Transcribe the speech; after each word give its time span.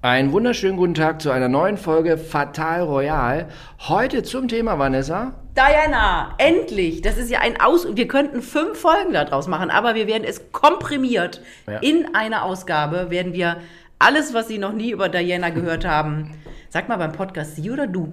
Einen 0.00 0.30
wunderschönen 0.30 0.76
guten 0.76 0.94
Tag 0.94 1.20
zu 1.20 1.32
einer 1.32 1.48
neuen 1.48 1.76
Folge 1.76 2.18
Fatal 2.18 2.82
Royal. 2.82 3.48
Heute 3.80 4.22
zum 4.22 4.46
Thema, 4.46 4.78
Vanessa. 4.78 5.34
Diana, 5.56 6.34
endlich! 6.38 7.02
Das 7.02 7.18
ist 7.18 7.30
ja 7.32 7.40
ein 7.40 7.60
Aus. 7.60 7.84
Wir 7.96 8.06
könnten 8.06 8.40
fünf 8.40 8.78
Folgen 8.78 9.12
daraus 9.12 9.48
machen, 9.48 9.70
aber 9.70 9.96
wir 9.96 10.06
werden 10.06 10.22
es 10.22 10.52
komprimiert. 10.52 11.42
Ja. 11.66 11.78
In 11.78 12.14
einer 12.14 12.44
Ausgabe 12.44 13.10
werden 13.10 13.32
wir 13.32 13.56
alles, 13.98 14.32
was 14.34 14.46
Sie 14.46 14.58
noch 14.58 14.72
nie 14.72 14.92
über 14.92 15.08
Diana 15.08 15.48
gehört 15.50 15.84
haben. 15.84 16.30
Sag 16.68 16.88
mal 16.88 16.96
beim 16.96 17.10
Podcast 17.10 17.56
Sie 17.56 17.68
oder 17.68 17.88
du? 17.88 18.12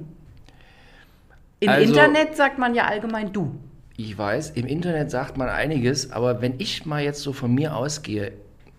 Im 1.60 1.70
Also- 1.70 1.84
Internet 1.88 2.36
sagt 2.36 2.58
man 2.58 2.74
ja 2.74 2.86
allgemein 2.86 3.32
du. 3.32 3.60
Ich 3.96 4.18
weiß, 4.18 4.50
im 4.52 4.66
Internet 4.66 5.12
sagt 5.12 5.38
man 5.38 5.50
einiges, 5.50 6.12
aber 6.12 6.42
wenn 6.42 6.56
ich 6.58 6.86
mal 6.88 7.04
jetzt 7.04 7.22
so 7.22 7.32
von 7.32 7.54
mir 7.54 7.76
ausgehe, 7.76 8.34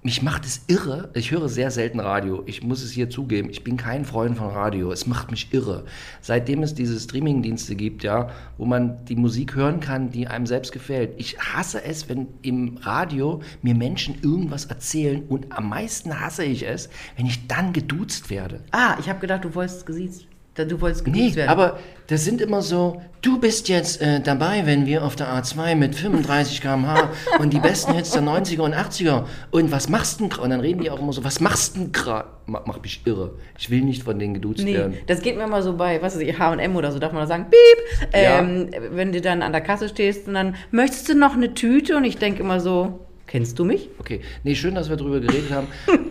mich 0.06 0.22
macht 0.22 0.46
es 0.46 0.62
irre. 0.68 1.10
Ich 1.14 1.32
höre 1.32 1.48
sehr 1.48 1.72
selten 1.72 1.98
Radio. 1.98 2.44
Ich 2.46 2.62
muss 2.62 2.80
es 2.80 2.92
hier 2.92 3.10
zugeben. 3.10 3.50
Ich 3.50 3.64
bin 3.64 3.76
kein 3.76 4.04
Freund 4.04 4.38
von 4.38 4.46
Radio. 4.46 4.92
Es 4.92 5.08
macht 5.08 5.32
mich 5.32 5.52
irre. 5.52 5.84
Seitdem 6.20 6.62
es 6.62 6.74
diese 6.74 7.00
Streamingdienste 7.00 7.74
gibt, 7.74 8.04
ja, 8.04 8.30
wo 8.56 8.66
man 8.66 9.04
die 9.06 9.16
Musik 9.16 9.56
hören 9.56 9.80
kann, 9.80 10.10
die 10.10 10.28
einem 10.28 10.46
selbst 10.46 10.70
gefällt. 10.70 11.14
Ich 11.16 11.40
hasse 11.40 11.82
es, 11.82 12.08
wenn 12.08 12.28
im 12.42 12.76
Radio 12.82 13.40
mir 13.62 13.74
Menschen 13.74 14.14
irgendwas 14.22 14.66
erzählen 14.66 15.24
und 15.28 15.50
am 15.50 15.68
meisten 15.70 16.20
hasse 16.20 16.44
ich 16.44 16.64
es, 16.64 16.88
wenn 17.16 17.26
ich 17.26 17.48
dann 17.48 17.72
geduzt 17.72 18.30
werde. 18.30 18.60
Ah, 18.70 18.96
ich 19.00 19.08
habe 19.08 19.18
gedacht, 19.18 19.44
du 19.44 19.56
wolltest 19.56 19.86
gesiezt. 19.86 20.28
Du 20.64 20.80
wolltest 20.80 21.06
Nee, 21.06 21.12
geduzt 21.12 21.36
werden. 21.36 21.48
aber 21.50 21.78
das 22.06 22.24
sind 22.24 22.40
immer 22.40 22.62
so, 22.62 23.02
du 23.20 23.38
bist 23.38 23.68
jetzt 23.68 24.00
äh, 24.00 24.20
dabei, 24.20 24.62
wenn 24.64 24.86
wir 24.86 25.04
auf 25.04 25.14
der 25.16 25.28
A2 25.28 25.74
mit 25.74 25.94
35 25.94 26.62
km/h 26.62 27.10
und 27.40 27.52
die 27.52 27.58
besten 27.58 27.92
Hits 27.94 28.12
der 28.12 28.22
90er 28.22 28.60
und 28.60 28.74
80er 28.74 29.24
und 29.50 29.70
was 29.72 29.88
machst 29.88 30.20
du 30.20 30.24
denn 30.24 30.32
gra-" 30.32 30.40
Und 30.42 30.50
dann 30.50 30.60
reden 30.60 30.80
die 30.80 30.90
auch 30.90 31.00
immer 31.00 31.12
so, 31.12 31.24
was 31.24 31.40
machst 31.40 31.76
du 31.76 31.80
denn 31.80 31.92
gerade? 31.92 32.28
Mach, 32.46 32.64
mach 32.64 32.80
mich 32.80 33.02
irre. 33.04 33.32
Ich 33.58 33.68
will 33.70 33.82
nicht 33.82 34.02
von 34.04 34.18
denen 34.18 34.34
geduzt 34.34 34.64
Nee, 34.64 34.74
werden. 34.74 34.94
das 35.08 35.20
geht 35.20 35.36
mir 35.36 35.46
mal 35.46 35.62
so 35.62 35.76
bei, 35.76 36.00
was 36.00 36.14
weiß 36.14 36.22
ich, 36.22 36.38
H&M 36.38 36.76
oder 36.76 36.90
so, 36.92 36.98
darf 36.98 37.12
man 37.12 37.22
da 37.22 37.26
sagen, 37.26 37.46
piep, 37.50 38.12
Ja. 38.14 38.38
ähm, 38.38 38.70
wenn 38.92 39.12
du 39.12 39.20
dann 39.20 39.42
an 39.42 39.52
der 39.52 39.60
Kasse 39.60 39.88
stehst 39.88 40.26
und 40.28 40.34
dann, 40.34 40.54
möchtest 40.70 41.08
du 41.08 41.14
noch 41.14 41.34
eine 41.34 41.52
Tüte? 41.54 41.96
Und 41.96 42.04
ich 42.04 42.16
denke 42.18 42.40
immer 42.42 42.60
so, 42.60 43.00
kennst 43.26 43.58
du 43.58 43.64
mich? 43.64 43.88
Okay, 43.98 44.20
nee, 44.44 44.54
schön, 44.54 44.74
dass 44.76 44.88
wir 44.88 44.96
drüber 44.96 45.18
geredet 45.20 45.50
haben. 45.52 45.66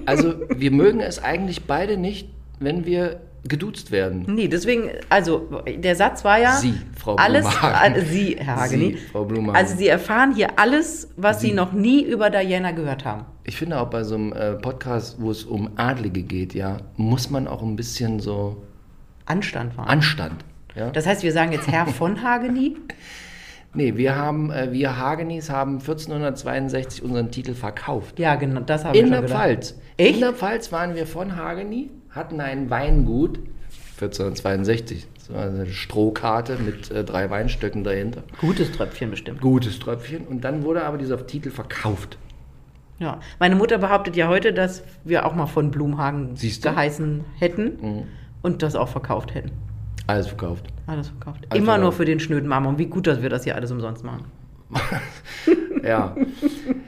Also, 0.06 0.36
wir 0.54 0.72
mögen 0.72 1.00
es 1.00 1.24
eigentlich 1.24 1.64
beide 1.64 1.96
nicht, 1.98 2.28
wenn 2.60 2.86
wir 2.86 3.22
geduzt 3.48 3.92
werden. 3.92 4.26
Nee, 4.28 4.48
deswegen, 4.48 4.90
also 5.10 5.62
der 5.68 5.96
Satz 5.96 6.24
war 6.26 6.40
ja, 6.40 6.54
Sie, 6.54 6.74
Frau 6.98 7.16
alles, 7.16 7.48
Blumhagen. 7.48 7.96
äh, 7.96 8.02
Sie, 8.06 8.36
Herr 8.40 8.56
Hageni, 8.58 8.92
Sie, 8.94 8.98
Frau 8.98 9.24
Blumhagen. 9.26 9.56
also 9.56 9.76
Sie 9.78 9.88
erfahren 9.88 10.34
hier 10.34 10.58
alles, 10.60 11.10
was 11.16 11.42
Sie, 11.42 11.50
Sie. 11.50 11.54
noch 11.54 11.72
nie 11.72 12.04
über 12.04 12.30
Diana 12.30 12.72
gehört 12.72 13.06
haben. 13.06 13.26
Ich 13.44 13.56
finde 13.58 13.80
auch 13.80 13.90
bei 13.90 14.04
so 14.04 14.16
einem 14.16 14.34
äh, 14.34 14.54
Podcast, 14.54 15.18
wo 15.20 15.30
es 15.30 15.44
um 15.44 15.70
Adlige 15.76 16.24
geht, 16.24 16.54
ja, 16.56 16.78
muss 16.98 17.30
man 17.30 17.48
auch 17.48 17.62
ein 17.62 17.76
bisschen 17.76 18.20
so 18.20 18.64
Anstand 19.26 19.78
war. 19.78 19.88
Anstand. 19.88 20.44
Ja? 20.76 20.90
das 20.90 21.06
heißt, 21.06 21.24
wir 21.24 21.32
sagen 21.32 21.52
jetzt 21.52 21.68
Herr 21.68 21.86
von 21.88 22.22
Hageni. 22.24 22.76
Nee, 23.78 23.98
wir 23.98 24.16
haben, 24.16 24.52
äh, 24.52 24.72
wir 24.72 24.98
Hagenis 24.98 25.50
haben 25.50 25.80
1462 25.80 27.04
unseren 27.04 27.30
Titel 27.30 27.54
verkauft. 27.54 28.20
Ja, 28.20 28.36
genau, 28.36 28.62
das 28.62 28.86
habe 28.86 28.96
ich 28.96 29.02
In 29.02 29.08
schon 29.08 29.12
der 29.12 29.22
gedacht. 29.24 29.38
Pfalz. 29.38 29.76
Echt? 29.98 30.14
In 30.16 30.22
der 30.22 30.32
Pfalz 30.32 30.72
waren 30.72 30.96
wir 30.96 31.06
von 31.06 31.36
Hageni, 31.36 31.90
hatten 32.16 32.40
ein 32.42 32.70
Weingut, 32.70 33.40
1462. 34.00 35.08
Das 35.18 35.34
war 35.34 35.44
eine 35.46 35.66
Strohkarte 35.68 36.58
mit 36.58 36.92
äh, 36.92 37.04
drei 37.04 37.30
Weinstöcken 37.30 37.84
dahinter. 37.84 38.24
Gutes 38.40 38.72
Tröpfchen 38.72 39.10
bestimmt. 39.10 39.42
Gutes 39.42 39.80
Tröpfchen. 39.80 40.26
Und 40.28 40.42
dann 40.44 40.64
wurde 40.64 40.84
aber 40.84 40.98
dieser 40.98 41.26
Titel 41.26 41.50
verkauft. 41.50 42.18
Ja, 43.00 43.20
meine 43.40 43.56
Mutter 43.56 43.78
behauptet 43.80 44.16
ja 44.16 44.28
heute, 44.30 44.54
dass 44.54 44.84
wir 45.04 45.26
auch 45.26 45.36
mal 45.36 45.48
von 45.48 45.72
Blumhagen 45.72 46.36
Siehst 46.36 46.64
du? 46.64 46.70
Mhm. 46.70 46.74
geheißen 46.74 47.26
hätten 47.40 48.06
und 48.42 48.64
das 48.64 48.76
auch 48.76 48.88
verkauft 48.88 49.34
hätten. 49.34 49.52
Alles 50.08 50.28
verkauft. 50.28 50.66
Alles 50.88 51.08
verkauft. 51.10 51.42
Also- 51.50 51.62
Immer 51.62 51.78
nur 51.78 51.92
für 51.92 52.06
den 52.06 52.20
schnöden 52.20 52.48
Marmor. 52.48 52.78
Wie 52.78 52.86
gut, 52.86 53.08
dass 53.08 53.22
wir 53.22 53.30
das 53.30 53.44
hier 53.44 53.56
alles 53.56 53.72
umsonst 53.72 54.04
machen. 54.06 54.26
Ja. 55.86 56.16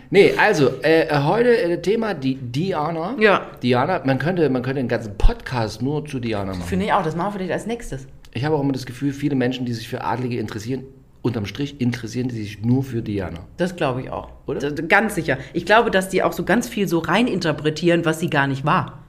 nee, 0.10 0.34
also, 0.38 0.82
äh, 0.82 1.08
heute 1.22 1.56
äh, 1.56 1.82
Thema 1.82 2.14
die 2.14 2.36
Diana. 2.36 3.16
Ja. 3.20 3.48
Diana, 3.62 4.02
man 4.04 4.18
könnte, 4.18 4.50
man 4.50 4.64
könnte 4.64 4.80
einen 4.80 4.90
ganzen 4.90 5.18
Podcast 5.18 5.82
nur 5.82 6.06
zu 6.06 6.20
Diana 6.20 6.54
machen. 6.54 6.64
Finde 6.64 6.86
ich 6.86 6.94
auch, 6.94 7.04
das 7.04 7.16
machen 7.16 7.34
wir 7.34 7.40
vielleicht 7.40 7.54
als 7.54 7.68
nächstes. 7.68 8.08
Ich 8.34 8.44
habe 8.44 8.56
auch 8.56 8.62
immer 8.62 8.74
das 8.74 8.86
Gefühl, 8.86 9.14
viele 9.14 9.36
Menschen, 9.36 9.66
die 9.66 9.74
sich 9.74 9.88
für 9.88 10.04
Adlige 10.04 10.40
interessieren, 10.40 10.84
unterm 11.22 11.46
Strich 11.46 11.80
interessieren 11.82 12.30
die 12.30 12.36
sich 12.36 12.64
nur 12.64 12.84
für 12.84 13.02
Diana. 13.02 13.40
Das 13.58 13.76
glaube 13.76 14.02
ich 14.02 14.10
auch. 14.10 14.30
Oder? 14.48 14.60
Das, 14.60 14.88
ganz 14.88 15.16
sicher. 15.16 15.38
Ich 15.54 15.66
glaube, 15.66 15.92
dass 15.92 16.10
die 16.10 16.24
auch 16.24 16.34
so 16.34 16.44
ganz 16.44 16.68
viel 16.68 16.88
so 16.88 17.00
reininterpretieren, 17.00 18.06
was 18.06 18.20
sie 18.20 18.30
gar 18.30 18.48
nicht 18.48 18.66
war. 18.66 19.04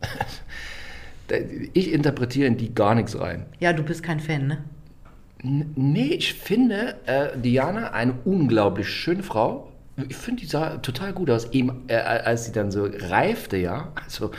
Ich 1.74 1.92
interpretiere 1.92 2.46
in 2.46 2.56
die 2.56 2.74
gar 2.74 2.94
nichts 2.94 3.18
rein. 3.20 3.44
Ja, 3.60 3.74
du 3.74 3.82
bist 3.82 4.02
kein 4.02 4.18
Fan, 4.18 4.46
ne? 4.46 4.64
Nee, 5.42 6.14
ich 6.14 6.34
finde 6.34 6.96
äh, 7.06 7.28
Diana 7.38 7.92
eine 7.92 8.14
unglaublich 8.24 8.88
schöne 8.88 9.22
Frau. 9.22 9.68
Ich 10.08 10.16
finde, 10.16 10.42
die 10.42 10.46
sah 10.48 10.78
total 10.78 11.12
gut 11.12 11.30
aus. 11.30 11.52
Eben, 11.52 11.84
äh, 11.88 11.96
als 11.96 12.46
sie 12.46 12.52
dann 12.52 12.70
so 12.70 12.88
reifte, 12.92 13.56
ja, 13.56 13.88
also 14.04 14.30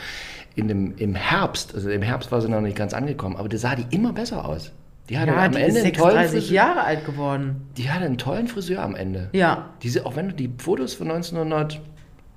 in 0.54 0.68
dem, 0.68 0.96
im 0.96 1.14
Herbst, 1.14 1.74
also 1.74 1.90
im 1.90 2.02
Herbst 2.02 2.32
war 2.32 2.40
sie 2.40 2.48
noch 2.48 2.60
nicht 2.60 2.76
ganz 2.76 2.92
angekommen, 2.92 3.36
aber 3.36 3.48
da 3.48 3.56
sah 3.56 3.76
die 3.76 3.86
immer 3.94 4.12
besser 4.12 4.44
aus. 4.46 4.72
Die 5.08 5.18
hatte 5.18 5.32
Ja, 5.32 5.44
am 5.44 5.52
die 5.52 5.58
Ende 5.58 5.78
ist 5.78 5.84
einen 5.84 5.92
tollen 5.94 6.14
36 6.14 6.30
Friseur. 6.40 6.54
Jahre 6.54 6.84
alt 6.84 7.04
geworden. 7.04 7.68
Die 7.76 7.90
hatte 7.90 8.04
einen 8.04 8.18
tollen 8.18 8.46
Friseur 8.46 8.82
am 8.82 8.94
Ende. 8.94 9.28
Ja. 9.32 9.70
Diese, 9.82 10.06
auch 10.06 10.16
wenn 10.16 10.28
du 10.28 10.34
die 10.34 10.50
Fotos 10.58 10.94
von 10.94 11.10
1900, 11.10 11.80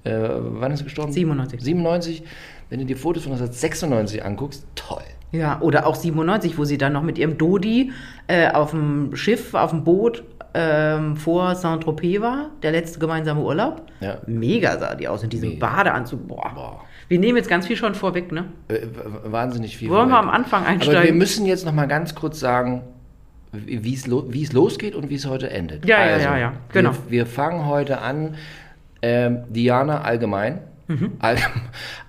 äh, 0.06 0.12
wann 0.12 0.72
ist 0.72 0.80
sie 0.80 0.86
gestorben? 0.86 1.12
97. 1.12 1.62
97. 1.62 2.24
Wenn 2.70 2.80
du 2.80 2.86
die 2.86 2.96
Fotos 2.96 3.24
von 3.24 3.34
1996 3.34 4.26
anguckst, 4.26 4.66
toll. 4.76 5.04
Ja, 5.34 5.60
oder 5.62 5.88
auch 5.88 5.96
97, 5.96 6.58
wo 6.60 6.64
sie 6.64 6.78
dann 6.78 6.94
noch 6.94 7.02
mit 7.02 7.18
ihrem 7.18 7.38
Dodi 7.40 7.92
äh, 8.28 8.50
auf 8.52 8.70
dem 8.72 9.16
Schiff, 9.16 9.56
auf 9.56 9.72
dem 9.72 9.84
Boot 9.84 10.24
ähm, 10.54 11.18
vor 11.18 11.56
Saint-Tropez 11.56 12.22
war, 12.22 12.52
der 12.62 12.72
letzte 12.72 13.00
gemeinsame 13.00 13.42
Urlaub. 13.42 13.82
Ja. 14.00 14.18
Mega 14.28 14.78
sah 14.78 14.94
die 14.94 15.08
aus 15.08 15.24
in 15.24 15.32
diesem 15.32 15.50
Mega. 15.50 15.66
Badeanzug. 15.68 16.28
Boah. 16.28 16.52
Boah. 16.54 16.82
Wir 17.08 17.18
nehmen 17.18 17.38
jetzt 17.38 17.50
ganz 17.50 17.66
viel 17.66 17.76
schon 17.76 17.96
vorweg, 17.96 18.32
ne? 18.32 18.46
Äh, 18.68 18.82
wahnsinnig 19.26 19.76
viel. 19.76 19.90
Wollen 19.90 20.10
wir 20.10 20.16
vorweg. 20.18 20.30
am 20.30 20.36
Anfang 20.36 20.62
Aber 20.62 20.70
wir 20.70 20.74
einsteigen? 20.74 21.18
müssen 21.18 21.46
jetzt 21.48 21.66
noch 21.66 21.74
mal 21.74 21.88
ganz 21.88 22.14
kurz 22.14 22.40
sagen, 22.40 22.84
wie 23.52 23.94
es 23.94 24.06
lo 24.08 24.30
es 24.32 24.54
losgeht 24.54 24.96
und 24.96 25.10
wie 25.10 25.16
es 25.16 25.28
heute 25.28 25.50
endet. 25.50 25.88
Ja, 25.88 26.06
ja, 26.06 26.18
ja, 26.18 26.38
ja, 26.38 26.54
genau. 26.72 26.92
Wir, 27.08 27.12
wir 27.12 27.26
fangen 27.26 27.66
heute 27.66 28.02
an, 28.02 28.36
ähm, 29.02 29.40
Diana 29.50 30.02
allgemein. 30.02 30.60
Mhm. 30.88 31.14
All, 31.20 31.38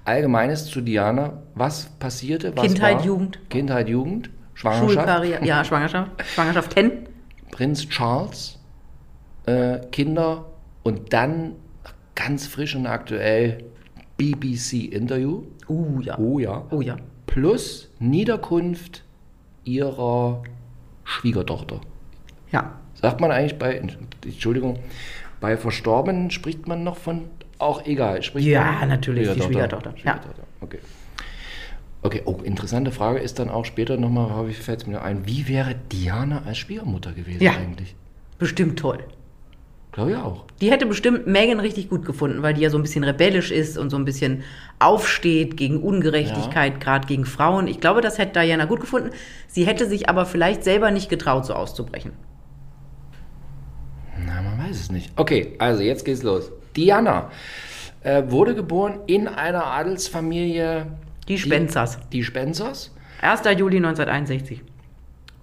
Allgemeines 0.04 0.66
zu 0.66 0.80
Diana. 0.80 1.42
Was 1.54 1.86
passierte? 1.98 2.56
Was 2.56 2.66
Kindheit, 2.66 2.98
war? 2.98 3.04
Jugend. 3.04 3.38
Kindheit, 3.50 3.88
Jugend. 3.88 4.30
Schwangerschaft. 4.54 4.92
Schulkarriere, 4.92 5.44
ja, 5.44 5.64
Schwangerschaft. 5.64 6.10
Schwangerschaft 6.34 6.74
kennen. 6.74 7.08
Prinz 7.50 7.88
Charles, 7.88 8.58
äh, 9.46 9.78
Kinder 9.90 10.46
und 10.82 11.12
dann 11.12 11.52
ganz 12.14 12.46
frisch 12.46 12.74
und 12.74 12.86
aktuell 12.86 13.64
BBC-Interview. 14.16 15.44
Uh, 15.68 16.00
ja. 16.00 16.18
Oh 16.18 16.38
ja. 16.38 16.64
Oh 16.70 16.80
ja. 16.80 16.96
Plus 17.26 17.91
Niederkunft 17.98 19.04
ihrer 19.64 20.42
Schwiegertochter. 21.04 21.80
Ja. 22.52 22.78
Sagt 22.94 23.20
man 23.20 23.30
eigentlich 23.30 23.58
bei, 23.58 23.82
Entschuldigung, 24.24 24.78
bei 25.41 25.56
Verstorbenen 25.56 26.30
spricht 26.30 26.68
man 26.68 26.84
noch 26.84 26.96
von, 26.96 27.28
auch 27.59 27.84
egal, 27.87 28.22
spricht 28.22 28.47
Ja, 28.47 28.84
natürlich, 28.87 29.31
die 29.32 29.41
Schwiegertochter, 29.42 29.91
ja. 29.91 30.00
Schwiegertochter. 30.00 30.42
Okay. 30.60 30.78
Okay, 32.03 32.20
oh, 32.26 32.38
interessante 32.44 32.91
Frage 32.91 33.19
ist 33.19 33.38
dann 33.38 33.48
auch 33.48 33.65
später 33.65 33.97
nochmal, 33.97 34.31
habe 34.31 34.50
ich 34.50 34.59
fällt 34.59 34.87
mir 34.87 35.00
ein, 35.03 35.26
wie 35.26 35.48
wäre 35.48 35.75
Diana 35.91 36.42
als 36.44 36.59
Schwiegermutter 36.59 37.12
gewesen 37.12 37.42
Ja. 37.42 37.53
eigentlich? 37.53 37.94
Bestimmt 38.38 38.78
toll. 38.78 38.98
Glaube 39.92 40.10
ich 40.10 40.16
auch. 40.16 40.44
Die 40.60 40.72
hätte 40.72 40.87
bestimmt 40.87 41.28
Megan 41.28 41.60
richtig 41.60 41.88
gut 41.88 42.04
gefunden, 42.04 42.42
weil 42.42 42.53
die 42.53 42.60
ja 42.62 42.69
so 42.69 42.76
ein 42.76 42.82
bisschen 42.82 43.04
rebellisch 43.04 43.53
ist 43.53 43.78
und 43.78 43.91
so 43.91 43.97
ein 43.97 44.04
bisschen 44.04 44.42
aufsteht 44.81 45.56
gegen 45.56 45.81
Ungerechtigkeit, 45.81 46.81
gerade 46.81 47.06
gegen 47.06 47.24
Frauen. 47.24 47.68
Ich 47.68 47.80
glaube, 47.80 48.01
das 48.01 48.18
hätte 48.18 48.41
Diana 48.41 48.65
gut 48.65 48.80
gefunden. 48.80 49.10
Sie 49.47 49.65
hätte 49.65 49.86
sich 49.86 50.09
aber 50.09 50.27
vielleicht 50.27 50.65
selber 50.65 50.91
nicht 50.91 51.09
getraut, 51.09 51.47
so 51.47 51.54
auszubrechen. 51.54 52.10
Na, 54.27 54.42
man 54.42 54.59
weiß 54.59 54.78
es 54.80 54.91
nicht. 54.91 55.12
Okay, 55.16 55.54
also 55.59 55.83
jetzt 55.83 56.04
geht's 56.04 56.24
los. 56.24 56.51
Diana 56.76 57.30
äh, 58.03 58.22
wurde 58.26 58.54
geboren 58.54 59.00
in 59.06 59.28
einer 59.28 59.66
Adelsfamilie. 59.66 60.86
Die 61.28 61.38
Spenzers. 61.38 61.98
Die, 62.12 62.18
die 62.18 62.24
Spenzers. 62.24 62.94
1. 63.22 63.41
Juli 63.59 63.76
1961. 63.78 64.62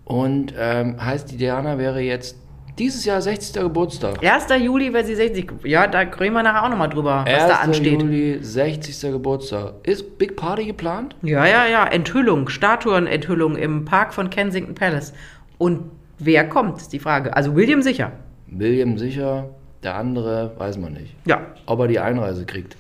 Und 0.06 0.54
ähm, 0.58 1.04
heißt, 1.04 1.32
die 1.32 1.38
Diana 1.38 1.78
wäre 1.78 2.02
jetzt 2.02 2.38
dieses 2.78 3.06
Jahr 3.06 3.22
60. 3.22 3.62
Geburtstag. 3.62 4.24
1. 4.24 4.46
Juli, 4.62 4.94
weil 4.94 5.06
sie 5.06 5.16
60. 5.16 5.52
Ja, 5.64 5.88
da 5.88 6.00
reden 6.00 6.34
wir 6.34 6.44
nachher 6.44 6.64
auch 6.64 6.70
nochmal 6.70 6.90
drüber, 6.90 7.24
was 7.26 7.34
1. 7.34 7.48
da 7.48 7.56
ansteht. 7.58 8.02
Juli, 8.02 8.40
60. 8.42 9.12
Geburtstag. 9.12 9.74
Ist 9.84 10.18
Big 10.18 10.36
Party 10.36 10.66
geplant? 10.66 11.16
Ja, 11.22 11.46
ja, 11.46 11.66
ja. 11.66 11.86
Enthüllung, 11.86 12.50
Statuenenthüllung 12.50 13.56
im 13.56 13.86
Park 13.86 14.14
von 14.14 14.30
Kensington 14.30 14.76
Palace. 14.76 15.14
Und 15.58 15.92
wer 16.20 16.48
kommt, 16.48 16.78
ist 16.78 16.94
die 16.94 17.00
Frage. 17.00 17.36
Also 17.36 17.56
William 17.56 17.82
sicher. 17.82 18.12
William 18.48 18.98
sicher. 18.98 19.50
Der 19.84 19.96
andere 19.96 20.52
weiß 20.58 20.78
man 20.78 20.94
nicht. 20.94 21.16
Ja. 21.26 21.48
Ob 21.66 21.80
er 21.80 21.88
die 21.88 22.00
Einreise 22.00 22.46
kriegt. 22.46 22.76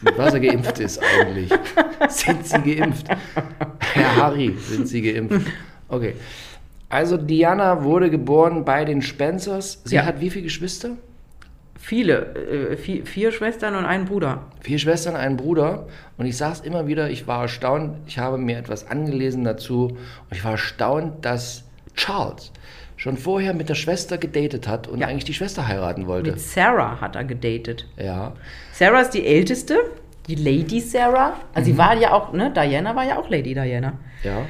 Mit 0.00 0.16
was 0.16 0.34
er 0.34 0.40
geimpft 0.40 0.78
ist 0.78 1.00
eigentlich. 1.02 1.50
Sind 2.08 2.46
Sie 2.46 2.76
geimpft? 2.76 3.06
Herr 3.92 4.16
Harry, 4.16 4.56
sind 4.58 4.86
Sie 4.86 5.02
geimpft? 5.02 5.50
Okay. 5.88 6.14
Also 6.88 7.16
Diana 7.16 7.82
wurde 7.82 8.08
geboren 8.08 8.64
bei 8.64 8.84
den 8.84 9.02
Spencers. 9.02 9.80
Sie 9.84 9.96
Ja. 9.96 10.04
hat 10.06 10.20
wie 10.20 10.30
viele 10.30 10.44
Geschwister? 10.44 10.90
Viele, 11.76 12.34
äh, 12.72 12.76
vier, 12.76 13.04
vier 13.06 13.32
Schwestern 13.32 13.74
und 13.74 13.84
einen 13.84 14.04
Bruder. 14.04 14.42
Vier 14.60 14.78
Schwestern, 14.78 15.16
einen 15.16 15.36
Bruder. 15.36 15.86
Und 16.18 16.26
ich 16.26 16.36
sage 16.36 16.52
es 16.54 16.60
immer 16.60 16.86
wieder, 16.86 17.10
ich 17.10 17.26
war 17.26 17.42
erstaunt, 17.42 17.96
ich 18.06 18.18
habe 18.18 18.38
mir 18.38 18.58
etwas 18.58 18.88
angelesen 18.90 19.42
dazu 19.44 19.88
und 19.88 19.96
ich 20.36 20.44
war 20.44 20.52
erstaunt, 20.52 21.24
dass 21.24 21.64
Charles 21.94 22.52
schon 22.98 23.16
vorher 23.16 23.54
mit 23.54 23.68
der 23.70 23.74
Schwester 23.76 24.18
gedatet 24.18 24.68
hat 24.68 24.86
und 24.88 24.98
Ja. 25.00 25.06
eigentlich 25.06 25.24
die 25.24 25.32
Schwester 25.32 25.66
heiraten 25.66 26.06
wollte. 26.06 26.32
Mit 26.32 26.40
Sarah 26.40 27.00
hat 27.00 27.16
er 27.16 27.24
gedatet. 27.24 27.86
Ja. 27.96 28.34
Sarah 28.72 29.00
ist 29.00 29.10
die 29.10 29.24
älteste, 29.26 29.78
die 30.26 30.34
Lady 30.34 30.80
Sarah. 30.80 31.34
Also 31.54 31.70
Mhm. 31.70 31.72
sie 31.74 31.78
war 31.78 31.96
ja 31.96 32.12
auch, 32.12 32.32
ne, 32.34 32.52
Diana 32.54 32.94
war 32.94 33.04
ja 33.06 33.16
auch 33.18 33.30
Lady 33.30 33.54
Diana. 33.54 33.94
Ja. 34.22 34.42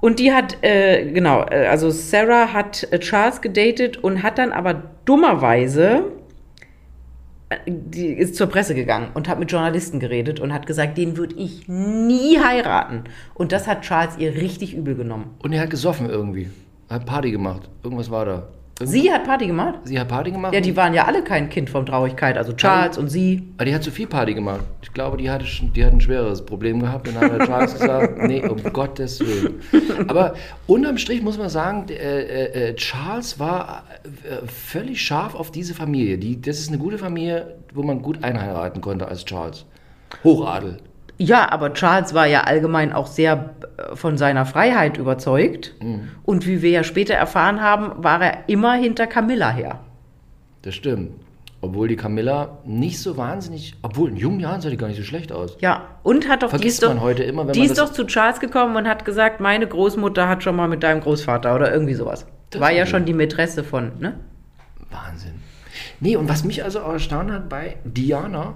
Und 0.00 0.18
die 0.18 0.32
hat, 0.32 0.58
äh, 0.62 1.12
genau, 1.12 1.44
äh, 1.48 1.66
also 1.68 1.90
Sarah 1.90 2.52
hat 2.52 2.88
äh, 2.90 2.98
Charles 2.98 3.40
gedatet 3.40 3.98
und 3.98 4.24
hat 4.24 4.36
dann 4.36 4.50
aber 4.52 4.82
dummerweise, 5.04 6.02
äh, 7.50 7.56
die 7.68 8.08
ist 8.08 8.34
zur 8.34 8.48
Presse 8.48 8.74
gegangen 8.74 9.10
und 9.14 9.28
hat 9.28 9.38
mit 9.38 9.52
Journalisten 9.52 10.00
geredet 10.00 10.40
und 10.40 10.52
hat 10.52 10.66
gesagt, 10.66 10.98
den 10.98 11.16
würde 11.16 11.36
ich 11.36 11.68
nie 11.68 12.38
heiraten. 12.40 13.04
Und 13.34 13.52
das 13.52 13.68
hat 13.68 13.82
Charles 13.82 14.16
ihr 14.18 14.34
richtig 14.34 14.74
übel 14.74 14.96
genommen. 14.96 15.36
Und 15.38 15.52
er 15.52 15.60
hat 15.62 15.70
gesoffen 15.70 16.10
irgendwie. 16.10 16.50
Hat 16.92 17.06
Party 17.06 17.30
gemacht. 17.30 17.62
Irgendwas 17.82 18.10
war 18.10 18.24
da. 18.24 18.32
Irgendwas- 18.32 18.90
Sie 18.90 19.12
hat 19.12 19.24
Party 19.24 19.46
gemacht? 19.46 19.74
Sie 19.84 19.98
hat 20.00 20.08
Party 20.08 20.30
gemacht? 20.32 20.54
Ja, 20.54 20.60
die 20.60 20.76
waren 20.76 20.92
ja 20.94 21.04
alle 21.04 21.22
kein 21.22 21.48
Kind 21.50 21.70
von 21.70 21.86
Traurigkeit, 21.86 22.36
also 22.36 22.52
Charles 22.54 22.98
und 22.98 23.08
sie. 23.08 23.42
Aber 23.56 23.64
die 23.66 23.74
hat 23.74 23.82
zu 23.82 23.90
viel 23.90 24.06
Party 24.08 24.34
gemacht. 24.34 24.62
Ich 24.82 24.92
glaube, 24.92 25.16
die 25.18 25.30
hatte, 25.30 25.44
die 25.74 25.84
hat 25.84 25.92
ein 25.92 26.00
schwereres 26.00 26.44
Problem 26.44 26.80
gehabt. 26.80 27.06
Und 27.06 27.14
dann 27.20 27.32
hat 27.32 27.46
Charles 27.46 27.72
gesagt, 27.74 28.18
nee, 28.26 28.42
um 28.46 28.60
Gottes 28.72 29.20
Willen. 29.20 29.60
Aber 30.08 30.34
unterm 30.66 30.98
Strich 30.98 31.22
muss 31.22 31.38
man 31.38 31.48
sagen, 31.48 31.86
äh, 31.90 31.94
äh, 31.94 32.70
äh, 32.70 32.74
Charles 32.76 33.38
war 33.38 33.84
äh, 34.04 34.46
völlig 34.46 35.00
scharf 35.02 35.34
auf 35.34 35.50
diese 35.52 35.74
Familie. 35.74 36.18
Die, 36.18 36.40
das 36.40 36.58
ist 36.58 36.68
eine 36.68 36.78
gute 36.78 36.98
Familie, 36.98 37.54
wo 37.74 37.82
man 37.82 38.02
gut 38.02 38.24
einheiraten 38.24 38.80
konnte 38.80 39.06
als 39.06 39.24
Charles. 39.24 39.64
Hochadel. 40.24 40.78
Ja, 41.22 41.52
aber 41.52 41.72
Charles 41.72 42.14
war 42.14 42.26
ja 42.26 42.42
allgemein 42.42 42.92
auch 42.92 43.06
sehr 43.06 43.54
äh, 43.76 43.94
von 43.94 44.18
seiner 44.18 44.44
Freiheit 44.44 44.96
überzeugt. 44.96 45.74
Und 46.24 46.46
wie 46.46 46.62
wir 46.62 46.70
ja 46.70 46.82
später 46.82 47.14
erfahren 47.14 47.60
haben, 47.60 48.02
war 48.02 48.20
er 48.20 48.48
immer 48.48 48.74
hinter 48.74 49.06
Camilla 49.06 49.50
her. 49.50 49.80
Das 50.62 50.74
stimmt. 50.74 51.12
Obwohl 51.60 51.86
die 51.86 51.94
Camilla 51.94 52.58
nicht 52.64 52.98
so 52.98 53.16
wahnsinnig, 53.16 53.74
obwohl 53.82 54.10
in 54.10 54.16
jungen 54.16 54.40
Jahren 54.40 54.60
sah 54.60 54.68
die 54.68 54.76
gar 54.76 54.88
nicht 54.88 54.96
so 54.96 55.04
schlecht 55.04 55.30
aus. 55.30 55.56
Ja, 55.60 55.86
und 56.02 56.28
hat 56.28 56.42
doch 56.42 56.48
die 56.48 56.56
Vergisst 56.56 56.78
ist 56.78 56.82
doch, 56.82 56.88
man 56.88 57.00
heute 57.00 57.22
immer, 57.22 57.46
wenn 57.46 57.52
die 57.52 57.60
man 57.60 57.68
ist 57.68 57.78
doch 57.78 57.92
zu 57.92 58.04
Charles 58.04 58.40
gekommen 58.40 58.74
und 58.74 58.88
hat 58.88 59.04
gesagt, 59.04 59.40
meine 59.40 59.68
Großmutter 59.68 60.28
hat 60.28 60.42
schon 60.42 60.56
mal 60.56 60.66
mit 60.66 60.82
deinem 60.82 61.00
Großvater 61.00 61.54
oder 61.54 61.72
irgendwie 61.72 61.94
sowas. 61.94 62.26
Das 62.50 62.60
war 62.60 62.72
ja 62.72 62.84
schon 62.84 63.04
die 63.04 63.14
Mätresse 63.14 63.62
von, 63.62 63.92
ne? 64.00 64.18
Wahnsinn. 64.90 65.34
Nee, 66.02 66.16
und 66.16 66.28
was 66.28 66.42
mich 66.42 66.64
also 66.64 66.80
erstaunt 66.80 67.30
hat 67.30 67.48
bei 67.48 67.76
Diana, 67.84 68.54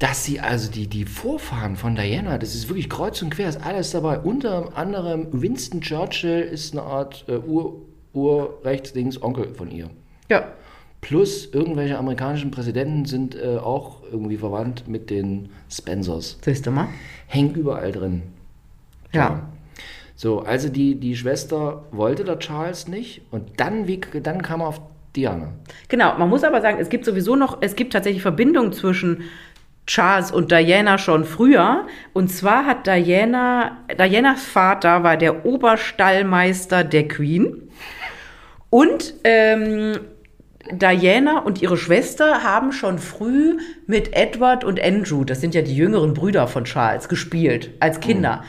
dass 0.00 0.24
sie 0.24 0.40
also 0.40 0.68
die, 0.72 0.88
die 0.88 1.04
Vorfahren 1.04 1.76
von 1.76 1.94
Diana, 1.94 2.36
das 2.36 2.56
ist 2.56 2.68
wirklich 2.68 2.90
kreuz 2.90 3.22
und 3.22 3.30
quer, 3.30 3.48
ist 3.48 3.64
alles 3.64 3.92
dabei. 3.92 4.18
Unter 4.18 4.76
anderem 4.76 5.28
Winston 5.30 5.82
Churchill 5.82 6.40
ist 6.40 6.72
eine 6.72 6.82
Art 6.82 7.24
äh, 7.28 7.36
Ur, 7.36 7.82
Urrechtsdings 8.12 9.22
Onkel 9.22 9.54
von 9.54 9.70
ihr. 9.70 9.88
Ja. 10.28 10.48
Plus 11.00 11.48
irgendwelche 11.52 11.96
amerikanischen 11.96 12.50
Präsidenten 12.50 13.04
sind 13.04 13.36
äh, 13.36 13.58
auch 13.58 14.02
irgendwie 14.10 14.36
verwandt 14.36 14.88
mit 14.88 15.10
den 15.10 15.50
Spencers. 15.70 16.38
Siehst 16.42 16.66
du 16.66 16.72
mal? 16.72 16.88
Hängt 17.28 17.56
überall 17.56 17.92
drin. 17.92 18.22
Ja. 19.12 19.48
So, 20.16 20.40
also 20.40 20.68
die, 20.68 20.96
die 20.96 21.16
Schwester 21.16 21.84
wollte 21.92 22.24
der 22.24 22.40
Charles 22.40 22.88
nicht 22.88 23.22
und 23.30 23.60
dann, 23.60 23.86
wie, 23.86 24.00
dann 24.20 24.42
kam 24.42 24.60
er 24.60 24.66
auf 24.66 24.80
Diana. 25.16 25.52
Genau, 25.88 26.16
man 26.18 26.28
muss 26.28 26.44
aber 26.44 26.60
sagen, 26.60 26.78
es 26.80 26.88
gibt 26.88 27.04
sowieso 27.04 27.36
noch, 27.36 27.58
es 27.60 27.76
gibt 27.76 27.92
tatsächlich 27.92 28.22
Verbindungen 28.22 28.72
zwischen 28.72 29.24
Charles 29.86 30.30
und 30.30 30.52
Diana 30.52 30.98
schon 30.98 31.24
früher. 31.24 31.86
Und 32.12 32.28
zwar 32.28 32.64
hat 32.64 32.86
Diana, 32.86 33.78
Dianas 33.98 34.44
Vater 34.44 35.02
war 35.02 35.16
der 35.16 35.44
Oberstallmeister 35.44 36.84
der 36.84 37.08
Queen. 37.08 37.68
Und 38.70 39.14
ähm, 39.24 39.98
Diana 40.70 41.40
und 41.40 41.60
ihre 41.60 41.76
Schwester 41.76 42.44
haben 42.44 42.70
schon 42.70 42.98
früh 42.98 43.58
mit 43.86 44.14
Edward 44.14 44.62
und 44.62 44.80
Andrew, 44.80 45.24
das 45.24 45.40
sind 45.40 45.54
ja 45.54 45.62
die 45.62 45.74
jüngeren 45.74 46.14
Brüder 46.14 46.46
von 46.46 46.64
Charles, 46.64 47.08
gespielt 47.08 47.70
als 47.80 47.98
Kinder. 47.98 48.44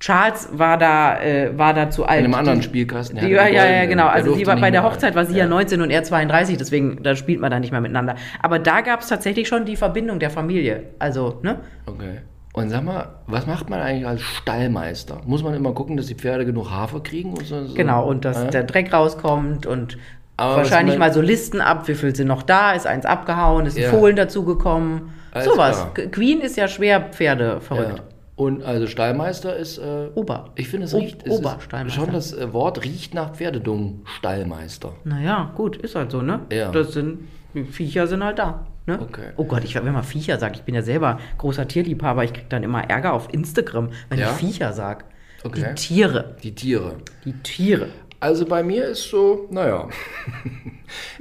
Charles 0.00 0.48
war 0.52 0.78
da, 0.78 1.20
äh, 1.20 1.56
war 1.58 1.74
da 1.74 1.90
zu 1.90 2.06
alt. 2.06 2.20
In 2.20 2.24
einem 2.24 2.34
anderen 2.34 2.62
Spielkasten. 2.62 3.18
die, 3.18 3.28
ja, 3.28 3.46
ja, 3.46 3.66
ja, 3.66 3.84
genau. 3.84 4.06
Also 4.06 4.34
sie 4.34 4.46
war 4.46 4.56
bei 4.56 4.70
der. 4.70 4.82
Hochzeit 4.82 5.14
war 5.14 5.26
sie 5.26 5.34
ja. 5.36 5.44
Ja. 5.44 5.46
19 5.46 5.82
und 5.82 5.90
er 5.90 6.02
32, 6.02 6.56
deswegen 6.56 7.02
da 7.02 7.14
spielt 7.14 7.38
man 7.38 7.50
da 7.50 7.60
nicht 7.60 7.70
mehr 7.70 7.82
miteinander. 7.82 8.14
Aber 8.42 8.58
da 8.58 8.80
gab 8.80 9.00
es 9.02 9.08
tatsächlich 9.08 9.46
schon 9.46 9.66
die 9.66 9.76
Verbindung 9.76 10.18
der 10.18 10.30
Familie. 10.30 10.84
Also, 10.98 11.38
ne? 11.42 11.60
Okay. 11.84 12.20
Und 12.54 12.70
sag 12.70 12.82
mal, 12.82 13.08
was 13.26 13.46
macht 13.46 13.68
man 13.70 13.80
eigentlich 13.80 14.06
als 14.06 14.22
Stallmeister? 14.22 15.20
Muss 15.26 15.42
man 15.44 15.54
immer 15.54 15.72
gucken, 15.72 15.96
dass 15.96 16.06
die 16.06 16.14
Pferde 16.14 16.44
genug 16.46 16.70
Hafer 16.70 17.00
kriegen? 17.00 17.34
Und 17.34 17.46
so, 17.46 17.64
so? 17.66 17.74
Genau, 17.74 18.04
und 18.08 18.24
dass 18.24 18.38
Ja? 18.42 18.50
der 18.50 18.64
Dreck 18.64 18.92
rauskommt 18.92 19.66
und 19.66 19.98
Aber 20.38 20.56
wahrscheinlich 20.56 20.98
mal 20.98 21.12
so 21.12 21.20
Listen 21.20 21.60
ab, 21.60 21.86
wie 21.88 21.94
viel 21.94 22.16
sind 22.16 22.26
noch 22.26 22.42
da, 22.42 22.72
ist 22.72 22.86
eins 22.86 23.04
abgehauen, 23.04 23.66
ist 23.66 23.76
ein 23.76 23.82
Ja. 23.84 23.90
Fohlen 23.90 24.16
dazugekommen. 24.16 25.10
Sowas. 25.44 25.86
Queen 26.10 26.40
ist 26.40 26.56
ja 26.56 26.66
schwer 26.66 27.00
Pferde 27.12 27.60
Ja. 27.70 27.94
Und 28.40 28.62
also 28.62 28.86
Stallmeister 28.86 29.54
ist. 29.56 29.78
Äh, 29.78 30.08
Ober. 30.14 30.50
Ich 30.54 30.68
finde, 30.68 30.86
es 30.86 30.94
riecht. 30.94 31.22
Es 31.26 31.34
ist 31.34 31.38
Oberstallmeister. 31.40 32.00
schon 32.00 32.12
das 32.12 32.32
äh, 32.32 32.52
Wort 32.52 32.82
riecht 32.84 33.12
nach 33.14 33.34
Pferdedung. 33.34 34.00
Stallmeister. 34.16 34.92
Naja, 35.04 35.52
gut, 35.56 35.76
ist 35.76 35.94
halt 35.94 36.10
so, 36.10 36.22
ne? 36.22 36.40
Ja. 36.50 36.70
Das 36.70 36.92
sind, 36.92 37.28
Viecher 37.70 38.06
sind 38.06 38.24
halt 38.24 38.38
da. 38.38 38.66
Ne? 38.86 38.98
Okay. 39.02 39.30
Oh 39.36 39.44
Gott, 39.44 39.62
ich, 39.64 39.74
wenn 39.74 39.92
man 39.92 40.04
Viecher 40.04 40.38
sagt, 40.38 40.56
ich 40.56 40.62
bin 40.62 40.74
ja 40.74 40.80
selber 40.82 41.18
großer 41.36 41.68
Tierliebhaber, 41.68 42.24
ich 42.24 42.32
krieg 42.32 42.48
dann 42.48 42.62
immer 42.62 42.82
Ärger 42.88 43.12
auf 43.12 43.28
Instagram, 43.32 43.90
wenn 44.08 44.18
Ja? 44.18 44.30
ich 44.30 44.36
Viecher 44.36 44.72
sag. 44.72 45.04
Okay. 45.44 45.66
Die 45.70 45.74
Tiere. 45.74 46.36
Die 46.42 46.54
Tiere. 46.54 46.96
Die 47.24 47.32
Tiere. 47.34 47.88
Also 48.20 48.44
bei 48.46 48.62
mir 48.62 48.86
ist 48.86 49.08
so, 49.08 49.48
naja. 49.50 49.88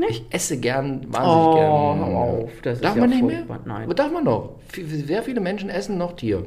Ich 0.10 0.26
esse 0.30 0.58
gern, 0.60 1.06
wahnsinnig 1.14 1.46
Oh, 1.48 1.54
gern. 1.56 2.00
hör 2.00 2.18
auf, 2.18 2.52
das 2.64 2.76
ist 2.76 2.84
darf 2.84 2.96
ja 2.96 3.02
man 3.02 3.10
nicht 3.10 3.20
furchtbar. 3.22 3.60
mehr? 3.66 3.78
Nein. 3.80 3.90
Darf 3.96 4.12
man 4.12 4.24
noch? 4.24 4.56
F- 4.74 5.06
Sehr 5.06 5.24
viele 5.24 5.40
Menschen 5.42 5.70
essen 5.70 5.98
noch 5.98 6.16
Tier. 6.16 6.46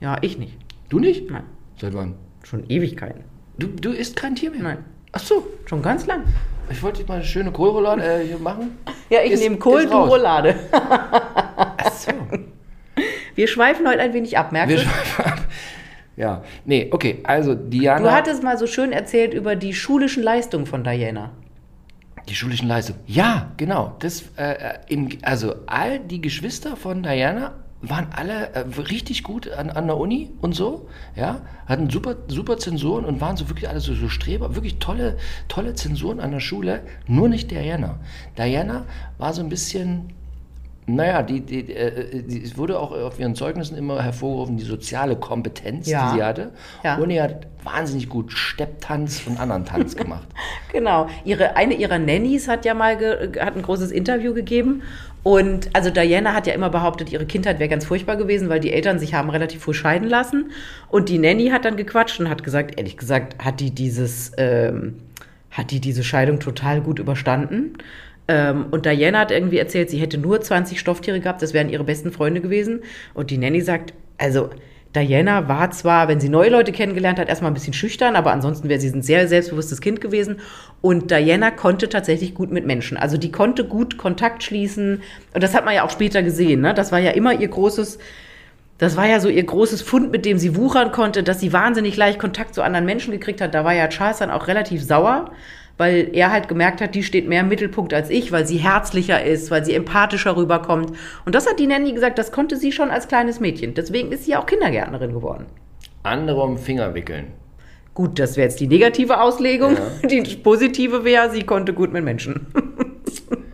Ja, 0.00 0.16
ich 0.20 0.38
nicht. 0.38 0.56
Du 0.88 0.98
nicht? 0.98 1.30
Nein. 1.30 1.44
Seit 1.80 1.94
wann? 1.94 2.14
Schon 2.42 2.64
Ewigkeiten. 2.68 3.24
Du, 3.58 3.66
du 3.68 3.90
isst 3.92 4.16
kein 4.16 4.34
Tier 4.34 4.50
mehr? 4.50 4.62
Nein. 4.62 4.78
Ach 5.12 5.20
so. 5.20 5.46
Schon 5.66 5.82
ganz 5.82 6.06
lang. 6.06 6.24
Ich 6.70 6.82
wollte 6.82 6.98
jetzt 7.00 7.08
mal 7.08 7.14
eine 7.16 7.24
schöne 7.24 7.50
Kohlroulade 7.52 8.02
äh, 8.02 8.26
hier 8.26 8.38
machen. 8.38 8.76
Ja, 9.08 9.20
ich 9.24 9.32
Ist- 9.32 9.40
nehme 9.40 9.56
Kohl, 9.56 9.86
du. 9.86 9.92
Roulade. 9.96 10.54
Ach 10.72 11.92
so. 11.92 12.12
Wir 13.34 13.48
schweifen 13.48 13.86
heute 13.86 14.00
ein 14.00 14.14
wenig 14.14 14.36
ab, 14.38 14.50
merkst 14.52 14.70
Wir 14.76 14.82
du? 14.82 14.88
schweifen 14.88 15.24
ab. 15.24 15.44
Ja, 16.16 16.42
nee, 16.64 16.88
okay, 16.90 17.20
also 17.24 17.54
Diana. 17.54 18.00
Du 18.02 18.10
hattest 18.10 18.42
mal 18.42 18.56
so 18.56 18.66
schön 18.66 18.90
erzählt 18.92 19.34
über 19.34 19.54
die 19.54 19.74
schulischen 19.74 20.22
Leistungen 20.22 20.64
von 20.64 20.82
Diana. 20.82 21.30
Die 22.28 22.34
schulischen 22.34 22.66
Leistungen. 22.68 22.98
Ja, 23.06 23.52
genau. 23.58 23.94
Das, 23.98 24.22
äh, 24.38 24.52
äh, 24.52 24.78
im, 24.88 25.10
also 25.22 25.54
all 25.66 25.98
die 26.00 26.20
Geschwister 26.22 26.74
von 26.76 27.02
Diana 27.02 27.52
waren 27.88 28.08
alle 28.12 28.52
äh, 28.54 28.64
richtig 28.80 29.22
gut 29.22 29.50
an, 29.50 29.70
an 29.70 29.86
der 29.86 29.96
Uni 29.96 30.30
und 30.40 30.54
so, 30.54 30.88
ja, 31.14 31.42
hatten 31.66 31.90
super, 31.90 32.16
super 32.28 32.58
Zensuren 32.58 33.04
und 33.04 33.20
waren 33.20 33.36
so 33.36 33.48
wirklich 33.48 33.68
alle 33.68 33.80
so, 33.80 33.94
so 33.94 34.08
Streber, 34.08 34.54
wirklich 34.54 34.78
tolle, 34.78 35.16
tolle 35.48 35.74
Zensuren 35.74 36.20
an 36.20 36.30
der 36.30 36.40
Schule, 36.40 36.82
nur 37.06 37.28
nicht 37.28 37.50
Diana. 37.50 37.98
Diana 38.36 38.86
war 39.18 39.32
so 39.32 39.42
ein 39.42 39.48
bisschen, 39.48 40.12
naja, 40.86 41.22
die, 41.22 41.40
die, 41.40 41.72
äh, 41.74 42.22
die, 42.22 42.42
es 42.42 42.56
wurde 42.56 42.78
auch 42.78 42.92
auf 42.92 43.18
ihren 43.18 43.34
Zeugnissen 43.34 43.76
immer 43.76 44.02
hervorgerufen, 44.02 44.56
die 44.56 44.64
soziale 44.64 45.16
Kompetenz, 45.16 45.88
Ja. 45.88 46.10
die 46.12 46.16
sie 46.18 46.22
hatte. 46.24 46.52
Ja. 46.84 46.96
Und 46.98 47.10
er 47.10 47.24
hat 47.24 47.46
wahnsinnig 47.64 48.08
gut 48.08 48.32
Stepptanz 48.32 49.22
und 49.26 49.40
anderen 49.40 49.64
Tanz 49.64 49.96
gemacht. 49.96 50.28
Genau. 50.72 51.08
Ihre, 51.24 51.56
eine 51.56 51.74
ihrer 51.74 51.98
Nannies 51.98 52.46
hat 52.48 52.64
ja 52.64 52.74
mal 52.74 52.96
ge, 52.96 53.40
hat 53.40 53.56
ein 53.56 53.62
großes 53.62 53.90
Interview 53.90 54.32
gegeben. 54.32 54.82
Und 55.24 55.70
also 55.72 55.90
Diana 55.90 56.34
hat 56.34 56.46
ja 56.46 56.54
immer 56.54 56.70
behauptet, 56.70 57.10
ihre 57.10 57.26
Kindheit 57.26 57.58
wäre 57.58 57.68
ganz 57.68 57.84
furchtbar 57.84 58.14
gewesen, 58.14 58.48
weil 58.48 58.60
die 58.60 58.72
Eltern 58.72 59.00
sich 59.00 59.12
haben 59.12 59.28
relativ 59.28 59.64
früh 59.64 59.74
scheiden 59.74 60.08
lassen. 60.08 60.52
Und 60.88 61.08
die 61.08 61.18
Nanny 61.18 61.48
hat 61.48 61.64
dann 61.64 61.76
gequatscht 61.76 62.20
und 62.20 62.30
hat 62.30 62.44
gesagt, 62.44 62.78
ehrlich 62.78 62.96
gesagt, 62.96 63.44
hat 63.44 63.58
die 63.58 63.72
dieses, 63.72 64.30
ähm, 64.38 64.98
hat 65.50 65.72
die 65.72 65.80
diese 65.80 66.04
Scheidung 66.04 66.38
total 66.38 66.80
gut 66.80 67.00
überstanden. 67.00 67.76
Ähm, 68.28 68.66
und 68.70 68.86
Diana 68.86 69.20
hat 69.20 69.30
irgendwie 69.30 69.58
erzählt, 69.58 69.90
sie 69.90 69.98
hätte 69.98 70.18
nur 70.18 70.40
20 70.40 70.80
Stofftiere 70.80 71.20
gehabt, 71.20 71.42
das 71.42 71.54
wären 71.54 71.68
ihre 71.68 71.84
besten 71.84 72.12
Freunde 72.12 72.40
gewesen. 72.40 72.80
Und 73.14 73.30
die 73.30 73.38
Nanny 73.38 73.60
sagt, 73.60 73.94
also 74.18 74.50
Diana 74.96 75.46
war 75.46 75.70
zwar, 75.72 76.08
wenn 76.08 76.20
sie 76.20 76.30
neue 76.30 76.48
Leute 76.48 76.72
kennengelernt 76.72 77.18
hat, 77.18 77.28
erstmal 77.28 77.50
ein 77.50 77.54
bisschen 77.54 77.74
schüchtern, 77.74 78.16
aber 78.16 78.32
ansonsten 78.32 78.68
wäre 78.68 78.80
sie 78.80 78.88
ein 78.88 79.02
sehr 79.02 79.28
selbstbewusstes 79.28 79.80
Kind 79.80 80.00
gewesen. 80.00 80.40
Und 80.80 81.10
Diana 81.10 81.50
konnte 81.50 81.88
tatsächlich 81.88 82.34
gut 82.34 82.50
mit 82.50 82.64
Menschen. 82.66 82.96
Also 82.96 83.18
die 83.18 83.30
konnte 83.30 83.64
gut 83.64 83.98
Kontakt 83.98 84.42
schließen. 84.42 85.02
Und 85.34 85.42
das 85.42 85.54
hat 85.54 85.66
man 85.66 85.74
ja 85.74 85.84
auch 85.84 85.90
später 85.90 86.22
gesehen. 86.22 86.62
Ne? 86.62 86.72
Das 86.72 86.92
war 86.92 86.98
ja 86.98 87.10
immer 87.10 87.38
ihr 87.38 87.48
großes, 87.48 87.98
das 88.78 88.96
war 88.96 89.06
ja 89.06 89.20
so 89.20 89.28
ihr 89.28 89.44
großes 89.44 89.82
Fund, 89.82 90.12
mit 90.12 90.24
dem 90.24 90.38
sie 90.38 90.56
wuchern 90.56 90.92
konnte, 90.92 91.22
dass 91.22 91.40
sie 91.40 91.52
wahnsinnig 91.52 91.96
leicht 91.96 92.18
Kontakt 92.18 92.54
zu 92.54 92.62
anderen 92.62 92.86
Menschen 92.86 93.12
gekriegt 93.12 93.42
hat. 93.42 93.54
Da 93.54 93.64
war 93.64 93.74
ja 93.74 93.88
Charles 93.88 94.18
dann 94.18 94.30
auch 94.30 94.48
relativ 94.48 94.82
sauer, 94.82 95.30
weil 95.78 96.10
er 96.12 96.30
halt 96.32 96.48
gemerkt 96.48 96.80
hat, 96.80 96.94
die 96.94 97.02
steht 97.02 97.28
mehr 97.28 97.42
im 97.42 97.48
Mittelpunkt 97.48 97.92
als 97.92 98.10
ich, 98.10 98.32
weil 98.32 98.46
sie 98.46 98.56
herzlicher 98.56 99.24
ist, 99.24 99.50
weil 99.50 99.64
sie 99.64 99.74
empathischer 99.74 100.36
rüberkommt. 100.36 100.92
Und 101.24 101.34
das 101.34 101.48
hat 101.48 101.58
die 101.58 101.66
Nanny 101.66 101.92
gesagt, 101.92 102.18
das 102.18 102.32
konnte 102.32 102.56
sie 102.56 102.72
schon 102.72 102.90
als 102.90 103.08
kleines 103.08 103.40
Mädchen. 103.40 103.74
Deswegen 103.74 104.12
ist 104.12 104.24
sie 104.24 104.36
auch 104.36 104.46
Kindergärtnerin 104.46 105.12
geworden. 105.12 105.46
Andere 106.02 106.42
um 106.42 106.58
Finger 106.58 106.94
wickeln. 106.94 107.32
Gut, 107.94 108.18
das 108.18 108.36
wäre 108.36 108.48
jetzt 108.48 108.60
die 108.60 108.68
negative 108.68 109.20
Auslegung. 109.20 109.74
Ja. 109.74 110.08
Die 110.08 110.20
positive 110.36 111.04
wäre, 111.04 111.30
sie 111.30 111.44
konnte 111.44 111.72
gut 111.72 111.94
mit 111.94 112.04
Menschen. 112.04 112.46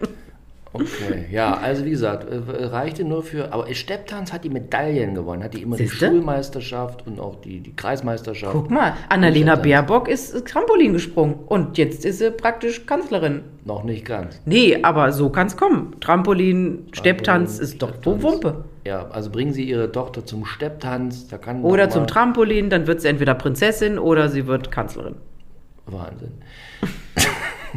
Okay, 0.82 1.26
ja, 1.30 1.54
also 1.54 1.84
wie 1.84 1.90
gesagt, 1.90 2.26
äh, 2.28 2.64
reichte 2.64 3.04
nur 3.04 3.22
für, 3.22 3.52
aber 3.52 3.72
Stepptanz 3.74 4.32
hat 4.32 4.44
die 4.44 4.50
Medaillen 4.50 5.14
gewonnen, 5.14 5.42
hat 5.42 5.54
die 5.54 5.62
immer 5.62 5.76
Siehste? 5.76 6.06
die 6.06 6.12
Schulmeisterschaft 6.12 7.06
und 7.06 7.20
auch 7.20 7.40
die, 7.40 7.60
die 7.60 7.74
Kreismeisterschaft. 7.74 8.52
Guck 8.52 8.70
mal, 8.70 8.94
Annalena. 9.08 9.56
Baerbock 9.56 10.08
ist 10.08 10.46
Trampolin 10.46 10.92
gesprungen 10.92 11.34
und 11.46 11.78
jetzt 11.78 12.04
ist 12.04 12.18
sie 12.18 12.30
praktisch 12.30 12.86
Kanzlerin. 12.86 13.42
Noch 13.64 13.84
nicht 13.84 14.04
ganz. 14.04 14.40
Nee, 14.44 14.78
aber 14.82 15.12
so 15.12 15.30
kann's 15.30 15.56
kommen. 15.56 15.94
Trampolin, 16.00 16.88
Stepptanz 16.92 17.58
ist 17.58 17.80
doch 17.80 17.90
Stepptanz. 17.90 18.22
Wumpe. 18.22 18.64
Ja, 18.84 19.08
also 19.10 19.30
bringen 19.30 19.52
Sie 19.52 19.62
Ihre 19.62 19.92
Tochter 19.92 20.26
zum 20.26 20.44
Stepptanz, 20.44 21.28
da 21.28 21.38
kann 21.38 21.62
Oder 21.62 21.88
zum 21.88 22.08
Trampolin, 22.08 22.68
dann 22.68 22.88
wird 22.88 23.00
sie 23.00 23.08
entweder 23.08 23.34
Prinzessin 23.34 23.98
oder 23.98 24.28
sie 24.28 24.48
wird 24.48 24.72
Kanzlerin. 24.72 25.14
Wahnsinn. 25.86 26.32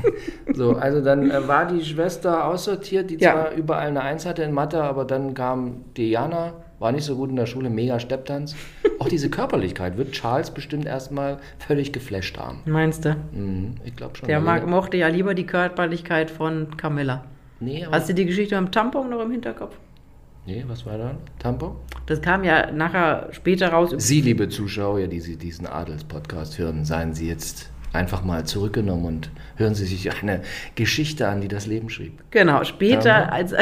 so, 0.53 0.73
also 0.75 1.01
dann 1.01 1.29
äh, 1.31 1.47
war 1.47 1.65
die 1.67 1.83
Schwester 1.83 2.45
aussortiert, 2.45 3.09
die 3.09 3.17
Ja. 3.17 3.33
zwar 3.33 3.51
überall 3.53 3.87
eine 3.87 4.01
Eins 4.01 4.25
hatte 4.25 4.43
in 4.43 4.51
Mathe, 4.51 4.81
aber 4.83 5.05
dann 5.05 5.33
kam 5.33 5.85
Diana, 5.97 6.53
war 6.79 6.91
nicht 6.91 7.05
so 7.05 7.15
gut 7.15 7.29
in 7.29 7.35
der 7.35 7.45
Schule, 7.45 7.69
mega 7.69 7.99
Stepptanz. 7.99 8.55
Auch 8.99 9.07
diese 9.09 9.29
Körperlichkeit 9.29 9.97
wird 9.97 10.11
Charles 10.11 10.51
bestimmt 10.51 10.85
erstmal 10.85 11.37
völlig 11.59 11.93
geflasht 11.93 12.37
haben. 12.37 12.59
Meinst 12.65 13.05
du? 13.05 13.15
Mhm, 13.31 13.75
ich 13.83 13.95
glaube 13.95 14.15
schon. 14.15 14.27
Der 14.27 14.37
Also, 14.37 14.45
mag, 14.45 14.67
mochte 14.67 14.97
ja 14.97 15.07
lieber 15.07 15.33
die 15.33 15.45
Körperlichkeit 15.45 16.29
von 16.31 16.75
Camilla. 16.77 17.23
Nee, 17.59 17.85
aber, 17.85 17.95
Hast 17.95 18.09
du 18.09 18.13
die 18.13 18.25
Geschichte 18.25 18.59
mit 18.59 18.69
dem 18.69 18.71
Tampon 18.71 19.09
noch 19.09 19.21
im 19.21 19.31
Hinterkopf? 19.31 19.75
nee, 20.47 20.63
was 20.67 20.85
war 20.85 20.97
da? 20.97 21.15
Tampon? 21.39 21.71
Das 22.05 22.21
kam 22.21 22.43
ja 22.43 22.69
nachher 22.71 23.29
später 23.31 23.69
raus. 23.69 23.93
Sie, 23.97 24.21
liebe 24.21 24.47
Zuschauer, 24.49 25.07
die 25.07 25.19
Sie 25.19 25.37
diesen 25.37 25.65
Adels-Podcast 25.65 26.59
hören, 26.59 26.85
seien 26.85 27.13
Sie 27.15 27.27
jetzt 27.27 27.71
einfach 27.95 28.23
mal 28.23 28.45
zurückgenommen 28.45 29.05
und 29.05 29.29
hören 29.55 29.73
Sie 29.75 29.85
sich 29.85 30.09
eine 30.21 30.41
Geschichte 30.75 31.27
an, 31.27 31.41
die 31.41 31.47
das 31.47 31.65
Leben 31.65 31.89
schrieb. 31.89 32.23
Genau, 32.31 32.63
später, 32.63 33.09
Ja. 33.09 33.25
als, 33.29 33.53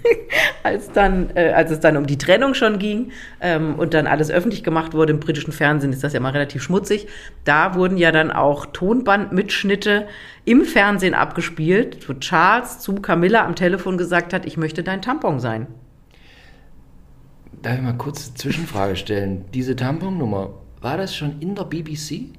als, 0.62 0.90
dann, 0.92 1.30
äh, 1.34 1.52
als 1.52 1.70
es 1.70 1.80
dann 1.80 1.96
um 1.96 2.06
die 2.06 2.18
Trennung 2.18 2.54
schon 2.54 2.78
ging 2.78 3.10
ähm, 3.40 3.74
und 3.74 3.94
dann 3.94 4.06
alles 4.06 4.30
öffentlich 4.30 4.62
gemacht 4.64 4.94
wurde, 4.94 5.12
im 5.12 5.20
britischen 5.20 5.52
Fernsehen 5.52 5.92
ist 5.92 6.04
das 6.04 6.12
ja 6.12 6.20
mal 6.20 6.30
relativ 6.30 6.62
schmutzig, 6.62 7.06
da 7.44 7.74
wurden 7.74 7.96
ja 7.96 8.12
dann 8.12 8.30
auch 8.30 8.66
Tonbandmitschnitte 8.66 10.06
im 10.44 10.64
Fernsehen 10.64 11.14
abgespielt, 11.14 12.08
wo 12.08 12.14
Charles 12.14 12.78
zu 12.78 12.94
Camilla 12.96 13.44
am 13.44 13.54
Telefon 13.54 13.98
gesagt 13.98 14.32
hat, 14.32 14.46
ich 14.46 14.56
möchte 14.56 14.82
dein 14.82 15.02
Tampon 15.02 15.40
sein. 15.40 15.66
Darf 17.62 17.76
ich 17.76 17.82
mal 17.82 17.96
kurz 17.96 18.28
eine 18.28 18.34
Zwischenfrage 18.36 18.96
stellen? 18.96 19.44
Diese 19.54 19.76
Tamponnummer, 19.76 20.50
war 20.80 20.96
das 20.96 21.14
schon 21.14 21.38
in 21.40 21.54
der 21.54 21.64
BBC? 21.64 22.32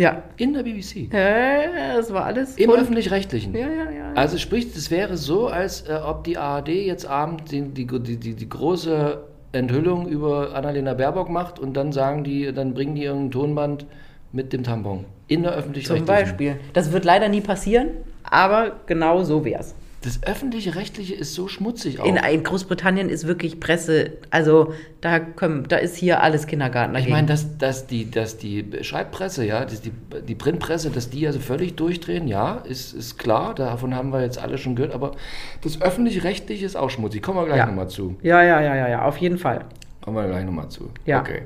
Ja. 0.00 0.22
In 0.38 0.54
der 0.54 0.62
BBC? 0.62 1.12
Äh, 1.12 1.94
das 1.94 2.10
war 2.10 2.24
alles. 2.24 2.56
Im 2.56 2.70
Öffentlich-Rechtlichen? 2.70 3.54
Ja, 3.54 3.68
ja, 3.68 3.90
ja. 3.90 4.12
Also 4.14 4.38
sprich, 4.38 4.74
es 4.74 4.90
wäre 4.90 5.18
so, 5.18 5.48
als 5.48 5.82
äh, 5.82 5.92
ob 5.92 6.24
die 6.24 6.38
ARD 6.38 6.68
jetzt 6.68 7.04
abend 7.04 7.52
die, 7.52 7.60
die, 7.60 7.86
die, 7.86 8.34
die, 8.34 8.48
große 8.48 9.22
Enthüllung 9.52 10.08
über 10.08 10.54
Annalena 10.54 10.94
Baerbock 10.94 11.28
macht 11.28 11.58
und 11.58 11.74
dann 11.74 11.92
sagen 11.92 12.24
die, 12.24 12.50
dann 12.50 12.72
bringen 12.72 12.94
die 12.94 13.04
irgendein 13.04 13.30
Tonband 13.30 13.86
mit 14.32 14.54
dem 14.54 14.64
Tampon. 14.64 15.04
In 15.28 15.42
der 15.42 15.52
Zum 15.52 15.58
Öffentlich-Rechtlichen. 15.60 16.06
Beispiel. 16.06 16.56
Das 16.72 16.92
wird 16.92 17.04
leider 17.04 17.28
nie 17.28 17.42
passieren, 17.42 17.88
aber 18.22 18.76
genau 18.86 19.22
so 19.22 19.44
wär's. 19.44 19.74
Das 20.02 20.22
Öffentlich-Rechtliche 20.22 21.14
ist 21.14 21.34
so 21.34 21.46
schmutzig 21.46 22.00
auch. 22.00 22.06
In, 22.06 22.16
in 22.16 22.42
Großbritannien 22.42 23.10
ist 23.10 23.26
wirklich 23.26 23.60
Presse, 23.60 24.12
also 24.30 24.72
da, 25.02 25.20
können, 25.20 25.66
da 25.68 25.76
ist 25.76 25.94
hier 25.96 26.22
alles 26.22 26.46
Kindergarten 26.46 26.92
Ich 26.94 27.00
dagegen. 27.00 27.12
meine, 27.12 27.26
dass, 27.26 27.58
dass, 27.58 27.86
die, 27.86 28.10
dass 28.10 28.38
die 28.38 28.66
Schreibpresse, 28.80 29.44
ja, 29.44 29.66
dass 29.66 29.82
die, 29.82 29.92
die 30.26 30.34
Printpresse, 30.34 30.88
dass 30.88 31.10
die 31.10 31.26
also 31.26 31.38
völlig 31.38 31.76
durchdrehen, 31.76 32.28
ja, 32.28 32.54
ist, 32.64 32.94
ist 32.94 33.18
klar, 33.18 33.54
davon 33.54 33.94
haben 33.94 34.10
wir 34.10 34.22
jetzt 34.22 34.38
alle 34.38 34.56
schon 34.56 34.74
gehört, 34.74 34.94
aber 34.94 35.12
das 35.60 35.82
Öffentlich-Rechtliche 35.82 36.64
ist 36.64 36.76
auch 36.76 36.88
schmutzig. 36.88 37.20
Kommen 37.22 37.38
wir 37.38 37.44
gleich 37.44 37.58
Ja. 37.58 37.66
nochmal 37.66 37.90
zu. 37.90 38.16
ja, 38.22 38.42
ja, 38.42 38.60
ja, 38.62 38.74
ja, 38.74 38.88
ja, 38.88 39.04
auf 39.04 39.18
jeden 39.18 39.36
Fall. 39.36 39.66
Kommen 40.00 40.16
wir 40.16 40.26
gleich 40.26 40.46
nochmal 40.46 40.70
zu. 40.70 40.88
Ja. 41.04 41.20
Okay, 41.20 41.42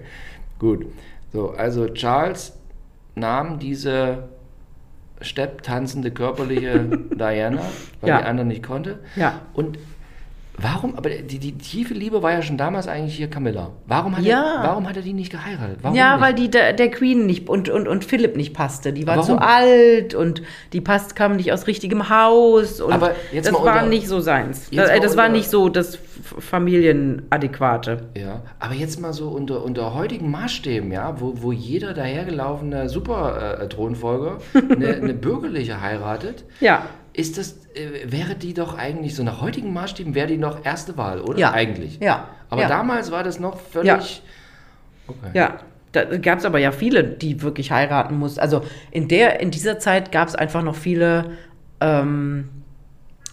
gut. 0.60 0.86
So, 1.32 1.50
also 1.50 1.88
Charles 1.88 2.52
nahm 3.16 3.58
diese 3.58 4.28
stepptanzende 5.20 6.10
körperliche 6.10 6.80
Diana, 7.10 7.62
weil 8.00 8.10
Ja. 8.10 8.18
die 8.18 8.24
andere 8.24 8.46
nicht 8.46 8.62
konnte. 8.62 8.98
Ja. 9.16 9.40
Und 9.54 9.78
warum, 10.56 10.94
aber 10.96 11.10
die, 11.10 11.38
die 11.38 11.58
tiefe 11.58 11.94
Liebe 11.94 12.22
war 12.22 12.32
ja 12.32 12.42
schon 12.42 12.56
damals 12.56 12.86
eigentlich 12.88 13.16
hier 13.16 13.28
Camilla. 13.28 13.70
Warum 13.86 14.16
hat, 14.16 14.24
Ja. 14.24 14.62
er, 14.62 14.68
warum 14.68 14.88
hat 14.88 14.96
er 14.96 15.02
die 15.02 15.12
nicht 15.12 15.30
geheiratet? 15.32 15.78
Warum 15.82 15.96
ja, 15.96 16.12
nicht? 16.16 16.24
weil 16.24 16.34
die 16.34 16.50
der, 16.50 16.72
der 16.72 16.90
Queen 16.90 17.26
nicht 17.26 17.48
und, 17.48 17.68
und, 17.68 17.88
und 17.88 18.04
Philipp 18.04 18.36
nicht 18.36 18.54
passte. 18.54 18.92
Die 18.92 19.06
war 19.06 19.16
Warum? 19.16 19.26
zu 19.26 19.38
alt 19.40 20.14
und 20.14 20.42
die 20.72 20.80
passt, 20.80 21.16
kam 21.16 21.36
nicht 21.36 21.52
aus 21.52 21.66
richtigem 21.66 22.08
Haus 22.08 22.80
und 22.80 22.92
Aber 22.92 23.12
jetzt 23.32 23.46
das 23.46 23.52
mal 23.52 23.64
war 23.64 23.74
unter- 23.74 23.86
nicht 23.88 24.06
so 24.08 24.20
seins. 24.20 24.68
Jetzt 24.70 24.88
Das, 24.88 24.90
äh, 24.90 25.00
das 25.00 25.16
war 25.16 25.24
unter- 25.26 25.36
nicht 25.38 25.50
so 25.50 25.68
das 25.68 25.98
Familienadäquate. 26.38 28.08
Ja, 28.16 28.42
aber 28.60 28.74
jetzt 28.74 29.00
mal 29.00 29.12
so 29.12 29.28
unter, 29.28 29.62
unter 29.64 29.94
heutigen 29.94 30.30
Maßstäben, 30.30 30.90
ja, 30.92 31.20
wo, 31.20 31.34
wo 31.36 31.52
jeder 31.52 31.94
dahergelaufene 31.94 32.88
Super-Thronfolger 32.88 34.38
eine, 34.70 34.94
eine 34.94 35.14
bürgerliche 35.14 35.80
heiratet, 35.80 36.44
Ja. 36.60 36.84
Ist 37.14 37.38
das, 37.38 37.66
äh, 37.74 38.10
wäre 38.10 38.34
die 38.34 38.52
doch 38.52 38.76
eigentlich, 38.76 39.14
so 39.14 39.22
nach 39.22 39.40
heutigen 39.40 39.72
Maßstäben, 39.72 40.14
wäre 40.14 40.26
die 40.26 40.36
noch 40.36 40.64
erste 40.64 40.96
Wahl, 40.96 41.20
oder? 41.20 41.38
Ja. 41.38 41.52
Eigentlich. 41.52 41.98
Ja. 42.00 42.28
Aber 42.50 42.62
ja. 42.62 42.68
damals 42.68 43.10
war 43.10 43.22
das 43.22 43.40
noch 43.40 43.58
völlig. 43.58 43.86
Ja. 43.86 44.02
Okay. 45.06 45.30
Ja, 45.34 45.58
da 45.92 46.04
gab 46.18 46.40
es 46.40 46.44
aber 46.44 46.58
ja 46.58 46.72
viele, 46.72 47.04
die 47.04 47.40
wirklich 47.42 47.70
heiraten 47.70 48.18
mussten. 48.18 48.40
Also 48.40 48.62
in, 48.90 49.06
der, 49.08 49.40
in 49.40 49.50
dieser 49.50 49.78
Zeit 49.78 50.10
gab 50.12 50.28
es 50.28 50.34
einfach 50.34 50.62
noch 50.62 50.74
viele 50.74 51.32
ähm, 51.80 52.48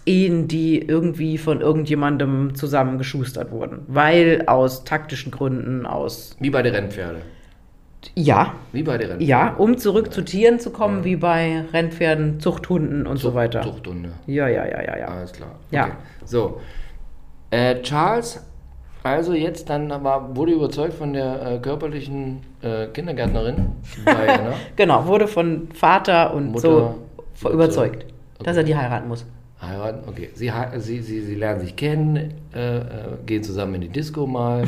Ehen, 0.06 0.48
die 0.48 0.80
irgendwie 0.80 1.38
von 1.38 1.62
irgendjemandem 1.62 2.54
zusammengeschustert 2.54 3.52
wurden. 3.52 3.80
Weil 3.88 4.44
aus 4.48 4.84
taktischen 4.84 5.32
Gründen, 5.32 5.86
aus. 5.86 6.36
Wie 6.40 6.50
bei 6.50 6.62
den 6.62 6.76
Rennpferde. 6.76 7.22
Ja, 8.16 8.54
Wie 8.72 8.84
bei 8.84 8.98
den 8.98 9.10
Rennpferde. 9.12 9.24
ja, 9.24 9.54
um 9.58 9.78
zurück 9.78 10.12
zu 10.14 10.24
Tieren 10.24 10.60
zu 10.60 10.72
kommen, 10.72 11.04
wie 11.04 11.16
bei 11.16 11.66
Rennpferden, 11.72 12.40
Zuchthunden 12.40 13.06
und 13.06 13.18
so 13.18 13.34
weiter. 13.36 13.62
Zuchthunde. 13.62 14.12
Ja, 14.26 14.48
ja, 14.48 14.66
ja, 14.66 14.82
ja, 14.84 14.98
ja. 14.98 15.06
Alles 15.08 15.32
klar. 15.34 15.52
Ja. 15.70 15.86
Okay. 15.86 15.94
So. 16.26 16.62
Äh, 17.52 17.82
Charles, 17.82 18.44
also 19.04 19.34
jetzt 19.34 19.70
dann 19.70 19.90
war, 20.04 20.36
wurde 20.36 20.54
überzeugt 20.54 20.94
von 20.94 21.14
der 21.14 21.42
äh, 21.54 21.58
körperlichen 21.60 22.42
äh, 22.62 22.88
Kindergärtnerin 22.88 23.68
Diana. 24.06 24.54
Genau, 24.76 25.06
wurde 25.06 25.28
von 25.28 25.68
Vater 25.74 26.34
und 26.34 26.52
Mutter 26.54 26.62
so 27.34 27.50
überzeugt. 27.50 27.54
überzeugt, 27.54 28.06
dass 28.40 28.48
Okay. 28.50 28.58
er 28.58 28.64
die 28.64 28.76
heiraten 28.76 29.08
muss. 29.08 29.26
Heiraten, 29.62 30.10
okay. 30.10 30.30
Sie, 30.34 30.52
sie, 30.78 31.00
sie, 31.02 31.22
sie 31.22 31.36
lernen 31.36 31.60
sich 31.62 31.76
kennen, 31.76 32.34
äh, 32.56 32.78
äh, 32.78 32.84
gehen 33.28 33.44
zusammen 33.44 33.76
in 33.76 33.82
die 33.82 33.90
Disco 33.90 34.26
mal. 34.26 34.64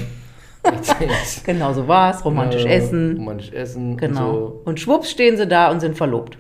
Genau 1.46 1.74
so 1.74 1.88
war 1.88 2.14
es, 2.16 2.24
romantisch 2.24 2.66
äh, 2.66 2.76
essen. 2.78 3.18
Romantisch 3.18 3.52
essen. 3.52 3.98
Genau. 3.98 4.30
Und 4.30 4.36
so. 4.36 4.62
Und 4.66 4.80
schwupps 4.80 5.12
stehen 5.12 5.38
sie 5.38 5.48
da 5.48 5.70
und 5.72 5.80
sind 5.80 5.98
verlobt. 5.98 6.38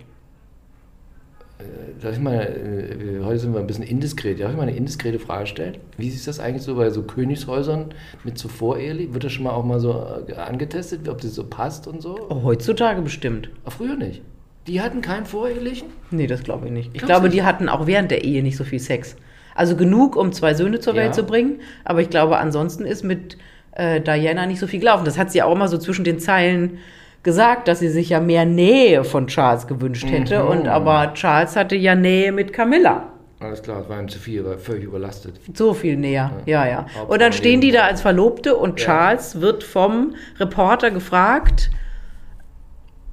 Darf 2.01 2.13
ich 2.13 2.19
mal, 2.19 2.33
äh, 2.35 3.23
heute 3.23 3.39
sind 3.39 3.53
wir 3.53 3.61
ein 3.61 3.67
bisschen 3.67 3.85
indiskret. 3.85 4.39
Darf 4.39 4.51
ich 4.51 4.57
mal 4.57 4.63
eine 4.63 4.75
indiskrete 4.75 5.19
Frage 5.19 5.45
stellen? 5.47 5.77
Wie 5.97 6.09
ist 6.09 6.27
das 6.27 6.39
eigentlich 6.41 6.63
so 6.63 6.75
bei 6.75 6.89
so 6.89 7.03
Königshäusern 7.03 7.93
mit 8.25 8.37
so 8.37 8.49
Vorehelich? 8.49 9.13
Wird 9.13 9.23
das 9.23 9.31
schon 9.31 9.45
mal 9.45 9.51
auch 9.51 9.63
mal 9.63 9.79
so 9.79 10.05
äh, 10.27 10.33
angetestet, 10.33 11.07
ob 11.07 11.21
das 11.21 11.33
so 11.35 11.45
passt 11.45 11.87
und 11.87 12.01
so? 12.01 12.17
Oh, 12.29 12.43
heutzutage 12.43 13.01
bestimmt. 13.01 13.49
Aber 13.63 13.71
früher 13.71 13.95
nicht. 13.95 14.21
Die 14.67 14.81
hatten 14.81 15.01
keinen 15.01 15.25
Vorehelichen? 15.25 15.87
Nee, 16.11 16.27
das 16.27 16.43
glaube 16.43 16.65
ich 16.65 16.71
nicht. 16.73 16.87
Ich 16.87 16.93
Glaubst 16.99 17.07
glaube, 17.07 17.25
nicht? 17.27 17.35
die 17.35 17.43
hatten 17.43 17.69
auch 17.69 17.87
während 17.87 18.11
der 18.11 18.23
Ehe 18.25 18.43
nicht 18.43 18.57
so 18.57 18.65
viel 18.65 18.79
Sex. 18.79 19.15
Also 19.55 19.77
genug, 19.77 20.15
um 20.17 20.33
zwei 20.33 20.55
Söhne 20.55 20.79
zur 20.81 20.95
Ja. 20.95 21.03
Welt 21.03 21.15
zu 21.15 21.23
bringen. 21.23 21.61
Aber 21.85 22.01
ich 22.01 22.09
glaube, 22.09 22.37
ansonsten 22.37 22.85
ist 22.85 23.03
mit 23.03 23.37
äh, 23.75 24.01
Diana 24.01 24.45
nicht 24.45 24.59
so 24.59 24.67
viel 24.67 24.79
gelaufen. 24.79 25.05
Das 25.05 25.17
hat 25.17 25.31
sie 25.31 25.41
auch 25.41 25.51
immer 25.53 25.67
so 25.67 25.77
zwischen 25.77 26.03
den 26.03 26.19
Zeilen 26.19 26.79
gesagt, 27.23 27.67
dass 27.67 27.79
sie 27.79 27.89
sich 27.89 28.09
ja 28.09 28.19
mehr 28.19 28.45
Nähe 28.45 29.03
von 29.03 29.27
Charles 29.27 29.67
gewünscht 29.67 30.05
hätte. 30.09 30.43
Mhm. 30.43 30.49
Und 30.49 30.67
aber 30.67 31.13
Charles 31.13 31.55
hatte 31.55 31.75
ja 31.75 31.95
Nähe 31.95 32.31
mit 32.31 32.51
Camilla. 32.53 33.09
Alles 33.39 33.61
klar, 33.61 33.81
es 33.81 33.89
war 33.89 33.99
ihm 33.99 34.07
zu 34.07 34.19
viel, 34.19 34.45
war 34.45 34.57
völlig 34.57 34.85
überlastet. 34.85 35.35
So 35.53 35.73
viel 35.73 35.97
näher, 35.97 36.31
ja, 36.45 36.65
ja. 36.65 36.77
Hauptfrau 36.77 37.05
Und 37.13 37.21
dann 37.21 37.33
stehen 37.33 37.59
die 37.59 37.71
da 37.71 37.83
als 37.83 38.01
Verlobte 38.01 38.55
und 38.55 38.79
Ja. 38.79 38.85
Charles 38.85 39.41
wird 39.41 39.63
vom 39.63 40.15
Reporter 40.39 40.91
gefragt, 40.91 41.69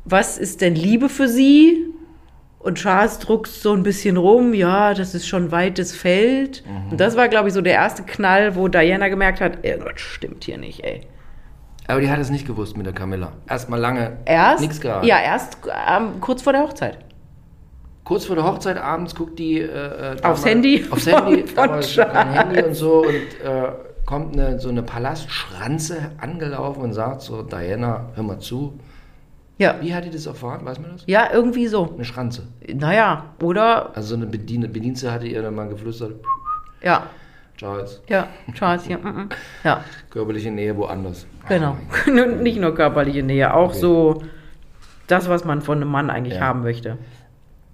was 0.05 0.38
ist 0.38 0.61
denn 0.61 0.76
Liebe 0.76 1.09
für 1.09 1.26
sie? 1.29 1.87
Und 2.61 2.76
Charles 2.76 3.19
druckst 3.19 3.62
so 3.62 3.73
ein 3.73 3.83
bisschen 3.83 4.19
rum, 4.19 4.52
ja, 4.52 4.93
das 4.93 5.14
ist 5.14 5.26
schon 5.26 5.50
weites 5.50 5.97
Feld. 5.97 6.62
Mhm. 6.67 6.93
Und 6.93 7.00
das 7.00 7.17
war, 7.17 7.29
glaube 7.29 7.49
ich, 7.49 7.55
so 7.55 7.62
der 7.62 7.73
erste 7.73 8.02
Knall, 8.02 8.55
wo 8.55 8.69
Diana 8.69 9.09
gemerkt 9.09 9.40
hat, 9.40 9.64
irgendwas 9.64 9.99
stimmt 10.00 10.45
hier 10.45 10.59
nicht, 10.59 10.85
ey. 10.85 11.00
Aber 11.87 12.00
die 12.02 12.11
hat 12.11 12.19
es 12.21 12.29
nicht 12.29 12.47
gewusst 12.47 12.76
mit 12.76 12.85
der 12.85 12.93
Camilla. 12.93 13.33
Erstmal 13.49 13.81
lange 13.81 14.19
Erst, 14.26 14.61
nichts 14.61 14.81
gehabt. 14.81 15.07
ja, 15.07 15.19
erst 15.21 15.57
ähm, 15.88 16.21
kurz 16.21 16.43
vor 16.43 16.52
der 16.52 16.62
Hochzeit. 16.62 16.99
Kurz 18.05 18.26
vor 18.26 18.37
der 18.37 18.45
Hochzeit 18.45 18.76
abends 18.76 19.14
guckt 19.14 19.38
die 19.38 19.59
äh, 19.61 20.17
äh, 20.17 20.23
Aufs 20.23 20.45
Handy 20.45 20.85
Aufs 20.90 21.07
Handy, 21.07 21.47
von 21.47 21.69
kein 21.69 21.81
Charles. 21.81 22.35
Handy 22.35 22.62
und 22.62 22.75
so 22.75 23.05
und 23.07 23.07
äh, 23.45 23.73
kommt 24.05 24.35
eine, 24.35 24.61
so 24.61 24.69
eine 24.69 24.83
Palastschranze 24.83 26.12
angelaufen 26.19 26.83
und 26.83 26.93
sagt 26.93 27.23
so, 27.23 27.43
Diana, 27.43 28.11
hör 28.14 28.23
mal 28.23 28.38
zu. 28.38 28.79
Ja, 29.61 29.76
Wie 29.81 29.95
hat 29.95 30.05
die 30.07 30.11
das 30.11 30.25
erfahren? 30.26 30.64
Weiß 30.64 30.79
man 30.81 30.93
das? 30.93 31.02
ja, 31.07 31.29
irgendwie 31.33 31.67
so. 31.67 31.93
Eine 31.95 32.05
Schranze. 32.05 32.45
Naja, 32.75 33.26
oder, 33.43 33.95
Also 33.95 34.09
so 34.09 34.14
eine 34.17 34.26
Bedien 34.26 34.62
Bedienste 34.73 35.12
hatte 35.12 35.26
ihr 35.26 35.43
dann 35.43 35.55
mal 35.55 35.69
geflüstert, 35.69 36.12
ja, 36.83 37.07
Charles, 37.59 38.00
ja, 38.09 38.26
Charles 38.55 38.85
hier, 38.85 38.97
mm, 38.97 39.02
mm. 39.25 39.29
ja. 39.64 39.85
körperliche 40.09 40.50
Nähe 40.50 40.75
woanders. 40.79 41.26
Genau. 41.49 41.76
Und 42.07 42.43
Nicht 42.43 42.59
nur 42.59 42.75
körperliche 42.75 43.23
Nähe, 43.23 43.52
auch 43.52 43.69
Okay. 43.69 43.79
so 43.81 44.23
das, 45.09 45.29
was 45.29 45.45
man 45.45 45.61
von 45.61 45.76
einem 45.83 45.90
Mann 45.90 46.09
eigentlich 46.09 46.37
Ja. 46.38 46.47
haben 46.47 46.62
möchte. 46.62 46.97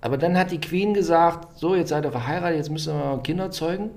Aber 0.01 0.19
dann 0.19 0.37
hat 0.37 0.51
die 0.51 0.61
Queen 0.61 0.93
gesagt, 0.93 1.57
so, 1.57 1.77
jetzt 1.77 1.91
seid 1.91 2.05
ihr 2.05 2.11
verheiratet, 2.11 2.57
jetzt 2.59 2.71
müssen 2.71 2.95
wir 2.95 3.21
Kinder 3.23 3.51
zeugen. 3.53 3.91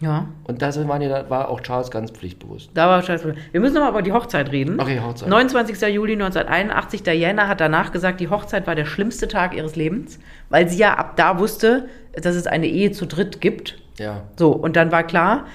Ja. 0.00 0.28
Und 0.44 0.60
da 0.60 0.70
da 0.70 1.30
war 1.30 1.48
auch 1.48 1.60
Charles 1.62 1.90
ganz 1.90 2.10
pflichtbewusst. 2.10 2.70
Da 2.74 2.86
war 2.88 3.02
scheiße. 3.02 3.34
Wir 3.52 3.60
müssen 3.60 3.74
noch 3.74 3.82
mal 3.82 3.90
über 3.90 4.02
die 4.02 4.12
Hochzeit 4.12 4.52
reden. 4.52 4.78
Okay, 4.78 5.00
Hochzeit. 5.00 5.28
29. 5.28 5.80
Juli 5.94 6.12
1981. 6.12 7.02
Diana 7.02 7.48
hat 7.48 7.60
danach 7.60 7.92
gesagt, 7.92 8.20
die 8.20 8.28
Hochzeit 8.28 8.66
war 8.66 8.74
der 8.74 8.84
schlimmste 8.84 9.26
Tag 9.28 9.56
ihres 9.56 9.74
Lebens, 9.74 10.18
weil 10.50 10.68
sie 10.68 10.78
ja 10.78 10.94
ab 10.94 11.16
da 11.16 11.38
wusste, 11.38 11.88
dass 12.14 12.34
es 12.36 12.46
eine 12.46 12.66
Ehe 12.66 12.92
zu 12.92 13.06
dritt 13.06 13.40
gibt. 13.40 13.78
Ja. 13.98 14.24
So, 14.36 14.50
und 14.52 14.76
dann 14.76 14.92
war 14.92 15.02
klar, 15.02 15.46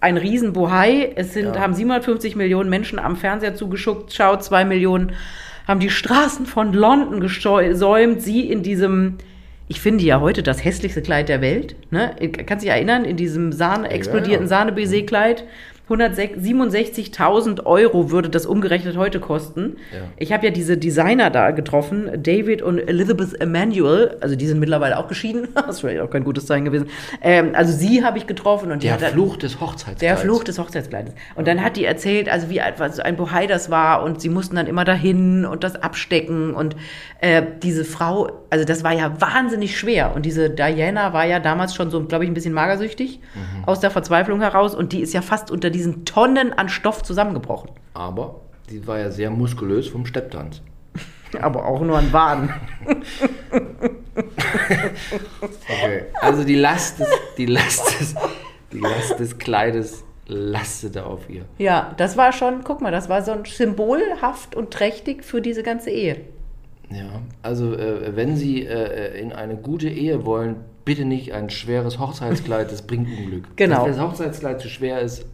ein 0.00 0.16
Riesenbohai. 0.16 1.12
Es 1.16 1.34
sind, 1.34 1.54
Ja. 1.54 1.60
haben 1.60 1.74
750 1.74 2.36
Millionen 2.36 2.70
Menschen 2.70 2.98
am 2.98 3.16
Fernseher 3.16 3.54
zugeschaut, 3.54 4.12
schaut, 4.12 4.42
zwei 4.42 4.64
Millionen 4.64 5.12
haben 5.68 5.80
die 5.80 5.90
Straßen 5.90 6.46
von 6.46 6.72
London 6.72 7.20
gesäumt. 7.20 8.22
Sie 8.22 8.50
in 8.50 8.62
diesem, 8.62 9.18
ich 9.70 9.80
finde 9.80 10.02
ja 10.02 10.20
heute 10.20 10.42
das 10.42 10.64
hässlichste 10.64 11.00
Kleid 11.00 11.28
der 11.28 11.40
Welt. 11.40 11.76
Ne? 11.92 12.16
Kannst 12.44 12.64
dich 12.64 12.72
erinnern, 12.72 13.04
in 13.04 13.16
diesem 13.16 13.52
Sahne, 13.52 13.84
Ja, 13.86 13.92
explodierten 13.92 14.46
ja. 14.46 14.48
Sahne-Baiser-Kleid. 14.48 15.44
167.000 15.90 17.66
Euro 17.66 18.10
würde 18.10 18.28
das 18.28 18.46
umgerechnet 18.46 18.96
heute 18.96 19.20
kosten. 19.20 19.76
Ja. 19.92 19.98
Ich 20.16 20.32
habe 20.32 20.46
ja 20.46 20.52
diese 20.52 20.76
Designer 20.78 21.30
da 21.30 21.50
getroffen, 21.50 22.10
David 22.22 22.62
und 22.62 22.78
Elizabeth 22.78 23.40
Emanuel, 23.40 24.16
also 24.20 24.36
die 24.36 24.46
sind 24.46 24.60
mittlerweile 24.60 24.98
auch 24.98 25.08
geschieden, 25.08 25.48
das 25.54 25.66
ist 25.76 25.80
vielleicht 25.80 26.00
auch 26.00 26.10
kein 26.10 26.24
gutes 26.24 26.46
Zeichen 26.46 26.64
gewesen. 26.64 26.88
Ähm, 27.22 27.50
also 27.54 27.72
sie 27.72 28.04
habe 28.04 28.18
ich 28.18 28.26
getroffen 28.26 28.70
und 28.72 28.82
die 28.82 28.86
Der 28.88 29.00
hat 29.00 29.12
Fluch 29.12 29.36
des 29.36 29.60
Hochzeitskleids. 29.60 30.00
der 30.00 30.16
Fluch 30.16 30.44
des 30.44 30.58
Hochzeitskleides. 30.58 31.14
Und 31.34 31.48
dann 31.48 31.62
hat 31.62 31.76
die 31.76 31.84
erzählt, 31.84 32.28
also 32.30 32.50
wie 32.50 32.60
alt- 32.60 32.78
was 32.78 33.00
ein 33.00 33.16
Bohai 33.16 33.46
das 33.46 33.70
war 33.70 34.02
und 34.02 34.20
sie 34.20 34.28
mussten 34.28 34.56
dann 34.56 34.66
immer 34.66 34.84
dahin 34.84 35.44
und 35.44 35.64
das 35.64 35.76
abstecken 35.82 36.54
und 36.54 36.76
äh, 37.20 37.42
diese 37.62 37.84
Frau, 37.84 38.30
also 38.50 38.64
das 38.64 38.84
war 38.84 38.92
ja 38.92 39.20
wahnsinnig 39.20 39.78
schwer 39.78 40.12
und 40.14 40.24
diese 40.26 40.50
Diana 40.50 41.12
war 41.12 41.26
ja 41.26 41.40
damals 41.40 41.74
schon 41.74 41.90
so, 41.90 42.02
glaube 42.04 42.24
ich, 42.24 42.30
ein 42.30 42.34
bisschen 42.34 42.52
magersüchtig 42.54 43.20
aus 43.66 43.80
der 43.80 43.90
Verzweiflung 43.90 44.40
heraus 44.40 44.74
und 44.74 44.92
die 44.92 45.00
ist 45.00 45.12
ja 45.12 45.22
fast 45.22 45.50
unter 45.50 45.70
diesen 45.80 46.04
Tonnen 46.04 46.52
an 46.52 46.68
Stoff 46.68 47.02
zusammengebrochen. 47.02 47.70
Aber 47.94 48.42
die 48.68 48.86
war 48.86 48.98
ja 48.98 49.10
sehr 49.10 49.30
muskulös 49.30 49.88
vom 49.88 50.04
Stepptanz. 50.04 50.60
Aber 51.40 51.64
auch 51.64 51.80
nur 51.80 51.96
an 51.96 52.12
Waden. 52.12 52.50
Okay. 55.68 56.04
Also 56.20 56.44
die 56.44 56.56
Last 56.56 57.00
des, 57.00 57.08
die 57.38 57.46
Last 57.46 57.98
des, 57.98 58.14
die 58.72 58.78
Last 58.78 59.18
des 59.18 59.38
Kleides 59.38 60.04
lastete 60.26 61.06
auf 61.06 61.30
ihr. 61.30 61.46
Ja, 61.56 61.94
das 61.96 62.18
war 62.18 62.32
schon, 62.32 62.62
guck 62.62 62.82
mal, 62.82 62.92
das 62.92 63.08
war 63.08 63.22
so 63.22 63.32
ein 63.32 63.44
symbolhaft 63.46 64.54
und 64.54 64.70
trächtig 64.70 65.24
für 65.24 65.40
diese 65.40 65.62
ganze 65.62 65.90
Ehe. 65.90 66.16
Ja. 66.90 67.22
Also 67.42 67.72
äh, 67.74 68.14
wenn 68.16 68.36
Sie 68.36 68.66
äh, 68.66 69.18
in 69.18 69.32
eine 69.32 69.56
gute 69.56 69.88
Ehe 69.88 70.26
wollen, 70.26 70.56
bitte 70.84 71.06
nicht 71.06 71.32
ein 71.32 71.48
schweres 71.48 71.98
Hochzeitskleid, 71.98 72.70
das 72.70 72.82
bringt 72.82 73.08
Unglück. 73.08 73.56
Genau. 73.56 73.84
Wenn 73.84 73.92
das 73.92 74.00
Hochzeitskleid 74.00 74.60
zu 74.60 74.68
schwer 74.68 75.00
ist, 75.00 75.24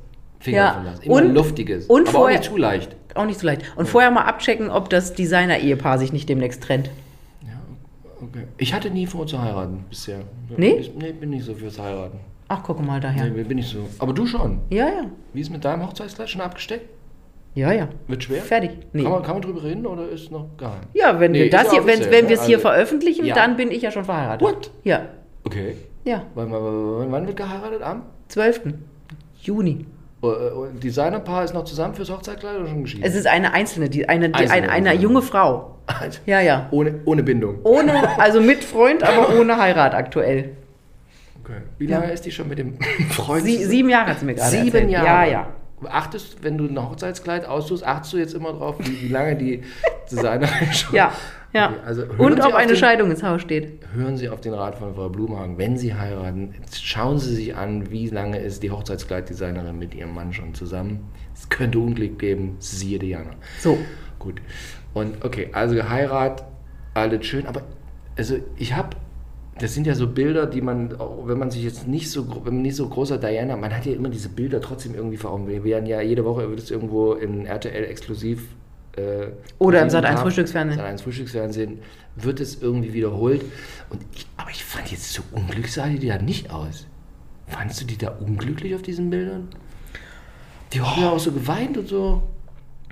Finger 0.40 0.56
Ja. 0.58 0.82
lassen. 0.84 1.02
Immer 1.02 1.14
Und- 1.16 1.34
luftiges. 1.34 1.86
und 1.86 2.08
aber 2.08 2.08
auch 2.08 2.12
vorher- 2.22 2.38
nicht 2.38 2.50
zu 2.50 2.56
leicht. 2.56 2.96
Auch 3.14 3.24
nicht 3.26 3.40
so 3.40 3.46
leicht. 3.46 3.62
Und 3.76 3.88
vorher 3.88 4.10
mal 4.10 4.22
abchecken, 4.24 4.68
ob 4.70 4.90
das 4.90 5.14
Designer-Ehepaar 5.14 5.98
sich 5.98 6.12
nicht 6.12 6.28
demnächst 6.28 6.62
trennt. 6.62 6.90
Ja, 7.42 7.54
okay. 8.22 8.44
Ich 8.58 8.74
hatte 8.74 8.90
nie 8.90 9.06
vor 9.06 9.26
zu 9.26 9.40
heiraten 9.40 9.84
bisher. 9.88 10.18
Nee? 10.56 10.72
Ich 10.76 10.94
nee, 10.94 11.12
bin 11.12 11.30
nicht 11.30 11.44
so 11.46 11.54
fürs 11.54 11.78
Heiraten. 11.78 12.18
Ach, 12.48 12.60
guck 12.62 12.84
mal 12.84 13.00
daher. 13.00 13.24
Nee, 13.30 13.42
bin 13.42 13.58
ich 13.58 13.66
so. 13.68 13.88
Aber 13.98 14.12
du 14.12 14.26
schon. 14.26 14.60
Ja, 14.70 14.86
ja. 14.86 15.06
Wie 15.32 15.40
ist 15.40 15.50
mit 15.50 15.64
deinem 15.64 15.84
Hochzeitskleid 15.86 16.28
schon 16.30 16.42
abgesteckt? 16.42 16.90
Ja, 17.54 17.72
ja. 17.72 17.88
Wird 18.06 18.22
schwer? 18.22 18.42
Fertig. 18.42 18.70
Nee. 18.92 19.02
Kann, 19.02 19.12
man, 19.12 19.22
kann 19.22 19.32
man 19.36 19.42
drüber 19.42 19.64
reden 19.64 19.86
oder 19.86 20.06
ist 20.10 20.30
noch 20.30 20.46
geheim? 20.58 20.80
Ja, 20.92 21.18
wenn 21.18 21.32
Nee, 21.32 21.44
wir 21.44 21.50
das 21.50 21.64
ja 21.64 21.70
hier, 21.72 21.86
wenn, 21.86 22.00
wenn 22.10 22.24
ne? 22.24 22.28
wir 22.30 22.36
es 22.36 22.44
hier 22.44 22.58
Also- 22.58 22.68
veröffentlichen, 22.68 23.24
Ja. 23.24 23.34
dann 23.34 23.56
bin 23.56 23.70
ich 23.70 23.80
ja 23.80 23.90
schon 23.90 24.04
verheiratet. 24.04 24.46
What? 24.46 24.70
Ja, 24.84 25.06
Okay. 25.42 25.74
ja. 26.04 26.22
Wann, 26.34 26.52
wann 26.52 27.26
wird 27.26 27.36
geheiratet? 27.38 27.80
Am? 27.82 28.02
12. 28.28 28.74
Juni. 29.42 29.86
Äh, 30.32 30.78
Designerpaar 30.78 31.44
ist 31.44 31.54
noch 31.54 31.64
zusammen 31.64 31.94
fürs 31.94 32.10
Hochzeitkleid 32.10 32.56
oder 32.56 32.66
schon 32.68 32.82
geschieden? 32.82 33.04
Es 33.04 33.14
ist 33.14 33.26
eine 33.26 33.52
einzelne, 33.54 33.88
die, 33.88 34.08
eine, 34.08 34.28
die, 34.28 34.34
Einzelne, 34.34 34.52
eine, 34.62 34.72
eine 34.72 34.90
also. 34.90 35.02
junge 35.02 35.22
Frau. 35.22 35.76
Alter. 35.86 36.18
Ja, 36.26 36.40
ja. 36.40 36.66
ohne, 36.72 37.00
ohne 37.04 37.22
Bindung. 37.22 37.58
Ohne, 37.62 38.18
also 38.18 38.40
mit 38.40 38.64
Freund, 38.64 39.02
aber 39.04 39.36
ohne 39.40 39.56
Heirat 39.56 39.94
aktuell. 39.94 40.50
Okay. 41.44 41.60
Wie 41.78 41.86
Ja. 41.86 42.00
lange 42.00 42.12
ist 42.12 42.24
die 42.26 42.32
schon 42.32 42.48
mit 42.48 42.58
dem 42.58 42.76
Freund? 43.10 43.44
Sie, 43.44 43.64
sieben 43.64 43.88
Jahre 43.88 44.10
hat 44.10 44.18
sie 44.20 44.26
mir 44.26 44.34
gerade 44.34 44.50
Sieben 44.50 44.66
erzählt. 44.66 44.90
Jahre. 44.90 45.06
Ja, 45.06 45.24
ja. 45.24 45.46
Achtest, 45.88 46.42
wenn 46.42 46.56
du 46.56 46.64
ein 46.66 46.78
Hochzeitskleid 46.82 47.44
aussuchst, 47.46 47.84
achtest 47.84 48.12
du 48.14 48.16
jetzt 48.18 48.34
immer 48.34 48.52
drauf, 48.54 48.76
wie, 48.78 49.02
wie 49.02 49.08
lange 49.08 49.36
die 49.36 49.62
Designerin 50.10 50.50
schon. 50.72 50.94
Ja, 50.94 51.12
ja. 51.52 51.70
Okay, 51.70 51.78
also 51.84 52.02
Und 52.18 52.40
ob 52.40 52.46
auf 52.46 52.54
eine 52.54 52.68
den- 52.72 52.76
Scheidung 52.76 53.10
ins 53.10 53.22
Haus 53.22 53.42
steht. 53.42 53.84
Hören 53.94 54.16
Sie 54.16 54.28
auf 54.28 54.40
den 54.40 54.54
Rat 54.54 54.76
von 54.76 54.94
Frau 54.94 55.08
Blumhagen. 55.10 55.58
Wenn 55.58 55.76
Sie 55.76 55.94
heiraten, 55.94 56.54
schauen 56.72 57.18
Sie 57.18 57.34
sich 57.34 57.54
an, 57.56 57.90
wie 57.90 58.08
lange 58.08 58.38
ist 58.38 58.62
die 58.62 58.70
Hochzeitskleiddesignerin 58.70 59.78
mit 59.78 59.94
ihrem 59.94 60.14
Mann 60.14 60.32
schon 60.32 60.54
zusammen. 60.54 61.08
Es 61.34 61.48
könnte 61.48 61.78
Unglück 61.78 62.18
geben, 62.18 62.56
siehe 62.58 62.98
Diana. 62.98 63.32
So. 63.60 63.76
Gut. 64.18 64.40
Und 64.94 65.22
okay, 65.24 65.50
also 65.52 65.74
geheiratet, 65.74 66.46
alles 66.94 67.26
schön, 67.26 67.46
aber 67.46 67.62
also 68.16 68.36
ich 68.56 68.74
habe, 68.74 68.96
das 69.58 69.72
sind 69.72 69.86
ja 69.86 69.94
so 69.94 70.06
Bilder, 70.06 70.46
die 70.46 70.60
man, 70.60 70.94
wenn 71.24 71.38
man 71.38 71.50
sich 71.50 71.64
jetzt 71.64 71.88
nicht 71.88 72.10
so, 72.10 72.28
wenn 72.44 72.54
man 72.54 72.62
nicht 72.62 72.76
so 72.76 72.88
großer 72.88 73.16
Diana, 73.16 73.56
man 73.56 73.74
hat 73.74 73.86
ja 73.86 73.94
immer 73.94 74.10
diese 74.10 74.28
Bilder 74.28 74.60
trotzdem 74.60 74.94
irgendwie 74.94 75.16
vor 75.16 75.32
Augen. 75.32 75.48
Wir 75.48 75.64
werden 75.64 75.86
ja 75.86 76.00
jede 76.02 76.24
Woche 76.24 76.48
wird 76.48 76.60
es 76.60 76.70
irgendwo 76.70 77.14
in 77.14 77.46
RTL 77.46 77.84
exklusiv 77.84 78.48
äh, 78.96 79.28
Oder 79.58 79.82
im 79.82 79.90
Sat.1 79.90 80.08
haben. 80.08 80.18
Frühstücksfernsehen. 80.18 80.78
Sat.1 80.78 81.02
Frühstücksfernsehen 81.02 81.78
wird 82.16 82.40
es 82.40 82.60
irgendwie 82.60 82.92
wiederholt. 82.92 83.42
Und 83.88 84.02
ich, 84.14 84.26
aber 84.36 84.50
ich 84.50 84.62
fand 84.62 84.90
jetzt 84.90 85.12
so 85.12 85.22
unglücklich 85.32 85.72
sah 85.72 85.88
die 85.88 86.06
da 86.06 86.18
nicht 86.18 86.50
aus. 86.50 86.86
Fandst 87.46 87.80
du 87.80 87.86
die 87.86 87.96
da 87.96 88.10
unglücklich 88.10 88.74
auf 88.74 88.82
diesen 88.82 89.08
Bildern? 89.08 89.48
Die 90.72 90.80
haben 90.80 91.00
ja 91.00 91.10
auch 91.10 91.18
so 91.18 91.32
geweint 91.32 91.78
und 91.78 91.88
so. 91.88 92.22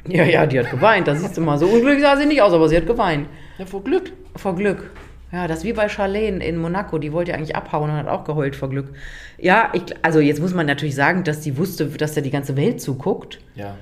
Ja, 0.07 0.25
ja, 0.25 0.47
die 0.47 0.59
hat 0.59 0.71
geweint. 0.71 1.09
Das 1.09 1.33
du 1.33 1.41
mal. 1.41 1.59
So 1.59 1.67
unglücklich 1.67 2.03
sah 2.03 2.17
sie 2.17 2.27
nicht 2.27 2.41
aus, 2.41 2.53
aber 2.53 2.69
sie 2.69 2.77
hat 2.77 2.87
geweint. 2.87 3.27
Ja, 3.59 3.67
vor 3.67 3.83
Glück. 3.83 4.13
Vor 4.37 4.55
Glück. 4.55 4.91
Ja, 5.35 5.49
das 5.49 5.59
ist 5.59 5.65
wie 5.65 5.73
bei 5.73 5.89
Charlene 5.89 6.45
in 6.45 6.59
Monaco. 6.59 6.97
Die 6.99 7.13
wollte 7.13 7.33
ja 7.33 7.37
eigentlich 7.37 7.57
abhauen 7.57 7.91
und 7.91 7.97
hat 7.97 8.07
auch 8.07 8.23
geheult 8.23 8.55
vor 8.55 8.71
Glück. 8.71 8.95
Ja, 9.37 9.71
ich, 9.73 9.83
also 10.01 10.21
jetzt 10.21 10.41
muss 10.41 10.55
man 10.55 10.65
natürlich 10.65 10.95
sagen, 10.95 11.25
dass 11.25 11.43
sie 11.43 11.59
wusste, 11.59 11.87
dass 11.87 12.15
da 12.15 12.21
die 12.21 12.31
ganze 12.31 12.57
Welt 12.57 12.81
zuguckt. 12.81 13.41
Ja. 13.57 13.75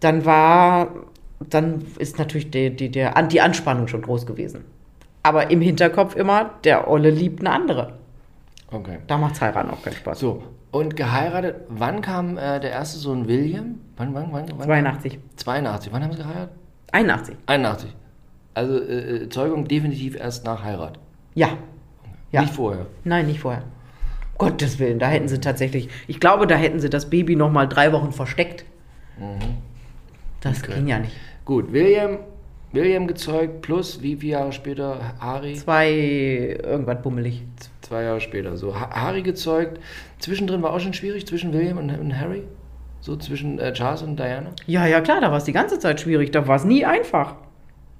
Dann 0.00 0.26
war, 0.26 0.88
dann 1.48 1.86
ist 1.98 2.18
natürlich 2.18 2.50
die, 2.50 2.76
die, 2.76 2.90
der, 2.90 3.14
die 3.22 3.40
Anspannung 3.40 3.88
schon 3.88 4.02
groß 4.02 4.26
gewesen. 4.26 4.66
Aber 5.22 5.50
im 5.50 5.62
Hinterkopf 5.62 6.16
immer, 6.16 6.50
der 6.64 6.90
Olle 6.90 7.08
liebt 7.08 7.40
eine 7.40 7.52
andere. 7.52 7.94
Okay. 8.70 8.98
Da 9.06 9.16
macht's 9.16 9.40
heiraten 9.40 9.70
auch 9.70 9.82
keinen 9.82 9.96
Spaß. 9.96 10.18
So, 10.18 10.42
und 10.70 10.96
geheiratet, 10.96 11.62
wann 11.68 12.02
kam 12.02 12.36
äh, 12.36 12.60
der 12.60 12.72
erste 12.72 12.98
Sohn 12.98 13.26
William? 13.26 13.80
Wann, 13.96 14.12
wann, 14.12 14.28
wann? 14.32 14.44
wann 14.54 14.66
82. 14.66 15.18
82. 15.36 15.92
Wann 15.94 16.04
haben 16.04 16.12
sie 16.12 16.18
geheiratet? 16.18 16.50
81. 16.92 17.36
81. 17.46 17.96
Also 18.54 18.78
äh, 18.78 19.24
äh, 19.24 19.28
Zeugung 19.28 19.66
definitiv 19.68 20.16
erst 20.16 20.44
nach 20.44 20.62
Heirat. 20.64 20.98
Ja. 21.34 21.50
Ja. 22.32 22.42
Nicht 22.42 22.54
vorher. 22.54 22.86
Nein, 23.04 23.26
nicht 23.26 23.40
vorher. 23.40 23.62
Gottes 24.38 24.78
Willen, 24.78 24.98
da 24.98 25.08
hätten 25.08 25.28
sie 25.28 25.38
tatsächlich, 25.40 25.88
ich 26.06 26.18
glaube, 26.18 26.46
da 26.46 26.54
hätten 26.56 26.80
sie 26.80 26.88
das 26.88 27.10
Baby 27.10 27.36
noch 27.36 27.50
mal 27.50 27.66
drei 27.66 27.92
Wochen 27.92 28.10
versteckt. 28.12 28.64
Das 30.40 30.62
Okay. 30.62 30.74
ging 30.76 30.86
ja 30.88 30.98
nicht. 30.98 31.12
Gut, 31.44 31.72
William 31.72 32.18
William 32.72 33.08
gezeugt, 33.08 33.62
plus 33.62 34.00
wie 34.00 34.14
viele 34.14 34.32
Jahre 34.34 34.52
später 34.52 35.14
Harry? 35.18 35.54
Zwei, 35.54 35.90
irgendwas 36.62 37.02
bummelig. 37.02 37.42
Zwei 37.80 38.04
Jahre 38.04 38.20
später. 38.20 38.56
So, 38.56 38.78
Ha- 38.78 38.90
Harry 38.92 39.22
gezeugt. 39.22 39.80
Zwischendrin 40.20 40.62
war 40.62 40.72
auch 40.72 40.78
schon 40.78 40.94
schwierig, 40.94 41.26
zwischen 41.26 41.52
William 41.52 41.78
und, 41.78 41.90
und 41.90 42.18
Harry? 42.18 42.44
So 43.00 43.16
zwischen 43.16 43.58
äh, 43.58 43.72
Charles 43.72 44.02
und 44.02 44.16
Diana? 44.20 44.50
Ja, 44.66 44.86
ja, 44.86 45.00
klar, 45.00 45.20
da 45.20 45.30
war 45.32 45.38
es 45.38 45.44
die 45.44 45.52
ganze 45.52 45.80
Zeit 45.80 46.00
schwierig. 46.00 46.30
Da 46.30 46.46
war 46.46 46.56
es 46.56 46.64
nie 46.64 46.84
einfach. 46.84 47.34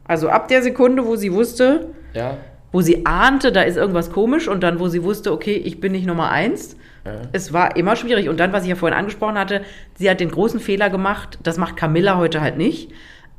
Also 0.04 0.28
ab 0.28 0.48
der 0.48 0.62
Sekunde, 0.62 1.06
wo 1.06 1.16
sie 1.16 1.32
wusste, 1.32 1.88
Ja. 2.14 2.36
wo 2.72 2.80
sie 2.80 3.06
ahnte, 3.06 3.52
da 3.52 3.62
ist 3.62 3.76
irgendwas 3.76 4.10
komisch 4.10 4.48
und 4.48 4.62
dann, 4.62 4.80
wo 4.80 4.88
sie 4.88 5.02
wusste, 5.04 5.32
okay, 5.32 5.54
ich 5.54 5.80
bin 5.80 5.92
nicht 5.92 6.06
Nummer 6.06 6.30
eins. 6.30 6.76
Ja. 7.04 7.12
Es 7.32 7.52
war 7.52 7.76
immer 7.76 7.96
schwierig. 7.96 8.28
Und 8.28 8.38
dann, 8.40 8.52
was 8.52 8.64
ich 8.64 8.68
ja 8.68 8.74
vorhin 8.76 8.98
angesprochen 8.98 9.38
hatte, 9.38 9.62
sie 9.94 10.10
hat 10.10 10.20
den 10.20 10.30
großen 10.30 10.60
Fehler 10.60 10.90
gemacht, 10.90 11.38
das 11.42 11.56
macht 11.58 11.76
Camilla 11.76 12.16
heute 12.18 12.40
halt 12.40 12.58
nicht, 12.58 12.90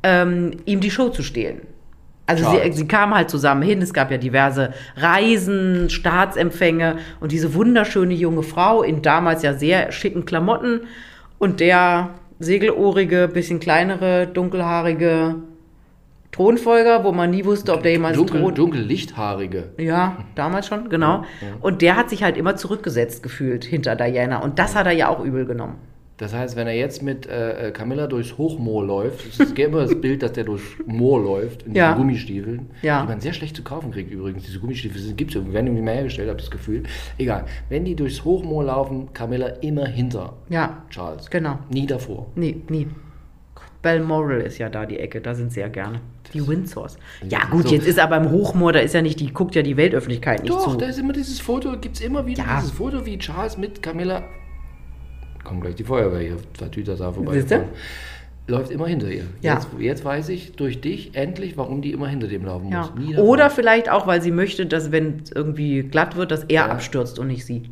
ähm, 0.02 0.52
ihm 0.64 0.80
die 0.80 0.90
Show 0.90 1.10
zu 1.10 1.22
stehlen. 1.22 1.60
Also 2.26 2.48
sie, 2.50 2.72
sie 2.72 2.86
kamen 2.86 3.14
halt 3.14 3.28
zusammen 3.30 3.62
hin, 3.62 3.82
es 3.82 3.92
gab 3.92 4.10
ja 4.10 4.16
diverse 4.16 4.72
Reisen, 4.96 5.90
Staatsempfänge 5.90 6.96
und 7.20 7.32
diese 7.32 7.52
wunderschöne 7.54 8.14
junge 8.14 8.42
Frau 8.44 8.82
in 8.82 9.02
damals 9.02 9.42
ja 9.42 9.54
sehr 9.54 9.90
schicken 9.92 10.24
Klamotten 10.24 10.82
und 11.38 11.60
der 11.60 12.10
segelohrige, 12.38 13.28
bisschen 13.28 13.60
kleinere, 13.60 14.28
dunkelhaarige 14.28 15.34
Thronfolger, 16.32 17.04
wo 17.04 17.12
man 17.12 17.30
nie 17.30 17.44
wusste, 17.44 17.72
ob 17.74 17.82
der 17.82 17.92
jemals 17.92 18.16
Dunkel, 18.16 18.40
Thron... 18.40 18.54
dunkel 18.54 18.80
lichthaarige. 18.82 19.70
Ja, 19.78 20.16
damals 20.34 20.66
schon, 20.66 20.88
genau. 20.88 21.24
Und 21.60 21.82
der 21.82 21.96
hat 21.96 22.08
sich 22.10 22.22
halt 22.22 22.36
immer 22.38 22.56
zurückgesetzt 22.56 23.22
gefühlt 23.22 23.64
hinter 23.64 23.96
Diana. 23.96 24.42
Und 24.42 24.58
das 24.58 24.74
hat 24.74 24.86
er 24.86 24.92
ja 24.92 25.08
auch 25.08 25.22
übel 25.22 25.44
genommen. 25.44 25.76
Das 26.18 26.32
heißt, 26.32 26.56
wenn 26.56 26.68
er 26.68 26.74
jetzt 26.74 27.02
mit 27.02 27.26
äh, 27.26 27.68
äh, 27.68 27.70
Camilla 27.72 28.06
durchs 28.06 28.38
Hochmoor 28.38 28.84
läuft, 28.86 29.26
es 29.40 29.54
gibt 29.54 29.58
immer 29.70 29.80
das 29.82 30.00
Bild, 30.00 30.22
dass 30.22 30.32
der 30.32 30.44
durchs 30.44 30.64
Moor 30.86 31.20
läuft, 31.20 31.64
in 31.64 31.74
Ja. 31.74 31.88
diesen 31.92 31.98
Gummistiefeln, 32.06 32.70
Ja. 32.80 33.02
die 33.02 33.08
man 33.08 33.20
sehr 33.20 33.32
schlecht 33.32 33.56
zu 33.56 33.62
kaufen 33.64 33.90
kriegt 33.90 34.10
übrigens. 34.12 34.44
Diese 34.44 34.60
Gummistiefel 34.60 35.14
gibt 35.14 35.30
es 35.32 35.36
irgendwie, 35.36 35.54
werden 35.54 35.66
irgendwie 35.66 35.82
mehr 35.82 35.94
hergestellt, 35.94 36.28
habe 36.28 36.38
ich 36.38 36.44
das 36.46 36.50
Gefühl. 36.52 36.84
Egal. 37.18 37.44
Wenn 37.68 37.84
die 37.84 37.96
durchs 37.96 38.24
Hochmoor 38.24 38.64
laufen, 38.64 39.12
Camilla 39.12 39.48
immer 39.62 39.86
hinter 39.86 40.34
Ja, 40.48 40.84
Charles. 40.90 41.28
genau. 41.28 41.58
Nie 41.70 41.86
davor. 41.86 42.26
Nee, 42.36 42.62
nie. 42.68 42.86
Balmoral 43.82 44.40
ist 44.42 44.58
ja 44.58 44.68
da 44.68 44.86
die 44.86 44.98
Ecke, 44.98 45.20
da 45.20 45.34
sind 45.34 45.52
sie 45.52 45.60
ja 45.60 45.68
gerne. 45.68 46.00
Die 46.32 46.46
Windsors. 46.46 46.96
Ja, 47.28 47.40
gut, 47.50 47.68
So. 47.68 47.74
jetzt 47.74 47.86
ist 47.86 47.98
aber 47.98 48.16
im 48.16 48.30
Hochmoor, 48.30 48.72
da 48.72 48.78
ist 48.78 48.94
ja 48.94 49.02
nicht, 49.02 49.18
die 49.20 49.32
guckt 49.32 49.54
ja 49.54 49.62
die 49.62 49.76
Weltöffentlichkeit 49.76 50.42
nicht 50.42 50.52
Doch, 50.54 50.72
zu. 50.72 50.76
da 50.78 50.86
ist 50.86 50.98
immer 50.98 51.12
dieses 51.12 51.40
Foto, 51.40 51.76
gibt 51.78 51.96
es 51.96 52.00
immer 52.00 52.24
wieder 52.24 52.44
Ja. 52.44 52.56
dieses 52.58 52.70
Foto, 52.70 53.04
wie 53.04 53.18
Charles 53.18 53.58
mit 53.58 53.82
Camilla. 53.82 54.22
Kommt 55.44 55.62
gleich 55.62 55.74
die 55.74 55.84
Feuerwehr 55.84 56.20
hier, 56.20 56.36
Tatüter 56.58 56.96
da 56.96 57.10
vorbei. 57.12 57.44
Läuft 58.48 58.70
immer 58.72 58.88
hinter 58.88 59.08
ihr. 59.08 59.24
Ja. 59.40 59.54
Jetzt, 59.54 59.68
jetzt 59.78 60.04
weiß 60.04 60.28
ich 60.30 60.52
durch 60.56 60.80
dich 60.80 61.14
endlich, 61.14 61.56
warum 61.56 61.80
die 61.80 61.92
immer 61.92 62.08
hinter 62.08 62.26
dem 62.26 62.44
laufen 62.44 62.70
Ja. 62.70 62.90
muss. 62.96 63.18
Oder 63.18 63.50
vielleicht 63.50 63.88
auch, 63.90 64.06
weil 64.08 64.20
sie 64.20 64.32
möchte, 64.32 64.66
dass 64.66 64.90
wenn 64.90 65.20
es 65.22 65.30
irgendwie 65.30 65.82
glatt 65.82 66.16
wird, 66.16 66.30
dass 66.32 66.44
er 66.44 66.70
abstürzt 66.70 67.18
und 67.20 67.28
nicht 67.28 67.44
sie. 67.46 67.70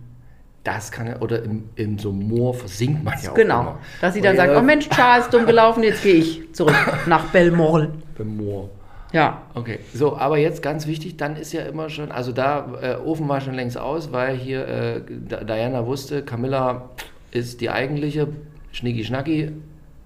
Das 0.64 0.92
kann 0.92 1.06
er, 1.06 1.22
oder 1.22 1.42
im, 1.42 1.64
im 1.76 1.98
so 1.98 2.12
Moor 2.12 2.52
versinkt 2.54 3.02
man 3.02 3.14
ja 3.22 3.30
auch 3.30 3.34
Genau. 3.34 3.60
immer. 3.62 3.78
Dass 4.00 4.12
sie 4.14 4.20
dann 4.20 4.36
sagt, 4.36 4.54
oh 4.54 4.60
Mensch, 4.60 4.88
Charles, 4.90 5.28
dumm 5.30 5.46
gelaufen, 5.46 5.82
jetzt 5.82 6.02
gehe 6.02 6.16
ich 6.16 6.52
zurück 6.54 6.74
nach 7.06 7.24
Balmoral. 7.32 7.90
Im 8.18 8.36
Moor. 8.36 8.68
Ja. 9.12 9.42
Okay, 9.54 9.78
so, 9.94 10.16
aber 10.18 10.36
jetzt 10.38 10.62
ganz 10.62 10.86
wichtig, 10.86 11.16
dann 11.16 11.34
ist 11.36 11.52
ja 11.52 11.62
immer 11.62 11.88
schon, 11.88 12.12
also 12.12 12.30
da, 12.32 12.74
äh, 12.82 12.96
Ofen 12.96 13.26
war 13.28 13.40
schon 13.40 13.54
längst 13.54 13.78
aus, 13.78 14.12
weil 14.12 14.36
hier 14.36 14.68
äh, 14.68 15.00
Di- 15.00 15.46
Diana 15.46 15.86
wusste, 15.86 16.22
Camilla 16.22 16.90
ist 17.32 17.60
die 17.62 17.70
eigentliche, 17.70 18.28
Schnicki 18.72 19.02
Schnacki 19.02 19.52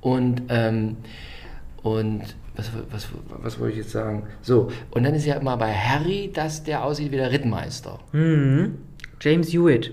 und, 0.01 0.43
ähm, 0.51 0.97
und 1.83 2.23
was, 2.57 2.71
was, 2.93 3.09
was 3.43 3.59
wollte 3.59 3.73
ich 3.73 3.79
jetzt 3.81 3.91
sagen? 3.91 4.23
So, 4.41 4.71
und 4.93 5.03
dann 5.05 5.15
ist 5.15 5.27
ja 5.27 5.35
immer 5.35 5.57
bei 5.57 5.73
Harry, 5.75 6.31
dass 6.33 6.63
der 6.63 6.85
aussieht 6.85 7.11
wie 7.11 7.17
der 7.17 7.33
Rittmeister. 7.33 7.99
Mhm. 8.13 8.79
James 9.21 9.53
Hewitt. 9.53 9.93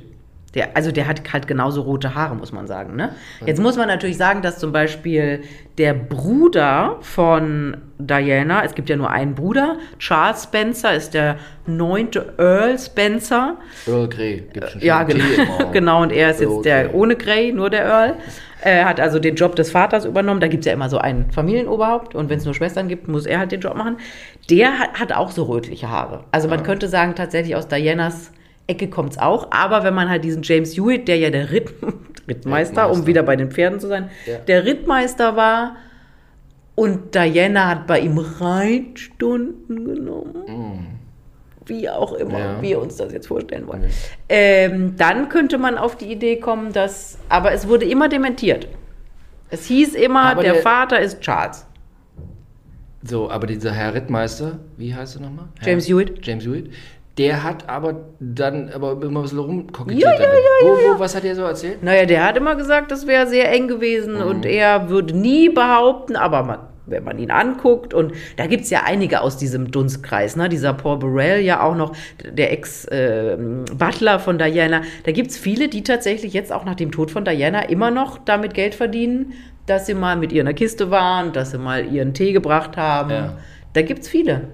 Der, 0.53 0.75
also 0.75 0.91
der 0.91 1.07
hat 1.07 1.21
halt 1.31 1.47
genauso 1.47 1.81
rote 1.81 2.13
Haare, 2.13 2.35
muss 2.35 2.51
man 2.51 2.67
sagen. 2.67 2.95
Ne? 2.95 3.15
Jetzt 3.45 3.61
muss 3.61 3.77
man 3.77 3.87
natürlich 3.87 4.17
sagen, 4.17 4.41
dass 4.41 4.59
zum 4.59 4.73
Beispiel 4.73 5.41
der 5.77 5.93
Bruder 5.93 6.97
von 7.01 7.77
Diana, 7.97 8.63
es 8.65 8.75
gibt 8.75 8.89
ja 8.89 8.97
nur 8.97 9.09
einen 9.09 9.33
Bruder, 9.35 9.77
Charles 9.97 10.43
Spencer 10.43 10.93
ist 10.93 11.13
der 11.13 11.37
neunte 11.65 12.33
Earl 12.37 12.77
Spencer. 12.77 13.57
Earl 13.87 14.09
Grey, 14.09 14.43
gibt's 14.51 14.71
schon 14.71 14.81
Ja, 14.81 15.07
schon 15.09 15.19
genau. 15.19 15.69
Genau, 15.71 16.01
und 16.01 16.11
er 16.11 16.31
ist 16.31 16.41
jetzt 16.41 16.65
der 16.65 16.93
ohne 16.93 17.15
Grey, 17.15 17.53
nur 17.53 17.69
der 17.69 17.85
Earl. 17.85 18.15
Er 18.63 18.85
hat 18.85 18.99
also 18.99 19.19
den 19.19 19.35
Job 19.35 19.55
des 19.55 19.71
Vaters 19.71 20.05
übernommen. 20.05 20.39
Da 20.39 20.47
gibt 20.47 20.61
es 20.61 20.65
ja 20.67 20.73
immer 20.73 20.89
so 20.89 20.97
einen 20.97 21.31
Familienoberhaupt 21.31 22.13
und 22.13 22.29
wenn 22.29 22.37
es 22.37 22.45
nur 22.45 22.53
Schwestern 22.53 22.89
gibt, 22.89 23.07
muss 23.07 23.25
er 23.25 23.39
halt 23.39 23.51
den 23.51 23.61
Job 23.61 23.75
machen. 23.75 23.97
Der 24.49 24.77
hat, 24.77 24.99
hat 24.99 25.13
auch 25.13 25.31
so 25.31 25.43
rötliche 25.43 25.89
Haare. 25.89 26.25
Also 26.31 26.47
man 26.47 26.61
könnte 26.61 26.87
sagen, 26.87 27.15
tatsächlich 27.15 27.55
aus 27.55 27.67
Dianas 27.67 28.31
Ecke 28.71 28.89
kommt 28.89 29.12
es 29.13 29.17
auch. 29.17 29.47
Aber 29.51 29.84
wenn 29.84 29.93
man 29.93 30.10
halt 30.10 30.23
diesen 30.23 30.41
James 30.43 30.75
Hewitt, 30.77 31.07
der 31.07 31.17
ja 31.17 31.29
der 31.29 31.51
Ritt, 31.51 31.73
Rittmeister, 32.27 32.86
um 32.86 32.91
Rittmeister. 32.91 33.07
wieder 33.07 33.23
bei 33.23 33.36
den 33.36 33.51
Pferden 33.51 33.79
zu 33.79 33.88
sein, 33.88 34.10
Ja. 34.25 34.38
der 34.39 34.65
Rittmeister 34.65 35.36
war 35.36 35.75
und 36.75 37.13
Diana 37.13 37.67
hat 37.67 37.86
bei 37.88 37.99
ihm 37.99 38.17
Reitstunden 38.17 39.86
genommen 39.86 40.88
wie 41.67 41.88
auch 41.88 42.13
immer 42.13 42.39
Ja. 42.39 42.62
wir 42.62 42.81
uns 42.81 42.97
das 42.97 43.13
jetzt 43.13 43.27
vorstellen 43.27 43.67
wollen. 43.67 43.84
Ja. 43.84 43.89
Ähm, 44.29 44.95
dann 44.97 45.29
könnte 45.29 45.57
man 45.60 45.77
auf 45.77 45.95
die 45.95 46.12
Idee 46.12 46.38
kommen, 46.38 46.73
dass, 46.73 47.19
aber 47.29 47.51
es 47.53 47.67
wurde 47.67 47.86
immer 47.86 48.10
dementiert. 48.10 48.67
Es 49.51 49.67
hieß 49.67 49.93
immer, 49.93 50.34
der, 50.36 50.53
der- 50.53 50.62
Vater 50.63 50.99
ist 50.99 51.21
Charles. 51.21 51.65
So, 53.03 53.29
aber 53.29 53.47
dieser 53.47 53.71
Herr 53.71 53.93
Rittmeister, 53.93 54.60
wie 54.77 54.93
heißt 54.93 55.15
er 55.17 55.21
nochmal? 55.21 55.45
James 55.63 55.88
Hewitt. 55.88 56.25
James 56.25 56.45
Hewitt. 56.45 56.71
Der 57.17 57.43
hat 57.43 57.67
aber 57.69 58.06
dann 58.19 58.69
aber 58.74 58.93
immer 59.04 59.19
ein 59.19 59.24
bisschen 59.24 59.39
rumkokettiert 59.39 60.02
Ja, 60.04 60.12
ja, 60.13 60.17
damit. 60.19 60.39
ja, 60.39 60.67
wo, 60.67 60.95
wo, 60.95 61.00
was 61.00 61.13
hat 61.15 61.26
er 61.26 61.36
so 61.36 61.41
erzählt? 61.43 61.84
Naja, 61.84 62.06
der 62.06 62.26
hat 62.26 62.38
immer 62.38 62.56
gesagt, 62.56 62.89
das 62.91 63.06
wäre 63.06 63.28
sehr 63.28 63.52
eng 63.52 63.67
gewesen 63.67 64.15
Mhm. 64.15 64.21
und 64.28 64.45
er 64.45 64.89
würde 64.89 65.15
nie 65.17 65.50
behaupten, 65.50 66.15
aber 66.15 66.43
man, 66.43 66.60
wenn 66.86 67.04
man 67.04 67.19
ihn 67.19 67.30
anguckt, 67.30 67.93
und 67.93 68.13
da 68.38 68.47
gibt 68.47 68.63
es 68.63 68.69
ja 68.69 68.84
einige 68.86 69.21
aus 69.21 69.36
diesem 69.38 69.71
Dunstkreis, 69.71 70.38
ne? 70.38 70.47
dieser 70.47 70.74
Paul 70.74 71.00
Burrell 71.00 71.41
ja 71.41 71.62
auch 71.62 71.76
noch, 71.76 71.93
der 72.26 72.54
Ex-Butler 72.54 74.19
von 74.19 74.38
Diana, 74.38 74.82
da 75.04 75.12
gibt 75.12 75.32
es 75.32 75.38
viele, 75.38 75.67
die 75.67 75.84
tatsächlich 75.84 76.34
jetzt 76.34 76.52
auch 76.52 76.65
nach 76.65 76.76
dem 76.76 76.91
Tod 76.91 77.12
von 77.12 77.26
Diana 77.26 77.63
immer 77.63 77.91
noch 77.91 78.19
damit 78.19 78.54
Geld 78.54 78.76
verdienen, 78.76 79.34
dass 79.65 79.86
sie 79.86 79.93
mal 79.93 80.15
mit 80.15 80.32
ihr 80.32 80.41
in 80.41 80.45
der 80.45 80.56
Kiste 80.56 80.91
waren, 80.91 81.34
dass 81.34 81.52
sie 81.52 81.58
mal 81.58 81.86
ihren 81.93 82.13
Tee 82.13 82.34
gebracht 82.34 82.78
haben. 82.78 83.10
Ja. 83.12 83.38
Da 83.74 83.82
gibt 83.84 84.02
es 84.02 84.08
viele. 84.10 84.47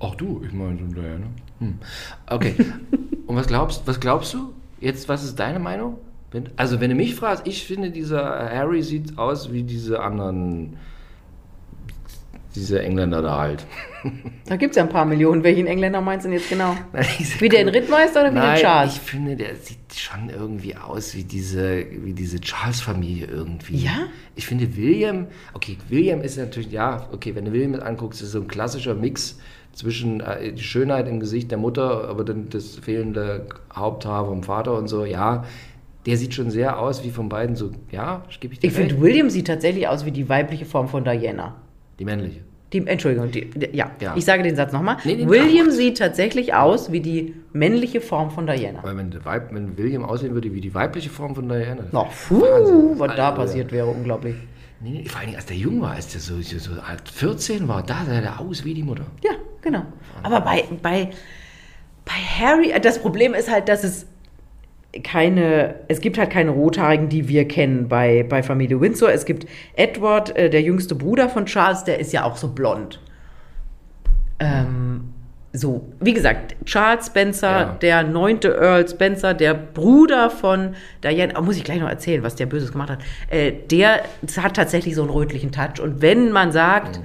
Ach 0.00 0.14
du, 0.14 0.42
ich 0.46 0.52
meine 0.52 0.78
so 0.78 0.94
daher, 0.94 1.18
ne? 1.18 1.26
Hm. 1.60 1.78
Okay. 2.28 2.54
Und 3.26 3.36
was 3.36 3.46
glaubst, 3.46 3.82
was 3.86 3.98
glaubst 4.00 4.34
du? 4.34 4.52
Jetzt, 4.80 5.08
was 5.08 5.24
ist 5.24 5.36
deine 5.38 5.58
Meinung? 5.58 5.98
Wenn, 6.32 6.50
also, 6.56 6.80
wenn 6.80 6.90
du 6.90 6.96
mich 6.96 7.14
fragst, 7.14 7.46
ich 7.46 7.64
finde, 7.64 7.90
dieser 7.90 8.24
Harry 8.50 8.82
sieht 8.82 9.16
aus 9.16 9.52
wie 9.52 9.62
diese 9.62 10.00
anderen, 10.00 10.76
diese 12.54 12.82
Engländer 12.82 13.22
da 13.22 13.38
halt. 13.38 13.66
Da 14.46 14.56
gibt 14.56 14.70
es 14.72 14.76
ja 14.76 14.82
ein 14.84 14.88
paar 14.88 15.04
Millionen. 15.04 15.42
Welchen 15.44 15.66
Engländer 15.66 16.00
meinst 16.00 16.24
du 16.24 16.30
denn 16.30 16.38
jetzt 16.38 16.48
genau? 16.48 16.76
Diese- 17.18 17.40
Wie 17.40 17.48
den 17.48 17.68
Rittmeister 17.68 18.20
oder 18.20 18.30
wie 18.30 18.36
Nein, 18.38 18.56
den 18.56 18.62
Charles? 18.62 18.94
ich 18.94 19.00
finde, 19.00 19.36
der 19.36 19.56
sieht 19.56 19.78
schon 19.94 20.30
irgendwie 20.30 20.76
aus 20.76 21.14
wie 21.14 21.24
diese, 21.24 21.84
wie 22.02 22.12
diese 22.12 22.40
Charles-Familie 22.40 23.26
irgendwie. 23.26 23.76
Ja? 23.78 24.06
Ich 24.34 24.46
finde 24.46 24.76
William, 24.76 25.26
okay, 25.54 25.76
William 25.88 26.20
ist 26.22 26.36
natürlich, 26.38 26.70
ja, 26.70 27.08
okay, 27.12 27.34
wenn 27.34 27.46
du 27.46 27.52
William 27.52 27.72
mit 27.72 27.82
anguckst, 27.82 28.22
ist 28.22 28.32
so 28.32 28.40
ein 28.40 28.48
klassischer 28.48 28.94
Mix 28.94 29.38
zwischen 29.76 30.20
äh, 30.20 30.52
die 30.52 30.62
Schönheit 30.62 31.06
im 31.06 31.20
Gesicht 31.20 31.50
der 31.50 31.58
Mutter, 31.58 32.08
aber 32.08 32.24
dann 32.24 32.48
das 32.48 32.76
fehlende 32.76 33.46
Haupthaar 33.72 34.26
vom 34.26 34.42
Vater 34.42 34.74
und 34.74 34.88
so, 34.88 35.04
ja. 35.04 35.44
Der 36.06 36.16
sieht 36.16 36.34
schon 36.34 36.50
sehr 36.50 36.78
aus 36.78 37.04
wie 37.04 37.10
von 37.10 37.28
beiden 37.28 37.56
so, 37.56 37.72
ja, 37.90 38.22
gebe 38.40 38.54
ich 38.54 38.60
dir 38.60 38.68
Ich 38.68 38.72
finde, 38.72 39.00
William 39.00 39.28
sieht 39.28 39.48
tatsächlich 39.48 39.88
aus 39.88 40.06
wie 40.06 40.12
die 40.12 40.28
weibliche 40.28 40.64
Form 40.64 40.88
von 40.88 41.04
Diana. 41.04 41.56
Die 41.98 42.04
männliche. 42.04 42.40
Die, 42.72 42.86
Entschuldigung, 42.86 43.30
die, 43.30 43.50
die, 43.50 43.76
ja. 43.76 43.90
Ja. 44.00 44.14
ich 44.16 44.24
sage 44.24 44.42
den 44.42 44.56
Satz 44.56 44.72
nochmal. 44.72 44.96
Nee, 45.04 45.16
nee, 45.16 45.28
William 45.28 45.66
ach. 45.68 45.72
sieht 45.72 45.98
tatsächlich 45.98 46.54
aus 46.54 46.90
wie 46.90 47.00
die 47.00 47.34
männliche 47.52 48.00
Form 48.00 48.30
von 48.30 48.46
Diana. 48.46 48.82
Weil 48.82 48.96
wenn, 48.96 49.24
Weib, 49.24 49.52
wenn 49.52 49.76
William 49.76 50.04
aussehen 50.04 50.32
würde 50.32 50.52
wie 50.54 50.60
die 50.60 50.74
weibliche 50.74 51.10
Form 51.10 51.34
von 51.34 51.48
Diana. 51.48 51.84
Na, 51.92 52.04
puh, 52.04 52.94
was 52.98 53.14
da 53.14 53.32
passiert 53.32 53.72
wäre, 53.72 53.86
unglaublich. 53.86 54.36
Nee, 54.80 54.90
nee, 54.90 55.04
vor 55.06 55.20
allem, 55.20 55.34
als 55.34 55.46
der 55.46 55.56
jung 55.56 55.80
war, 55.80 55.92
als 55.92 56.12
der 56.12 56.20
so, 56.20 56.40
so, 56.42 56.58
so 56.58 56.80
alt 56.80 57.08
14 57.08 57.66
war, 57.66 57.82
da 57.82 58.04
sah 58.04 58.20
der 58.20 58.40
aus 58.40 58.64
wie 58.64 58.74
die 58.74 58.82
Mutter. 58.82 59.06
Ja, 59.22 59.32
genau. 59.62 59.84
Aber 60.22 60.40
bei, 60.42 60.64
bei, 60.82 61.10
bei 62.04 62.12
Harry, 62.12 62.74
das 62.80 62.98
Problem 62.98 63.32
ist 63.32 63.50
halt, 63.50 63.68
dass 63.68 63.84
es 63.84 64.06
keine, 65.02 65.76
es 65.88 66.00
gibt 66.00 66.18
halt 66.18 66.30
keine 66.30 66.50
Rothaarigen, 66.50 67.08
die 67.08 67.28
wir 67.28 67.48
kennen 67.48 67.88
bei, 67.88 68.22
bei 68.22 68.42
Familie 68.42 68.80
Windsor. 68.80 69.10
Es 69.10 69.24
gibt 69.24 69.46
Edward, 69.74 70.36
äh, 70.36 70.50
der 70.50 70.62
jüngste 70.62 70.94
Bruder 70.94 71.28
von 71.28 71.46
Charles, 71.46 71.84
der 71.84 71.98
ist 71.98 72.12
ja 72.12 72.24
auch 72.24 72.36
so 72.36 72.48
blond. 72.48 73.00
Ähm, 74.38 75.12
so, 75.56 75.88
wie 76.00 76.12
gesagt, 76.12 76.54
Charles 76.64 77.06
Spencer, 77.06 77.50
Ja. 77.50 77.76
der 77.80 78.02
neunte 78.02 78.54
Earl 78.56 78.86
Spencer, 78.88 79.32
der 79.34 79.54
Bruder 79.54 80.28
von 80.30 80.74
Diana, 81.02 81.38
oh, 81.38 81.42
muss 81.42 81.56
ich 81.56 81.64
gleich 81.64 81.80
noch 81.80 81.88
erzählen, 81.88 82.22
was 82.22 82.34
der 82.34 82.46
Böses 82.46 82.72
gemacht 82.72 82.90
hat, 82.90 82.98
äh, 83.30 83.52
der 83.52 84.02
hat 84.42 84.54
tatsächlich 84.54 84.94
so 84.94 85.02
einen 85.02 85.10
rötlichen 85.10 85.52
Touch. 85.52 85.80
Und 85.82 86.02
wenn 86.02 86.30
man 86.32 86.52
sagt, 86.52 87.00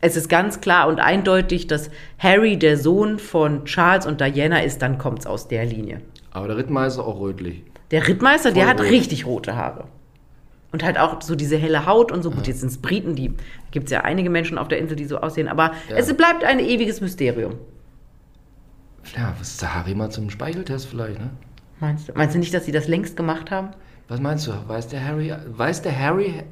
es 0.00 0.16
ist 0.16 0.28
ganz 0.28 0.60
klar 0.60 0.88
und 0.88 1.00
eindeutig, 1.00 1.66
dass 1.66 1.90
Harry 2.18 2.58
der 2.58 2.76
Sohn 2.76 3.18
von 3.18 3.64
Charles 3.64 4.06
und 4.06 4.20
Diana 4.20 4.60
ist, 4.62 4.82
dann 4.82 4.98
kommt 4.98 5.20
es 5.20 5.26
aus 5.26 5.48
der 5.48 5.64
Linie. 5.64 6.00
Aber 6.30 6.48
der 6.48 6.56
Rittmeister 6.56 7.06
auch 7.06 7.20
rötlich. 7.20 7.62
Der 7.90 8.06
Rittmeister, 8.08 8.50
der 8.52 8.64
Voll 8.64 8.70
hat 8.72 8.80
rot. 8.80 8.90
richtig 8.90 9.24
rote 9.26 9.56
Haare. 9.56 9.84
Und 10.72 10.82
halt 10.82 10.98
auch 10.98 11.22
so 11.22 11.36
diese 11.36 11.56
helle 11.56 11.86
Haut 11.86 12.10
und 12.10 12.24
so. 12.24 12.32
Gut, 12.32 12.48
jetzt 12.48 12.58
sind 12.58 12.68
es 12.70 12.78
Briten, 12.78 13.14
die 13.14 13.32
gibt 13.70 13.86
es 13.86 13.92
ja 13.92 14.00
einige 14.00 14.28
Menschen 14.28 14.58
auf 14.58 14.66
der 14.66 14.78
Insel, 14.78 14.96
die 14.96 15.04
so 15.04 15.18
aussehen. 15.18 15.46
Aber 15.46 15.70
Ja. 15.88 15.94
es 15.96 16.12
bleibt 16.16 16.42
ein 16.42 16.58
ewiges 16.58 17.00
Mysterium. 17.00 17.52
Ja, 19.16 19.34
was 19.38 19.48
ist 19.50 19.62
der 19.62 19.74
Harry 19.74 19.94
mal 19.94 20.10
zum 20.10 20.30
Speicheltest 20.30 20.86
vielleicht, 20.86 21.18
ne? 21.18 21.30
Meinst 21.80 22.08
du? 22.08 22.12
Meinst 22.14 22.34
du 22.34 22.38
nicht, 22.38 22.54
dass 22.54 22.64
sie 22.64 22.72
das 22.72 22.88
längst 22.88 23.16
gemacht 23.16 23.50
haben? 23.50 23.70
Was 24.08 24.20
meinst 24.20 24.46
du? 24.46 24.52
Weiß 24.66 24.88
der 24.88 25.04
Harry, 25.04 25.32
weiß 25.46 25.82
der 25.82 25.98
Harry, 25.98 26.42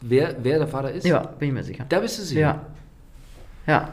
wer, 0.00 0.34
wer 0.42 0.58
der 0.58 0.68
Vater 0.68 0.90
ist? 0.92 1.06
Ja, 1.06 1.20
bin 1.20 1.48
ich 1.48 1.54
mir 1.54 1.62
sicher. 1.64 1.84
Da 1.88 2.00
bist 2.00 2.18
du 2.18 2.22
sicher. 2.22 2.40
Ja. 2.40 2.60
Ja. 3.66 3.88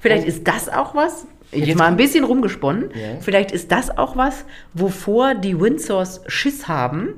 Vielleicht 0.00 0.26
ist 0.26 0.46
das 0.46 0.68
auch 0.68 0.94
was, 0.94 1.26
jetzt, 1.52 1.66
Jetzt 1.68 1.78
mal 1.78 1.86
ein 1.86 1.96
bisschen 1.96 2.24
rumgesponnen, 2.24 2.90
Ja. 2.94 3.20
vielleicht 3.20 3.52
ist 3.52 3.70
das 3.70 3.96
auch 3.96 4.16
was, 4.16 4.44
wovor 4.74 5.34
die 5.34 5.58
Windsors 5.60 6.22
Schiss 6.26 6.66
haben. 6.68 7.10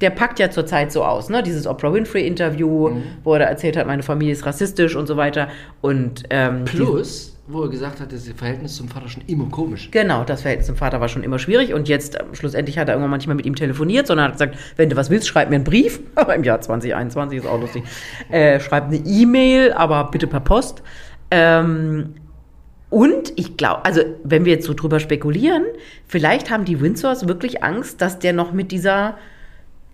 Der 0.00 0.10
packt 0.10 0.38
ja 0.38 0.50
zurzeit 0.50 0.92
so 0.92 1.04
aus, 1.04 1.28
ne? 1.28 1.42
Dieses 1.42 1.66
Oprah 1.66 1.92
Winfrey-Interview, 1.92 2.90
Mhm. 2.90 3.02
wo 3.24 3.32
er 3.34 3.40
da 3.40 3.44
erzählt 3.46 3.76
hat, 3.76 3.86
meine 3.86 4.02
Familie 4.02 4.32
ist 4.32 4.46
rassistisch 4.46 4.94
und 4.96 5.06
so 5.06 5.16
weiter. 5.16 5.48
Und 5.80 6.24
ähm, 6.30 6.64
Plus, 6.64 7.36
wo 7.48 7.62
er 7.62 7.68
gesagt 7.70 7.98
hat, 8.00 8.12
das 8.12 8.28
Verhältnis 8.28 8.76
zum 8.76 8.88
Vater 8.88 9.08
schon 9.08 9.22
immer 9.26 9.48
komisch. 9.48 9.88
Genau, 9.90 10.22
das 10.22 10.42
Verhältnis 10.42 10.66
zum 10.66 10.76
Vater 10.76 11.00
war 11.00 11.08
schon 11.08 11.22
immer 11.24 11.38
schwierig 11.38 11.72
und 11.72 11.88
jetzt 11.88 12.14
äh, 12.16 12.24
schlussendlich 12.32 12.78
hat 12.78 12.88
er 12.88 12.94
irgendwann 12.94 13.10
manchmal 13.10 13.36
mit 13.36 13.46
ihm 13.46 13.54
telefoniert, 13.56 14.06
sondern 14.06 14.26
hat 14.26 14.32
gesagt, 14.34 14.56
wenn 14.76 14.90
du 14.90 14.96
was 14.96 15.08
willst, 15.10 15.26
schreib 15.26 15.48
mir 15.48 15.56
einen 15.56 15.64
Brief. 15.64 15.98
Aber 16.14 16.34
im 16.34 16.44
Jahr 16.44 16.60
2021 16.60 17.38
ist 17.38 17.46
auch 17.46 17.58
lustig. 17.60 17.82
Äh, 18.30 18.60
schreib 18.60 18.84
eine 18.88 18.96
E-Mail, 18.98 19.72
aber 19.72 20.10
bitte 20.10 20.26
per 20.26 20.40
Post. 20.40 20.82
Ähm, 21.30 22.14
und 22.90 23.32
ich 23.36 23.56
glaube, 23.56 23.84
also 23.84 24.00
wenn 24.24 24.44
wir 24.44 24.52
jetzt 24.52 24.66
so 24.66 24.72
drüber 24.74 24.98
spekulieren, 25.00 25.64
vielleicht 26.06 26.50
haben 26.50 26.64
die 26.64 26.80
Windsors 26.80 27.28
wirklich 27.28 27.62
Angst, 27.62 28.00
dass 28.00 28.18
der 28.18 28.32
noch 28.32 28.52
mit 28.52 28.72
dieser 28.72 29.16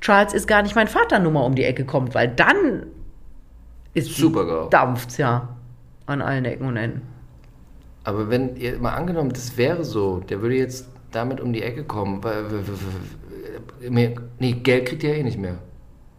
Charles 0.04 0.34
ist 0.34 0.46
gar 0.46 0.62
nicht 0.62 0.74
mein 0.76 0.86
Vater-Nummer 0.86 1.46
um 1.46 1.54
die 1.54 1.64
Ecke 1.64 1.86
kommt, 1.86 2.14
weil 2.14 2.28
dann 2.28 2.84
ist 3.94 4.14
Super 4.14 4.44
GAU. 4.44 4.68
dampft's 4.68 5.16
ja 5.16 5.48
an 6.04 6.20
allen 6.20 6.44
Ecken 6.44 6.66
und 6.66 6.76
Enden. 6.76 7.00
Aber 8.04 8.28
wenn 8.28 8.54
ihr 8.56 8.78
mal 8.78 8.92
angenommen, 8.92 9.30
das 9.30 9.56
wäre 9.56 9.82
so, 9.82 10.20
der 10.20 10.42
würde 10.42 10.56
jetzt 10.56 10.86
damit 11.10 11.40
um 11.40 11.54
die 11.54 11.62
Ecke 11.62 11.84
kommen, 11.84 12.22
weil, 12.22 12.44
nee, 13.88 14.52
Geld 14.62 14.86
kriegt 14.86 15.04
er 15.04 15.16
eh 15.16 15.22
nicht 15.22 15.38
mehr. 15.38 15.56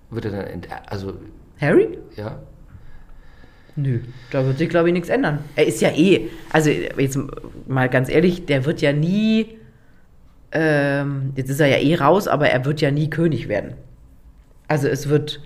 Wird 0.09 0.25
er 0.25 0.31
dann, 0.31 0.61
also, 0.87 1.13
Harry? 1.61 1.99
ja. 2.15 2.39
Nö, 3.75 3.99
da 4.31 4.43
wird 4.47 4.57
sich, 4.57 4.69
glaube 4.69 4.87
ich, 4.87 4.93
nichts 4.93 5.09
ändern. 5.09 5.39
Er 5.55 5.67
ist 5.67 5.81
ja 5.81 5.89
eh, 5.91 6.29
also 6.49 6.71
jetzt 6.71 7.19
mal 7.67 7.87
ganz 7.89 8.09
ehrlich, 8.09 8.47
der 8.47 8.65
wird 8.65 8.81
ja 8.81 8.93
nie, 8.93 9.59
ähm, 10.51 11.33
jetzt 11.35 11.49
ist 11.49 11.59
er 11.59 11.67
ja 11.67 11.77
eh 11.77 11.95
raus, 11.95 12.27
aber 12.27 12.49
er 12.49 12.65
wird 12.65 12.81
ja 12.81 12.91
nie 12.91 13.09
König 13.09 13.47
werden. 13.49 13.73
Also 14.67 14.87
es 14.87 15.09
wird 15.09 15.41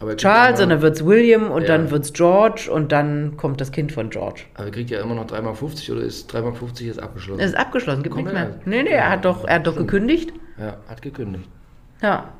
Aber 0.00 0.10
er 0.10 0.16
Charles 0.16 0.58
ja 0.58 0.64
und 0.64 0.70
immer, 0.70 0.74
dann 0.76 0.82
wird's 0.82 1.04
William 1.04 1.50
und 1.50 1.62
Ja. 1.62 1.68
dann 1.68 1.90
wird's 1.90 2.12
George 2.12 2.68
und 2.72 2.92
dann 2.92 3.36
kommt 3.36 3.60
das 3.60 3.70
Kind 3.72 3.92
von 3.92 4.10
George. 4.10 4.42
aber 4.54 4.66
er 4.66 4.70
kriegt 4.72 4.90
ja 4.90 5.00
immer 5.00 5.14
noch 5.14 5.26
3,50 5.26 5.42
Mark 5.42 5.62
oder 5.98 6.00
ist 6.06 6.34
3,50 6.34 6.42
Mark 6.42 6.80
jetzt 6.80 7.02
abgeschlossen? 7.02 7.40
Es 7.40 7.50
ist 7.50 7.56
abgeschlossen, 7.56 8.02
gibt 8.02 8.16
nichts 8.16 8.32
mehr. 8.32 8.42
Komplett. 8.46 8.66
Nee, 8.66 8.82
nee, 8.82 8.90
er 8.90 9.10
hat 9.10 9.24
doch, 9.24 9.44
er 9.46 9.56
hat 9.56 9.66
doch 9.66 9.72
Stimmt. 9.74 9.90
gekündigt. 9.90 10.32
ja, 10.58 10.76
hat 10.88 11.00
gekündigt. 11.02 11.48
Ja. 12.02 12.30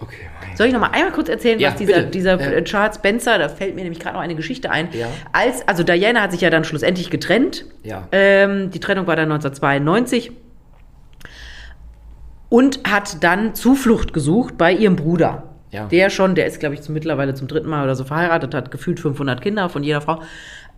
Okay, 0.00 0.16
mein 0.40 0.56
Soll 0.56 0.66
ich 0.66 0.72
noch 0.72 0.80
mal 0.80 0.90
einmal 0.90 1.12
kurz 1.12 1.28
erzählen, 1.28 1.60
Ja, 1.60 1.70
was 1.70 1.76
dieser, 1.76 1.94
bitte. 1.98 2.06
dieser 2.10 2.40
Äh. 2.40 2.56
äh, 2.56 2.64
Charles 2.64 2.96
Spencer, 2.96 3.38
da 3.38 3.48
fällt 3.48 3.76
mir 3.76 3.82
nämlich 3.82 4.00
gerade 4.00 4.16
noch 4.16 4.22
eine 4.22 4.34
Geschichte 4.34 4.68
ein. 4.68 4.88
Ja. 4.92 5.06
Als, 5.32 5.66
also 5.68 5.84
Diana 5.84 6.22
hat 6.22 6.32
sich 6.32 6.40
ja 6.40 6.50
dann 6.50 6.64
schlussendlich 6.64 7.08
getrennt. 7.08 7.66
Ja. 7.84 8.08
Ähm, 8.10 8.72
die 8.72 8.80
Trennung 8.80 9.06
war 9.06 9.14
dann 9.14 9.30
1992. 9.30 10.32
Und 12.52 12.80
hat 12.86 13.24
dann 13.24 13.54
Zuflucht 13.54 14.12
gesucht 14.12 14.58
bei 14.58 14.74
ihrem 14.74 14.96
Bruder. 14.96 15.44
Ja. 15.70 15.86
Der 15.86 16.10
schon, 16.10 16.34
der 16.34 16.44
ist, 16.44 16.60
glaube 16.60 16.74
ich, 16.74 16.86
mittlerweile 16.90 17.32
zum 17.32 17.48
dritten 17.48 17.70
Mal 17.70 17.82
oder 17.82 17.94
so 17.94 18.04
verheiratet, 18.04 18.54
hat 18.54 18.70
gefühlt 18.70 19.00
500 19.00 19.40
Kinder 19.40 19.70
von 19.70 19.82
jeder 19.82 20.02
Frau. 20.02 20.20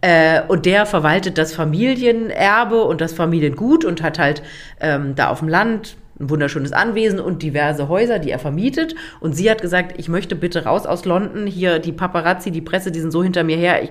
Äh, 0.00 0.42
und 0.46 0.66
der 0.66 0.86
verwaltet 0.86 1.36
das 1.36 1.52
Familienerbe 1.52 2.84
und 2.84 3.00
das 3.00 3.12
Familiengut 3.12 3.84
und 3.84 4.04
hat 4.04 4.20
halt 4.20 4.44
ähm, 4.78 5.16
da 5.16 5.30
auf 5.30 5.40
dem 5.40 5.48
Land 5.48 5.96
ein 6.20 6.30
wunderschönes 6.30 6.70
Anwesen 6.70 7.18
und 7.18 7.42
diverse 7.42 7.88
Häuser, 7.88 8.20
die 8.20 8.30
er 8.30 8.38
vermietet. 8.38 8.94
Und 9.18 9.34
sie 9.34 9.50
hat 9.50 9.60
gesagt, 9.60 9.94
ich 9.98 10.08
möchte 10.08 10.36
bitte 10.36 10.66
raus 10.66 10.86
aus 10.86 11.04
London. 11.04 11.48
Hier 11.48 11.80
die 11.80 11.90
Paparazzi, 11.90 12.52
die 12.52 12.60
Presse, 12.60 12.92
die 12.92 13.00
sind 13.00 13.10
so 13.10 13.24
hinter 13.24 13.42
mir 13.42 13.56
her. 13.56 13.82
Ich 13.82 13.90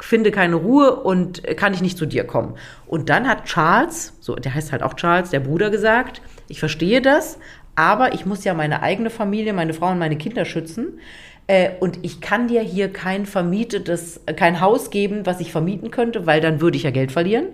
finde 0.00 0.30
keine 0.30 0.56
Ruhe 0.56 0.96
und 0.96 1.42
kann 1.58 1.74
ich 1.74 1.82
nicht 1.82 1.98
zu 1.98 2.06
dir 2.06 2.24
kommen. 2.24 2.54
Und 2.86 3.10
dann 3.10 3.28
hat 3.28 3.44
Charles, 3.44 4.14
so 4.20 4.36
der 4.36 4.54
heißt 4.54 4.72
halt 4.72 4.82
auch 4.82 4.94
Charles, 4.94 5.28
der 5.28 5.40
Bruder 5.40 5.68
gesagt, 5.68 6.22
ich 6.48 6.58
verstehe 6.58 7.00
das, 7.00 7.38
aber 7.76 8.14
ich 8.14 8.26
muss 8.26 8.44
ja 8.44 8.54
meine 8.54 8.82
eigene 8.82 9.10
Familie, 9.10 9.52
meine 9.52 9.74
Frau 9.74 9.90
und 9.90 9.98
meine 9.98 10.16
Kinder 10.16 10.44
schützen. 10.44 10.98
Äh, 11.46 11.70
und 11.80 11.98
ich 12.02 12.20
kann 12.20 12.48
dir 12.48 12.62
hier 12.62 12.92
kein 12.92 13.26
vermietetes, 13.26 14.20
äh, 14.26 14.34
kein 14.34 14.60
Haus 14.60 14.90
geben, 14.90 15.26
was 15.26 15.40
ich 15.40 15.52
vermieten 15.52 15.90
könnte, 15.90 16.26
weil 16.26 16.40
dann 16.40 16.60
würde 16.60 16.76
ich 16.76 16.84
ja 16.84 16.90
Geld 16.90 17.12
verlieren. 17.12 17.48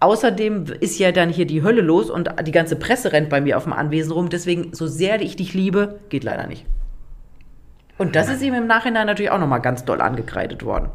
Außerdem 0.00 0.66
ist 0.80 0.98
ja 0.98 1.12
dann 1.12 1.30
hier 1.30 1.46
die 1.46 1.62
Hölle 1.62 1.80
los 1.80 2.10
und 2.10 2.28
die 2.46 2.52
ganze 2.52 2.76
Presse 2.76 3.12
rennt 3.12 3.30
bei 3.30 3.40
mir 3.40 3.56
auf 3.56 3.64
dem 3.64 3.72
Anwesen 3.72 4.12
rum. 4.12 4.28
Deswegen, 4.28 4.74
so 4.74 4.86
sehr 4.86 5.20
ich 5.20 5.36
dich 5.36 5.54
liebe, 5.54 6.00
geht 6.10 6.24
leider 6.24 6.46
nicht. 6.46 6.66
Und 7.96 8.16
das 8.16 8.28
ist 8.28 8.42
ihm 8.42 8.54
im 8.54 8.66
Nachhinein 8.66 9.06
natürlich 9.06 9.30
auch 9.30 9.38
nochmal 9.38 9.62
ganz 9.62 9.84
doll 9.84 10.00
angekreidet 10.00 10.64
worden. 10.64 10.90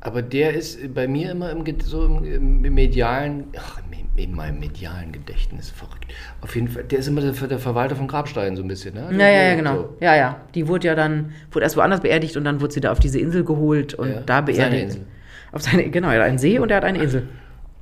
Aber 0.00 0.22
der 0.22 0.54
ist 0.54 0.92
bei 0.94 1.06
mir 1.06 1.30
immer 1.30 1.50
im, 1.50 1.64
so 1.80 2.06
im, 2.06 2.64
im 2.64 2.74
medialen, 2.74 3.44
ach, 3.56 3.80
in 4.16 4.34
meinem 4.34 4.58
medialen 4.58 5.12
Gedächtnis 5.12 5.70
verrückt. 5.70 6.01
Auf 6.42 6.54
jeden 6.56 6.66
Fall, 6.68 6.82
der 6.82 6.98
ist 6.98 7.06
immer 7.06 7.20
der, 7.20 7.30
der 7.32 7.58
Verwalter 7.60 7.94
von 7.94 8.08
Grabsteinen 8.08 8.56
so 8.56 8.62
ein 8.62 8.68
bisschen, 8.68 8.94
ne? 8.94 9.06
Ja, 9.12 9.28
ja, 9.28 9.42
ja, 9.50 9.54
genau. 9.54 9.76
So. 9.76 9.96
Ja, 10.00 10.16
ja. 10.16 10.40
Die 10.56 10.66
wurde 10.66 10.88
ja 10.88 10.94
dann, 10.96 11.32
wurde 11.52 11.64
erst 11.64 11.76
woanders 11.76 12.00
beerdigt 12.00 12.36
und 12.36 12.44
dann 12.44 12.60
wurde 12.60 12.74
sie 12.74 12.80
da 12.80 12.90
auf 12.90 12.98
diese 12.98 13.20
Insel 13.20 13.44
geholt 13.44 13.94
und 13.94 14.10
Ja, 14.10 14.20
da 14.26 14.40
auf 14.40 14.46
seine 14.46 14.56
beerdigt. 14.58 14.82
Insel. 14.84 15.02
Auf 15.52 15.62
seine, 15.62 15.88
genau, 15.90 16.08
er 16.08 16.16
hat 16.20 16.22
einen 16.26 16.38
See 16.38 16.58
und 16.58 16.70
er 16.70 16.78
hat 16.78 16.84
eine 16.84 17.00
Insel. 17.00 17.28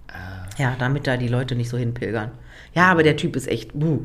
Ah. 0.08 0.44
Ja, 0.58 0.76
damit 0.78 1.06
da 1.06 1.16
die 1.16 1.28
Leute 1.28 1.54
nicht 1.56 1.70
so 1.70 1.78
hinpilgern. 1.78 2.32
Ja, 2.74 2.90
aber 2.90 3.02
der 3.02 3.16
Typ 3.16 3.34
ist 3.34 3.48
echt, 3.48 3.72
buh. 3.72 4.00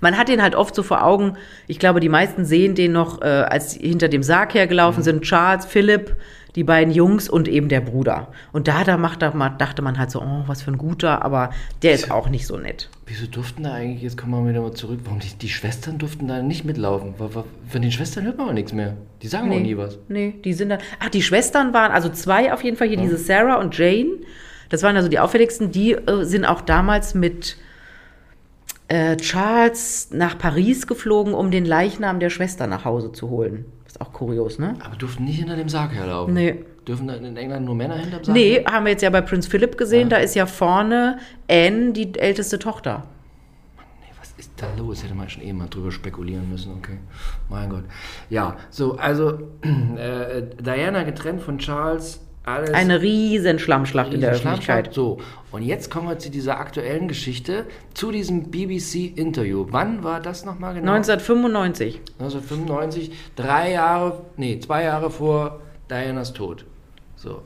Man 0.00 0.18
hat 0.18 0.28
den 0.28 0.42
halt 0.42 0.54
oft 0.54 0.74
so 0.74 0.82
vor 0.82 1.04
Augen. 1.04 1.38
Ich 1.66 1.78
glaube, 1.78 2.00
die 2.00 2.08
meisten 2.10 2.44
sehen 2.44 2.74
den 2.74 2.92
noch, 2.92 3.22
äh, 3.22 3.24
als 3.26 3.70
sie 3.70 3.88
hinter 3.88 4.08
dem 4.08 4.22
Sarg 4.22 4.52
hergelaufen 4.52 5.00
Mhm. 5.00 5.04
sind. 5.04 5.22
Charles, 5.22 5.64
Philipp, 5.64 6.16
die 6.58 6.64
beiden 6.64 6.92
Jungs 6.92 7.28
und 7.28 7.46
eben 7.46 7.68
der 7.68 7.80
Bruder. 7.80 8.32
Und 8.50 8.66
da, 8.66 8.82
da 8.82 8.96
macht, 8.96 9.22
da 9.22 9.30
dachte 9.30 9.80
man 9.80 9.96
halt 9.96 10.10
so, 10.10 10.20
oh, 10.20 10.42
was 10.48 10.60
für 10.60 10.72
ein 10.72 10.76
guter, 10.76 11.24
aber 11.24 11.50
der 11.84 11.92
ist 11.92 12.10
auch 12.10 12.28
nicht 12.28 12.48
so 12.48 12.56
nett. 12.56 12.90
Wieso 13.06 13.28
durften 13.28 13.62
da 13.62 13.74
eigentlich, 13.74 14.02
jetzt 14.02 14.18
kommen 14.18 14.32
wir 14.32 14.50
wieder 14.50 14.60
mal 14.60 14.74
zurück, 14.74 14.98
warum 15.04 15.20
die, 15.20 15.32
die 15.40 15.50
Schwestern 15.50 15.98
durften 15.98 16.26
da 16.26 16.42
nicht 16.42 16.64
mitlaufen? 16.64 17.14
Von 17.16 17.80
den 17.80 17.92
Schwestern 17.92 18.24
hört 18.24 18.38
man 18.38 18.48
auch 18.48 18.52
nichts 18.52 18.72
mehr. 18.72 18.96
Die 19.22 19.28
sagen 19.28 19.52
auch 19.52 19.60
nie 19.60 19.76
was. 19.76 20.00
Nee, 20.08 20.34
die 20.44 20.52
sind 20.52 20.70
dann. 20.70 20.80
Ach, 20.98 21.08
die 21.10 21.22
Schwestern 21.22 21.72
waren, 21.72 21.92
also 21.92 22.08
zwei 22.08 22.52
auf 22.52 22.64
jeden 22.64 22.76
Fall 22.76 22.88
hier, 22.88 22.96
diese 22.96 23.18
Sarah 23.18 23.60
und 23.60 23.78
Jane. 23.78 24.18
Das 24.68 24.82
waren 24.82 24.96
also 24.96 25.08
die 25.08 25.20
auffälligsten. 25.20 25.70
Die 25.70 25.92
äh, 25.92 26.24
sind 26.24 26.44
auch 26.44 26.60
damals 26.60 27.14
mit 27.14 27.56
äh, 28.88 29.16
Charles 29.16 30.08
nach 30.10 30.36
Paris 30.36 30.88
geflogen, 30.88 31.34
um 31.34 31.52
den 31.52 31.64
Leichnam 31.64 32.18
der 32.18 32.30
Schwester 32.30 32.66
nach 32.66 32.84
Hause 32.84 33.12
zu 33.12 33.30
holen. 33.30 33.64
Ist 33.98 34.06
auch 34.06 34.12
kurios, 34.12 34.58
ne? 34.58 34.76
Aber 34.84 34.96
durften 34.96 35.24
nicht 35.24 35.38
hinter 35.38 35.56
dem 35.56 35.68
Sarg 35.68 35.92
herlaufen. 35.92 36.34
Nee. 36.34 36.64
Dürfen 36.86 37.06
da 37.06 37.14
in 37.14 37.36
England 37.36 37.66
nur 37.66 37.74
Männer 37.74 37.96
hinterm 37.96 38.24
Sarg? 38.24 38.36
Nee, 38.36 38.64
haben 38.64 38.84
wir 38.84 38.92
jetzt 38.92 39.02
ja 39.02 39.10
bei 39.10 39.20
Prinz 39.20 39.46
Philip 39.46 39.76
gesehen. 39.76 40.08
Ja. 40.08 40.16
Da 40.16 40.22
ist 40.22 40.34
ja 40.34 40.46
vorne 40.46 41.18
Anne, 41.50 41.92
die 41.92 42.18
älteste 42.18 42.58
Tochter. 42.58 43.04
Nee, 44.00 44.06
was 44.18 44.32
ist 44.38 44.52
da 44.56 44.66
los? 44.76 45.04
Hätte 45.04 45.14
man 45.14 45.28
schon 45.28 45.42
eh 45.42 45.52
mal 45.52 45.68
drüber 45.68 45.90
spekulieren 45.90 46.48
müssen, 46.50 46.72
okay. 46.78 46.98
Mein 47.48 47.68
Gott. 47.68 47.84
Ja, 48.30 48.56
so, 48.70 48.96
also 48.96 49.38
äh, 49.96 50.42
Diana 50.60 51.02
getrennt 51.02 51.42
von 51.42 51.58
Charles, 51.58 52.20
alles. 52.48 52.72
Eine 52.72 53.00
riesen 53.02 53.58
Schlammschlacht 53.58 54.12
in 54.12 54.20
der 54.20 54.32
Öffentlichkeit. 54.32 54.92
So, 54.92 55.18
und 55.50 55.62
jetzt 55.62 55.90
kommen 55.90 56.08
wir 56.08 56.18
zu 56.18 56.30
dieser 56.30 56.58
aktuellen 56.58 57.08
Geschichte, 57.08 57.66
zu 57.94 58.10
diesem 58.10 58.50
BBC-Interview. 58.50 59.66
Wann 59.70 60.04
war 60.04 60.20
das 60.20 60.44
nochmal 60.44 60.74
genau? 60.74 60.92
1995. 60.92 62.00
1995, 62.18 63.12
drei 63.36 63.72
Jahre, 63.72 64.24
nee, 64.36 64.58
zwei 64.60 64.84
Jahre 64.84 65.10
vor 65.10 65.60
Dianas 65.90 66.32
Tod. 66.32 66.64
So. 67.16 67.42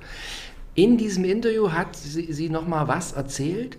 In 0.75 0.97
diesem 0.97 1.25
Interview 1.25 1.71
hat 1.71 1.95
sie, 1.97 2.33
sie 2.33 2.49
nochmal 2.49 2.88
was 2.88 3.12
erzählt? 3.12 3.79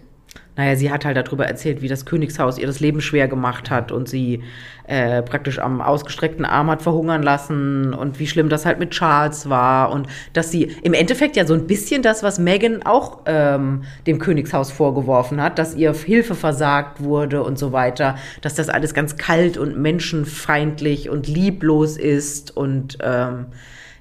Naja, 0.55 0.75
sie 0.75 0.91
hat 0.91 1.03
halt 1.03 1.17
darüber 1.17 1.47
erzählt, 1.47 1.81
wie 1.81 1.87
das 1.87 2.05
Königshaus 2.05 2.59
ihr 2.59 2.67
das 2.67 2.79
Leben 2.79 3.01
schwer 3.01 3.27
gemacht 3.27 3.71
hat 3.71 3.91
und 3.91 4.07
sie 4.07 4.43
äh, 4.85 5.23
praktisch 5.23 5.57
am 5.57 5.81
ausgestreckten 5.81 6.45
Arm 6.45 6.69
hat 6.69 6.83
verhungern 6.83 7.23
lassen 7.23 7.93
und 7.93 8.19
wie 8.19 8.27
schlimm 8.27 8.49
das 8.49 8.65
halt 8.65 8.77
mit 8.77 8.91
Charles 8.91 9.49
war 9.49 9.91
und 9.91 10.07
dass 10.33 10.51
sie 10.51 10.65
im 10.83 10.93
Endeffekt 10.93 11.35
ja 11.35 11.45
so 11.45 11.55
ein 11.55 11.65
bisschen 11.65 12.03
das, 12.03 12.21
was 12.21 12.37
Meghan 12.37 12.83
auch 12.83 13.21
ähm, 13.25 13.83
dem 14.05 14.19
Königshaus 14.19 14.71
vorgeworfen 14.71 15.41
hat, 15.41 15.57
dass 15.57 15.73
ihr 15.73 15.93
Hilfe 15.93 16.35
versagt 16.35 17.01
wurde 17.01 17.43
und 17.43 17.57
so 17.57 17.71
weiter, 17.71 18.15
dass 18.41 18.53
das 18.53 18.69
alles 18.69 18.93
ganz 18.93 19.17
kalt 19.17 19.57
und 19.57 19.77
menschenfeindlich 19.77 21.09
und 21.09 21.27
lieblos 21.27 21.97
ist 21.97 22.55
und 22.55 22.97
ähm, 23.01 23.47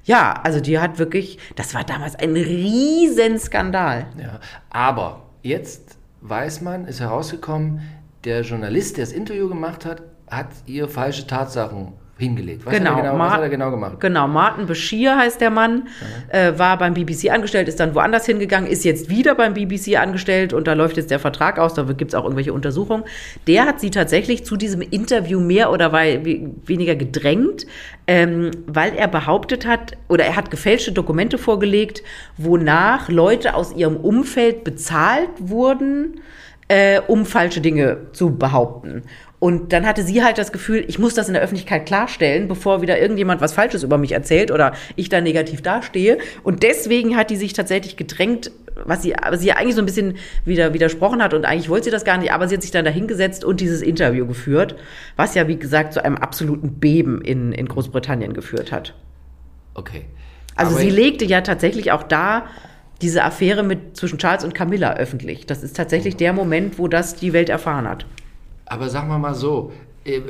Ja, 0.05 0.35
also 0.43 0.61
die 0.61 0.79
hat 0.81 0.99
wirklich, 0.99 1.39
das 1.57 1.75
war 1.75 1.85
damals 1.85 2.17
ein 2.17 2.35
Riesenskandal. 2.35 4.07
Ja, 4.21 4.41
aber 4.69 5.23
jetzt 5.43 5.97
weiß 6.23 6.61
man, 6.63 6.87
ist 6.87 7.01
herausgekommen, 7.01 7.81
der 8.25 8.43
Journalist, 8.43 8.97
der 8.97 9.05
das 9.05 9.13
Interview 9.13 9.49
gemacht 9.49 9.85
hat, 9.85 10.03
hat 10.29 10.49
ihr 10.67 10.89
falsche 10.89 11.27
Tatsachen 11.27 11.95
hingelegt. 12.23 12.65
Was, 12.65 12.73
Genau, 12.73 12.91
hat, 12.91 12.97
er 12.99 13.03
genau, 13.03 13.13
was 13.13 13.19
Mar- 13.19 13.33
hat 13.33 13.43
er 13.43 13.49
genau 13.49 13.71
gemacht? 13.71 14.01
Genau, 14.01 14.29
Martin 14.29 14.67
Bashir 14.67 15.17
heißt 15.17 15.41
der 15.41 15.51
Mann, 15.51 15.89
äh, 16.29 16.53
war 16.57 16.79
beim 16.79 16.95
BBC 16.95 17.31
angestellt, 17.31 17.69
ist 17.69 17.81
dann 17.81 17.95
woanders 17.95 18.25
hingegangen, 18.27 18.71
ist 18.71 18.85
jetzt 18.85 19.11
wieder 19.11 19.35
beim 19.35 19.55
BBC 19.55 19.97
angestellt 19.97 20.53
und 20.53 20.67
da 20.67 20.73
läuft 20.75 20.97
jetzt 20.97 21.11
der 21.11 21.19
Vertrag 21.19 21.59
aus, 21.59 21.75
da 21.75 21.83
gibt 21.83 22.13
es 22.13 22.15
auch 22.15 22.25
irgendwelche 22.25 22.53
Untersuchungen. 22.53 23.05
Der 23.47 23.67
hat 23.67 23.81
sie 23.81 23.91
tatsächlich 23.91 24.45
zu 24.45 24.57
diesem 24.57 24.81
Interview 24.81 25.41
mehr 25.41 25.71
oder 25.71 25.93
weniger 25.93 26.95
gedrängt, 26.95 27.67
ähm, 28.07 28.51
weil 28.67 28.95
er 28.95 29.09
behauptet 29.09 29.67
hat, 29.67 29.97
oder 30.09 30.25
er 30.25 30.37
hat 30.37 30.51
gefälschte 30.51 30.93
Dokumente 30.93 31.39
vorgelegt, 31.39 32.03
wonach 32.37 33.09
Leute 33.09 33.55
aus 33.55 33.75
ihrem 33.75 33.97
Umfeld 33.97 34.65
bezahlt 34.65 35.31
wurden, 35.39 36.21
äh, 36.69 37.01
um 37.07 37.27
falsche 37.27 37.61
Dinge 37.61 37.99
zu 38.13 38.37
behaupten. 38.37 39.03
Und 39.43 39.73
dann 39.73 39.89
hatte 39.89 40.05
sie 40.05 40.23
halt 40.23 40.39
das 40.39 40.53
Gefühl, 40.53 40.85
ich 40.87 41.01
muss 41.01 41.15
das 41.15 41.27
in 41.27 41.35
der 41.35 41.43
Öffentlichkeit 41.43 41.85
klarstellen, 41.85 42.47
bevor 42.47 42.81
wieder 42.81 43.01
irgendjemand 43.01 43.41
was 43.41 43.53
Falsches 43.53 43.83
über 43.83 43.99
mich 43.99 44.13
erzählt 44.13 44.53
oder 44.53 44.73
ich 44.95 45.09
da 45.09 45.21
negativ 45.21 45.63
dastehe. 45.63 46.19
Und 46.45 46.63
deswegen 46.63 47.17
hat 47.17 47.29
die 47.29 47.35
sich 47.35 47.53
tatsächlich 47.53 47.97
gedrängt, 47.97 48.53
was 48.85 49.03
sie, 49.03 49.15
was 49.29 49.41
sie 49.41 49.49
ja 49.49 49.57
eigentlich 49.57 49.75
so 49.75 49.83
ein 49.83 49.87
bisschen 49.87 50.15
wieder 50.45 50.75
widersprochen 50.75 51.21
hat 51.21 51.35
und 51.35 51.45
eigentlich 51.45 51.69
wollte 51.69 51.87
sie 51.87 51.91
das 51.91 52.05
gar 52.05 52.19
nicht, 52.19 52.33
aber 52.33 52.47
sie 52.47 52.55
hat 52.55 52.63
sich 52.63 52.71
dann 52.71 52.85
dahingesetzt 52.85 53.45
und 53.45 53.61
dieses 53.61 53.83
Interview 53.83 54.29
geführt, 54.29 54.77
was 55.17 55.35
ja, 55.35 55.49
wie 55.49 55.57
gesagt, 55.57 55.93
zu 55.93 56.05
einem 56.05 56.19
absoluten 56.19 56.75
Beben 56.75 57.21
in, 57.21 57.51
in 57.51 57.67
Großbritannien 57.67 58.35
geführt 58.35 58.71
hat. 58.71 58.95
Okay. 59.75 60.05
Also 60.55 60.77
Aber 60.77 60.85
sie 60.85 60.91
legte 60.91 61.25
ja 61.25 61.41
tatsächlich 61.41 61.91
auch 61.91 62.05
da 62.05 62.47
diese 63.01 63.25
Affäre 63.25 63.65
mit 63.65 63.97
zwischen 63.97 64.19
Charles 64.19 64.45
und 64.45 64.55
Camilla 64.55 64.95
öffentlich. 64.95 65.47
Das 65.47 65.65
ist 65.65 65.77
tatsächlich 65.77 66.15
der 66.15 66.33
Moment, 66.33 66.79
wo 66.79 66.87
das 66.87 67.17
die 67.17 67.33
Welt 67.33 67.49
erfahren 67.49 67.89
hat. 67.89 68.07
Aber 68.73 68.89
sagen 68.89 69.09
wir 69.09 69.19
mal 69.19 69.35
so, 69.35 69.71
äh, 70.07 70.17
äh, 70.17 70.23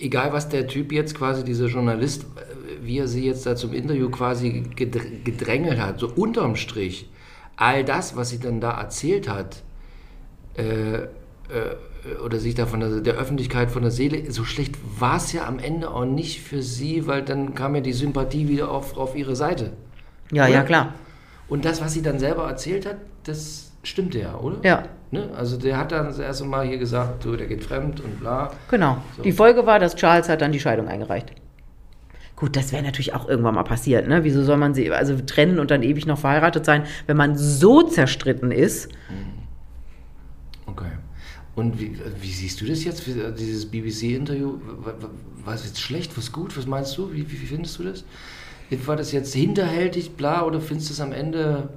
egal 0.00 0.32
was 0.32 0.48
der 0.48 0.68
Typ 0.68 0.92
jetzt 0.92 1.16
quasi, 1.16 1.42
dieser 1.42 1.66
Journalist, 1.66 2.22
äh, 2.22 2.86
wie 2.86 2.98
er 2.98 3.08
sie 3.08 3.26
jetzt 3.26 3.44
da 3.44 3.56
zum 3.56 3.72
Interview 3.72 4.08
quasi 4.08 4.62
gedr- 4.76 5.24
gedrängelt 5.24 5.80
hat, 5.80 5.98
so 5.98 6.06
unterm 6.06 6.54
Strich, 6.54 7.10
all 7.56 7.84
das, 7.84 8.14
was 8.14 8.30
sie 8.30 8.38
dann 8.38 8.60
da 8.60 8.80
erzählt 8.80 9.28
hat, 9.28 9.64
äh, 10.56 10.62
äh, 10.94 11.08
oder 12.24 12.38
sich 12.38 12.54
da 12.54 12.66
von 12.66 12.78
der, 12.78 13.00
der 13.00 13.14
Öffentlichkeit 13.14 13.72
von 13.72 13.82
der 13.82 13.90
Seele, 13.90 14.30
so 14.30 14.44
schlecht 14.44 14.76
war 15.00 15.16
es 15.16 15.32
ja 15.32 15.48
am 15.48 15.58
Ende 15.58 15.90
auch 15.90 16.04
nicht 16.04 16.40
für 16.40 16.62
sie, 16.62 17.08
weil 17.08 17.22
dann 17.22 17.54
kam 17.56 17.74
ja 17.74 17.80
die 17.80 17.92
Sympathie 17.92 18.46
wieder 18.48 18.70
auf, 18.70 18.96
auf 18.96 19.16
ihre 19.16 19.34
Seite. 19.34 19.72
Ja, 20.30 20.44
Oder? 20.44 20.52
ja, 20.54 20.62
klar. 20.62 20.94
Und 21.48 21.64
das, 21.64 21.80
was 21.80 21.94
sie 21.94 22.02
dann 22.02 22.20
selber 22.20 22.46
erzählt 22.46 22.86
hat, 22.86 22.98
das 23.24 23.72
stimmte 23.82 24.20
ja, 24.20 24.38
oder? 24.38 24.58
Ja. 24.62 24.84
Ne? 25.12 25.28
Also 25.36 25.56
der 25.56 25.76
hat 25.76 25.90
dann 25.90 26.06
das 26.06 26.18
erste 26.18 26.44
Mal 26.44 26.66
hier 26.66 26.78
gesagt, 26.78 27.24
du, 27.24 27.34
der 27.36 27.46
geht 27.46 27.64
fremd 27.64 28.00
und 28.00 28.20
bla. 28.20 28.52
Genau. 28.70 28.98
So. 29.16 29.22
Die 29.22 29.32
Folge 29.32 29.66
war, 29.66 29.78
dass 29.80 29.96
Charles 29.96 30.28
hat 30.28 30.40
dann 30.40 30.52
die 30.52 30.60
Scheidung 30.60 30.86
eingereicht. 30.86 31.32
Gut, 32.36 32.56
das 32.56 32.72
wäre 32.72 32.82
natürlich 32.82 33.12
auch 33.12 33.28
irgendwann 33.28 33.54
mal 33.54 33.64
passiert, 33.64 34.08
ne? 34.08 34.24
Wieso 34.24 34.42
soll 34.42 34.56
man 34.56 34.72
sie 34.72 34.90
also 34.90 35.14
trennen 35.26 35.58
und 35.58 35.70
dann 35.70 35.82
ewig 35.82 36.06
noch 36.06 36.18
verheiratet 36.18 36.64
sein, 36.64 36.84
wenn 37.06 37.16
man 37.16 37.36
so 37.36 37.82
zerstritten 37.82 38.50
ist? 38.50 38.88
Okay. 40.64 40.92
Und 41.54 41.78
wie, 41.78 41.98
wie 42.20 42.32
siehst 42.32 42.60
du 42.60 42.64
das 42.64 42.84
jetzt, 42.84 43.04
dieses 43.06 43.66
BBC-Interview? 43.66 44.58
War 45.44 45.54
es 45.54 45.66
jetzt 45.66 45.80
schlecht, 45.80 46.16
was 46.16 46.32
gut? 46.32 46.56
Was 46.56 46.66
meinst 46.66 46.96
du? 46.96 47.12
Wie, 47.12 47.30
wie 47.30 47.36
findest 47.36 47.78
du 47.78 47.82
das? 47.82 48.04
War 48.86 48.96
das 48.96 49.12
jetzt 49.12 49.34
hinterhältig, 49.34 50.12
bla, 50.12 50.44
oder 50.44 50.60
findest 50.60 50.88
du 50.90 50.94
es 50.94 51.00
am 51.00 51.12
Ende... 51.12 51.68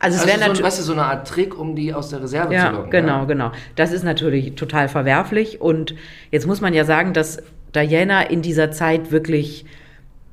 Also 0.00 0.16
es 0.16 0.22
Also 0.22 0.26
wäre 0.26 0.38
so, 0.38 0.40
natürlich. 0.46 0.62
weißt 0.66 0.78
du, 0.78 0.82
so 0.82 0.92
eine 0.92 1.04
Art 1.04 1.28
Trick, 1.28 1.58
um 1.58 1.74
die 1.76 1.92
aus 1.94 2.10
der 2.10 2.22
Reserve 2.22 2.48
zu 2.48 2.54
Ja, 2.54 2.70
locken. 2.70 2.90
genau, 2.90 3.18
Ja? 3.20 3.24
genau. 3.24 3.52
Das 3.76 3.92
ist 3.92 4.04
natürlich 4.04 4.54
total 4.54 4.88
verwerflich. 4.88 5.60
Und 5.60 5.94
jetzt 6.30 6.46
muss 6.46 6.60
man 6.60 6.74
ja 6.74 6.84
sagen, 6.84 7.12
dass 7.12 7.38
Diana 7.74 8.22
in 8.22 8.42
dieser 8.42 8.70
Zeit 8.70 9.10
wirklich, 9.10 9.64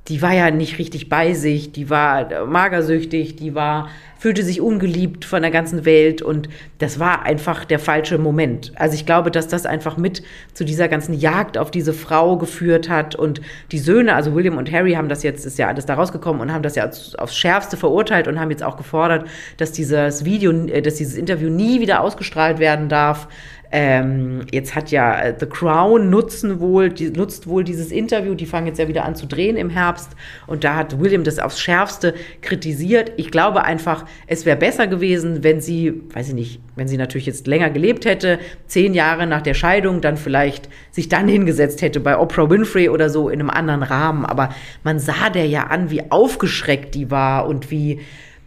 die 0.07 0.21
war 0.21 0.33
ja 0.33 0.51
nicht 0.51 0.77
richtig 0.79 1.09
bei 1.09 1.33
sich, 1.33 1.71
die 1.71 1.89
war 1.89 2.45
magersüchtig, 2.45 3.35
die 3.35 3.55
war, 3.55 3.89
fühlte 4.25 4.41
sich 4.41 4.59
ungeliebt 4.59 5.23
von 5.23 5.43
der 5.43 5.51
ganzen 5.51 5.85
Welt 5.85 6.23
und 6.23 6.49
das 6.79 6.99
war 6.99 7.21
einfach 7.21 7.63
der 7.63 7.77
falsche 7.77 8.17
Moment. 8.17 8.71
Also 8.73 8.95
ich 8.95 9.05
glaube, 9.05 9.29
dass 9.29 9.47
das 9.47 9.67
einfach 9.67 9.97
mit 9.97 10.23
zu 10.55 10.65
dieser 10.65 10.87
ganzen 10.87 11.13
Jagd 11.13 11.59
auf 11.59 11.69
diese 11.69 11.93
Frau 11.93 12.35
geführt 12.35 12.89
hat 12.89 13.13
und 13.13 13.39
die 13.71 13.77
Söhne, 13.77 14.15
also 14.15 14.33
William 14.33 14.57
und 14.57 14.71
Harry 14.71 14.93
haben 14.93 15.09
das 15.09 15.21
jetzt, 15.21 15.45
ist 15.45 15.59
ja 15.59 15.67
alles 15.67 15.85
da 15.85 15.93
rausgekommen 15.93 16.41
und 16.41 16.51
haben 16.51 16.63
das 16.63 16.73
ja 16.73 16.89
aufs 17.19 17.37
Schärfste 17.37 17.77
verurteilt 17.77 18.27
und 18.27 18.39
haben 18.39 18.49
jetzt 18.49 18.63
auch 18.63 18.77
gefordert, 18.77 19.27
dass 19.57 19.71
dieses 19.71 20.25
Video, 20.25 20.51
äh, 20.51 20.81
dass 20.81 20.95
dieses 20.95 21.17
Interview 21.17 21.51
nie 21.51 21.79
wieder 21.79 22.01
ausgestrahlt 22.01 22.57
werden 22.57 22.89
darf. 22.89 23.27
Ähm, 23.71 24.41
jetzt 24.51 24.75
hat 24.75 24.91
ja 24.91 25.19
äh, 25.19 25.35
The 25.37 25.45
Crown 25.47 26.09
nutzen 26.09 26.59
wohl, 26.59 26.89
die, 26.89 27.09
nutzt 27.09 27.47
wohl 27.47 27.63
dieses 27.63 27.91
Interview, 27.91 28.35
die 28.35 28.45
fangen 28.45 28.67
jetzt 28.67 28.79
ja 28.79 28.87
wieder 28.87 29.05
an 29.05 29.15
zu 29.15 29.25
drehen 29.25 29.57
im 29.57 29.69
Herbst 29.69 30.11
und 30.47 30.63
da 30.63 30.75
hat 30.75 30.99
William 30.99 31.23
das 31.23 31.39
aufs 31.39 31.59
Schärfste 31.59 32.13
kritisiert. 32.41 33.11
Ich 33.17 33.31
glaube 33.31 33.63
einfach, 33.63 34.05
es 34.27 34.45
wäre 34.45 34.57
besser 34.57 34.87
gewesen, 34.87 35.43
wenn 35.43 35.61
sie, 35.61 36.03
weiß 36.13 36.29
ich 36.29 36.33
nicht, 36.35 36.59
wenn 36.75 36.87
sie 36.87 36.97
natürlich 36.97 37.25
jetzt 37.25 37.47
länger 37.47 37.69
gelebt 37.69 38.05
hätte, 38.05 38.39
zehn 38.67 38.93
Jahre 38.93 39.27
nach 39.27 39.41
der 39.41 39.53
Scheidung, 39.53 40.01
dann 40.01 40.17
vielleicht 40.17 40.69
sich 40.91 41.09
dann 41.09 41.27
hingesetzt 41.27 41.81
hätte 41.81 41.99
bei 41.99 42.17
Oprah 42.17 42.49
Winfrey 42.49 42.89
oder 42.89 43.09
so 43.09 43.29
in 43.29 43.39
einem 43.39 43.49
anderen 43.49 43.83
Rahmen. 43.83 44.25
Aber 44.25 44.49
man 44.83 44.99
sah 44.99 45.29
der 45.29 45.47
ja 45.47 45.63
an, 45.67 45.89
wie 45.89 46.11
aufgeschreckt 46.11 46.95
die 46.95 47.11
war 47.11 47.47
und 47.47 47.71
wie, 47.71 48.01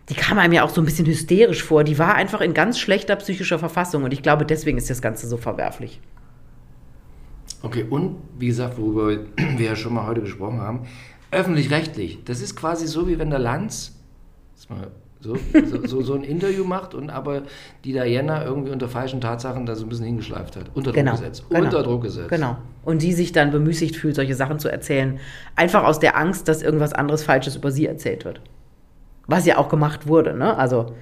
die 0.08 0.14
kam 0.14 0.38
einem 0.38 0.52
ja 0.52 0.62
auch 0.64 0.70
so 0.70 0.80
ein 0.80 0.84
bisschen 0.84 1.06
hysterisch 1.06 1.62
vor. 1.62 1.84
Die 1.84 1.98
war 1.98 2.14
einfach 2.14 2.40
in 2.40 2.54
ganz 2.54 2.78
schlechter 2.78 3.16
psychischer 3.16 3.58
Verfassung 3.58 4.04
und 4.04 4.12
ich 4.12 4.22
glaube, 4.22 4.46
deswegen 4.46 4.78
ist 4.78 4.88
das 4.90 5.02
Ganze 5.02 5.28
so 5.28 5.36
verwerflich. 5.36 6.00
Okay, 7.62 7.84
und 7.88 8.16
wie 8.38 8.46
gesagt, 8.46 8.78
worüber 8.78 9.18
wir 9.36 9.66
ja 9.66 9.76
schon 9.76 9.94
mal 9.94 10.06
heute 10.06 10.20
gesprochen 10.20 10.60
haben, 10.60 10.86
öffentlich-rechtlich. 11.30 12.24
Das 12.24 12.40
ist 12.40 12.56
quasi 12.56 12.86
so, 12.86 13.08
wie 13.08 13.18
wenn 13.18 13.30
der 13.30 13.38
Lanz 13.40 13.94
so, 15.20 15.36
so, 15.66 15.86
so, 15.86 16.00
so 16.00 16.14
ein 16.14 16.22
Interview 16.22 16.64
macht 16.64 16.94
und 16.94 17.10
aber 17.10 17.42
die 17.84 17.92
Diana 17.92 18.44
irgendwie 18.44 18.70
unter 18.70 18.88
falschen 18.88 19.20
Tatsachen 19.20 19.66
da 19.66 19.74
so 19.74 19.84
ein 19.84 19.88
bisschen 19.88 20.06
hingeschleift 20.06 20.56
hat. 20.56 20.70
Unter 20.74 20.92
Druck 20.92 20.94
Genau, 20.94 21.12
gesetzt. 21.12 21.44
genau. 21.48 21.64
Unter 21.64 21.82
Druck 21.82 22.02
gesetzt. 22.02 22.28
Genau. 22.28 22.56
Und 22.84 23.02
die 23.02 23.12
sich 23.12 23.32
dann 23.32 23.50
bemüßigt 23.50 23.96
fühlt, 23.96 24.14
solche 24.14 24.34
Sachen 24.36 24.58
zu 24.60 24.68
erzählen. 24.70 25.18
Einfach 25.56 25.84
aus 25.84 25.98
der 25.98 26.16
Angst, 26.16 26.46
dass 26.48 26.62
irgendwas 26.62 26.92
anderes 26.92 27.24
Falsches 27.24 27.56
über 27.56 27.72
sie 27.72 27.86
erzählt 27.86 28.24
wird. 28.24 28.40
Was 29.28 29.46
ja 29.46 29.58
auch 29.58 29.68
gemacht 29.68 30.08
wurde, 30.08 30.34
ne? 30.34 30.56
Also, 30.56 30.94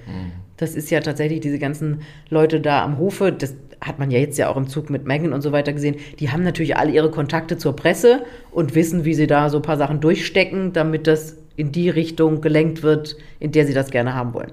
das 0.57 0.75
ist 0.75 0.91
ja 0.91 0.99
tatsächlich 0.99 1.39
diese 1.39 1.57
ganzen 1.59 2.01
Leute 2.29 2.59
da 2.61 2.83
am 2.83 2.99
Hofe, 2.99 3.31
das 3.31 3.55
hat 3.79 3.99
man 3.99 4.11
ja 4.11 4.19
jetzt 4.19 4.37
ja 4.37 4.49
auch 4.49 4.57
im 4.57 4.67
Zug 4.67 4.89
mit 4.89 5.05
Meghan 5.05 5.33
und 5.33 5.41
so 5.41 5.51
weiter 5.51 5.71
gesehen, 5.73 5.95
die 6.19 6.31
haben 6.31 6.43
natürlich 6.43 6.77
alle 6.77 6.91
ihre 6.91 7.09
Kontakte 7.11 7.57
zur 7.57 7.75
Presse 7.75 8.23
und 8.51 8.75
wissen, 8.75 9.05
wie 9.05 9.13
sie 9.13 9.27
da 9.27 9.49
so 9.49 9.57
ein 9.57 9.61
paar 9.63 9.77
Sachen 9.77 10.01
durchstecken, 10.01 10.73
damit 10.73 11.07
das 11.07 11.37
in 11.55 11.71
die 11.71 11.89
Richtung 11.89 12.41
gelenkt 12.41 12.83
wird, 12.83 13.17
in 13.39 13.51
der 13.51 13.65
sie 13.65 13.73
das 13.73 13.91
gerne 13.91 14.13
haben 14.13 14.33
wollen. 14.33 14.51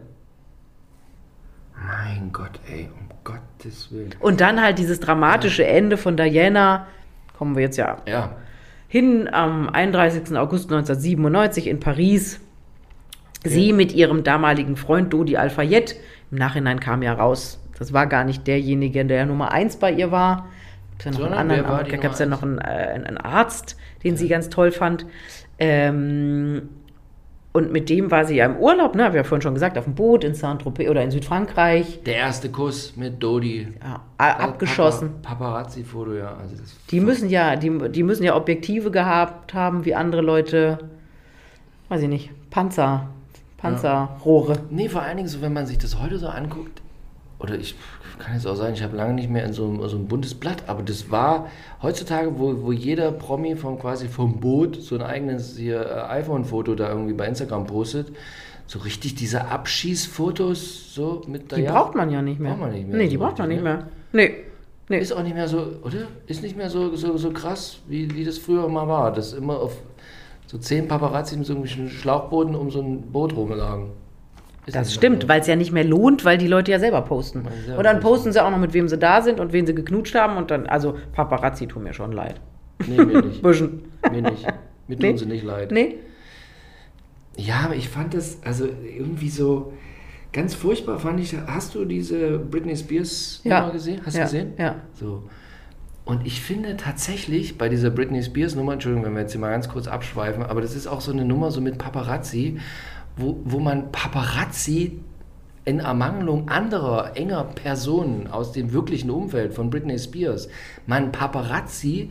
Mein 1.86 2.30
Gott, 2.32 2.60
ey, 2.70 2.88
um 2.98 3.08
Gottes 3.24 3.90
Willen. 3.90 4.10
Und 4.20 4.40
dann 4.40 4.62
halt 4.62 4.78
dieses 4.78 5.00
dramatische 5.00 5.66
Ende 5.66 5.96
von 5.96 6.16
Diana, 6.16 6.86
kommen 7.36 7.56
wir 7.56 7.62
jetzt 7.62 7.76
ja 7.76 7.98
Ja, 8.06 8.36
hin 8.88 9.28
am 9.32 9.68
31. 9.68 10.36
August 10.36 10.70
1997 10.70 11.66
in 11.66 11.80
Paris. 11.80 12.40
Sie 13.44 13.72
mit 13.72 13.92
ihrem 13.92 14.24
damaligen 14.24 14.76
Freund 14.76 15.12
Dodi 15.12 15.36
Al-Fayed. 15.36 15.96
Im 16.30 16.38
Nachhinein 16.38 16.80
kam 16.80 17.02
ja 17.02 17.12
raus, 17.12 17.60
das 17.78 17.92
war 17.92 18.06
gar 18.06 18.24
nicht 18.24 18.46
derjenige, 18.46 19.04
der 19.04 19.26
Nummer 19.26 19.52
eins 19.52 19.76
bei 19.76 19.92
ihr 19.92 20.10
war. 20.10 20.48
Gab's 20.98 21.04
ja 21.04 21.10
noch 21.10 21.18
Sondern 21.18 21.38
einen 21.50 21.64
anderen, 21.64 22.00
gab 22.00 22.12
es 22.12 22.18
ja 22.20 22.26
noch 22.26 22.42
einen, 22.42 22.58
äh, 22.58 22.62
einen 22.62 23.18
Arzt, 23.18 23.76
den 24.04 24.16
sie 24.16 24.28
ganz 24.28 24.48
toll 24.48 24.70
fand. 24.72 25.04
Ähm, 25.58 26.68
und 27.52 27.70
mit 27.72 27.88
dem 27.88 28.10
war 28.10 28.24
sie 28.24 28.34
ja 28.36 28.46
im 28.46 28.56
Urlaub, 28.56 28.96
ne, 28.96 29.04
habe 29.04 29.14
ich 29.16 29.22
ja 29.22 29.24
vorhin 29.24 29.42
schon 29.42 29.54
gesagt, 29.54 29.78
auf 29.78 29.84
dem 29.84 29.94
Boot 29.94 30.24
in 30.24 30.34
Saint-Tropez 30.34 30.88
oder 30.90 31.02
in 31.02 31.12
Südfrankreich. 31.12 32.02
der 32.04 32.16
erste 32.16 32.48
Kuss 32.48 32.96
mit 32.96 33.22
Dodi. 33.22 33.68
Ja, 33.80 34.00
a- 34.18 34.30
abgeschossen. 34.44 35.10
Papa- 35.22 35.36
Paparazzi-Foto, 35.44 36.14
ja. 36.14 36.34
Also 36.40 36.56
das 36.56 36.74
Die 36.90 36.98
müssen 37.00 37.28
ja, 37.30 37.54
die, 37.54 37.90
die 37.90 38.02
müssen 38.02 38.24
ja 38.24 38.34
Objektive 38.34 38.90
gehabt 38.90 39.54
haben, 39.54 39.84
wie 39.84 39.94
andere 39.94 40.22
Leute, 40.22 40.78
weiß 41.90 42.02
ich 42.02 42.08
nicht, 42.08 42.30
Panzer, 42.50 43.08
Panzerrohre. 43.64 44.58
Nee, 44.70 44.88
vor 44.88 45.02
allen 45.02 45.16
Dingen 45.16 45.28
so, 45.28 45.40
wenn 45.40 45.52
man 45.52 45.66
sich 45.66 45.78
das 45.78 46.00
heute 46.00 46.18
so 46.18 46.28
anguckt, 46.28 46.80
oder 47.40 47.56
ich 47.56 47.74
kann 48.18 48.34
jetzt 48.34 48.46
auch 48.46 48.54
sagen, 48.54 48.74
ich 48.74 48.82
habe 48.82 48.96
lange 48.96 49.14
nicht 49.14 49.28
mehr 49.28 49.44
in 49.44 49.52
so, 49.52 49.64
einem- 49.66 49.88
so 49.88 49.96
ein 49.96 50.06
buntes 50.06 50.34
Blatt, 50.34 50.62
aber 50.68 50.82
das 50.82 51.10
war 51.10 51.48
heutzutage, 51.82 52.38
wo, 52.38 52.62
wo 52.62 52.72
jeder 52.72 53.10
Promi 53.12 53.56
vom 53.56 53.78
quasi 53.78 54.06
vom 54.08 54.38
Boot 54.40 54.80
so 54.80 54.94
ein 54.94 55.02
eigenes 55.02 55.56
hier 55.56 55.80
äh, 55.84 56.12
iPhone-Foto 56.20 56.74
da 56.76 56.88
irgendwie 56.90 57.12
bei 57.12 57.26
Instagram 57.26 57.66
postet, 57.66 58.12
so 58.66 58.78
richtig 58.78 59.16
diese 59.16 59.48
Abschießfotos 59.48 60.94
so 60.94 61.22
mit 61.26 61.54
Die 61.56 61.62
braucht 61.62 61.94
man 61.94 62.10
ja 62.10 62.22
nicht 62.22 62.40
mehr. 62.40 62.52
Braucht 62.52 62.60
man 62.62 62.72
nicht 62.72 62.86
mehr 62.88 62.96
Nee, 62.96 63.08
die 63.08 63.16
so 63.16 63.20
braucht 63.22 63.38
man 63.38 63.48
nicht 63.48 63.62
richtig, 63.62 63.74
mehr. 63.74 63.86
Nee. 64.12 64.34
nee. 64.88 64.98
Ist 64.98 65.12
auch 65.12 65.22
nicht 65.22 65.34
mehr 65.34 65.48
so, 65.48 65.58
oder? 65.82 66.06
Ist 66.26 66.42
nicht 66.42 66.56
mehr 66.56 66.70
so, 66.70 66.94
so, 66.96 67.16
so 67.16 67.30
krass, 67.30 67.78
wie, 67.88 68.14
wie 68.14 68.24
das 68.24 68.38
früher 68.38 68.68
mal 68.68 68.86
war. 68.88 69.12
Das 69.12 69.32
immer 69.32 69.58
auf 69.60 69.76
so 70.46 70.58
zehn 70.58 70.88
Paparazzi 70.88 71.36
mit 71.36 71.46
so 71.46 71.54
einem 71.54 71.66
Schlauchboden 71.66 72.54
um 72.54 72.70
so 72.70 72.80
ein 72.80 73.02
Boot 73.12 73.34
rumlagen. 73.34 73.90
Ist 74.66 74.74
Das 74.76 74.94
stimmt, 74.94 75.28
weil 75.28 75.40
es 75.40 75.46
ja 75.46 75.56
nicht 75.56 75.72
mehr 75.72 75.84
lohnt, 75.84 76.24
weil 76.24 76.38
die 76.38 76.46
Leute 76.46 76.70
ja 76.72 76.78
selber 76.78 77.02
posten. 77.02 77.42
Selber 77.66 77.78
und 77.78 77.84
dann 77.84 78.00
posten. 78.00 78.32
sie 78.32 78.42
auch 78.42 78.50
noch, 78.50 78.58
mit 78.58 78.72
wem 78.72 78.88
sie 78.88 78.96
da 78.96 79.20
sind 79.20 79.38
und 79.40 79.52
wen 79.52 79.66
sie 79.66 79.74
geknutscht 79.74 80.14
haben 80.14 80.36
und 80.38 80.50
dann, 80.50 80.66
also 80.66 80.96
Paparazzi 81.12 81.66
tun 81.66 81.82
mir 81.82 81.92
schon 81.92 82.12
leid. 82.12 82.40
Nee, 82.86 82.96
mir 83.04 83.22
nicht. 83.22 83.42
Bisschen. 83.42 83.82
Mir 84.10 84.22
nicht. 84.22 84.46
Mir 84.88 84.96
Nee. 84.96 85.08
tun 85.10 85.18
sie 85.18 85.26
nicht 85.26 85.44
leid. 85.44 85.70
Nee? 85.70 85.96
Ja, 87.36 87.62
aber 87.64 87.74
ich 87.76 87.88
fand 87.88 88.14
das, 88.14 88.38
also 88.44 88.66
irgendwie 88.66 89.28
so 89.28 89.72
ganz 90.32 90.54
furchtbar 90.54 90.98
fand 90.98 91.20
ich. 91.20 91.34
Hast 91.46 91.74
du 91.74 91.84
diese 91.84 92.38
Britney 92.38 92.76
Spears 92.76 93.40
Ja. 93.44 93.68
Gesehen? 93.70 94.00
Hast 94.04 94.14
ja. 94.14 94.20
du 94.24 94.26
gesehen? 94.30 94.52
Ja. 94.58 94.76
So. 94.94 95.24
Und 96.04 96.26
ich 96.26 96.42
finde 96.42 96.76
tatsächlich 96.76 97.56
bei 97.56 97.68
dieser 97.68 97.90
Britney 97.90 98.22
Spears 98.22 98.54
Nummer, 98.54 98.74
Entschuldigung, 98.74 99.06
wenn 99.06 99.14
wir 99.14 99.22
jetzt 99.22 99.32
hier 99.32 99.40
mal 99.40 99.50
ganz 99.50 99.68
kurz 99.68 99.86
abschweifen, 99.86 100.42
aber 100.42 100.60
das 100.60 100.74
ist 100.74 100.86
auch 100.86 101.00
so 101.00 101.12
eine 101.12 101.24
Nummer 101.24 101.50
so 101.50 101.62
mit 101.62 101.78
Paparazzi, 101.78 102.58
wo, 103.16 103.40
wo 103.44 103.58
man 103.58 103.90
Paparazzi 103.90 105.00
in 105.64 105.78
Ermangelung 105.80 106.50
anderer 106.50 107.16
enger 107.16 107.44
Personen 107.44 108.26
aus 108.26 108.52
dem 108.52 108.72
wirklichen 108.74 109.10
Umfeld 109.10 109.54
von 109.54 109.70
Britney 109.70 109.98
Spears, 109.98 110.48
man 110.86 111.10
Paparazzi 111.10 112.10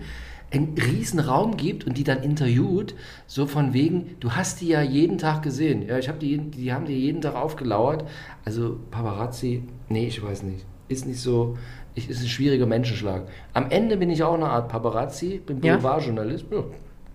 einen 0.50 0.76
riesen 0.78 1.20
Raum 1.20 1.58
gibt 1.58 1.86
und 1.86 1.98
die 1.98 2.04
dann 2.04 2.24
interviewt, 2.24 2.96
so 3.28 3.46
von 3.46 3.74
wegen, 3.74 4.16
du 4.20 4.32
hast 4.32 4.62
die 4.62 4.68
ja 4.68 4.82
jeden 4.82 5.18
Tag 5.18 5.44
gesehen. 5.44 5.88
Ja, 5.88 5.98
ich 5.98 6.08
habe 6.10 6.20
die, 6.20 6.38
die 6.38 6.74
haben 6.74 6.86
dir 6.86 6.98
jeden 6.98 7.22
Tag 7.22 7.36
aufgelauert. 7.36 8.06
Also 8.46 8.80
Paparazzi, 8.92 9.64
nee, 9.90 10.08
ich 10.08 10.22
weiß 10.22 10.44
nicht. 10.44 10.66
Ist 10.94 11.08
nicht 11.08 11.20
so, 11.20 11.58
ich, 11.96 12.10
ist 12.10 12.22
ein 12.22 12.28
schwieriger 12.28 12.66
Menschenschlag. 12.66 13.24
Am 13.54 13.70
Ende 13.70 13.98
bin 13.98 14.10
ich 14.10 14.24
auch 14.24 14.34
eine 14.36 14.46
Art 14.46 14.70
Paparazzi, 14.70 15.42
bin 15.46 15.62
Ja. 15.62 15.76
Boulevardjournalist. 15.76 16.46
Ja, 16.52 16.64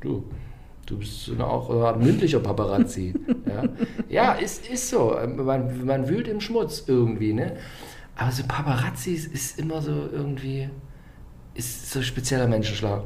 du, 0.01 0.25
du 0.87 0.99
bist 0.99 1.31
auch 1.41 1.71
eine 1.71 1.85
Art 1.85 2.03
mündlicher 2.03 2.41
Paparazzi. 2.41 3.15
ja, 3.47 3.63
ja 4.09 4.33
ist, 4.33 4.69
ist 4.69 4.89
so. 4.89 5.17
Man, 5.37 5.87
man 5.87 6.09
wühlt 6.09 6.29
im 6.29 6.41
Schmutz 6.41 6.85
irgendwie, 6.87 7.33
ne? 7.33 7.57
Aber 8.17 8.33
so 8.33 8.43
Paparazzis 8.47 9.27
ist 9.27 9.59
immer 9.61 9.81
so 9.81 10.09
irgendwie, 10.13 10.69
ist 11.55 11.91
so 11.91 12.01
ein 12.01 12.05
spezieller 12.05 12.49
Menschenschlag. 12.49 13.05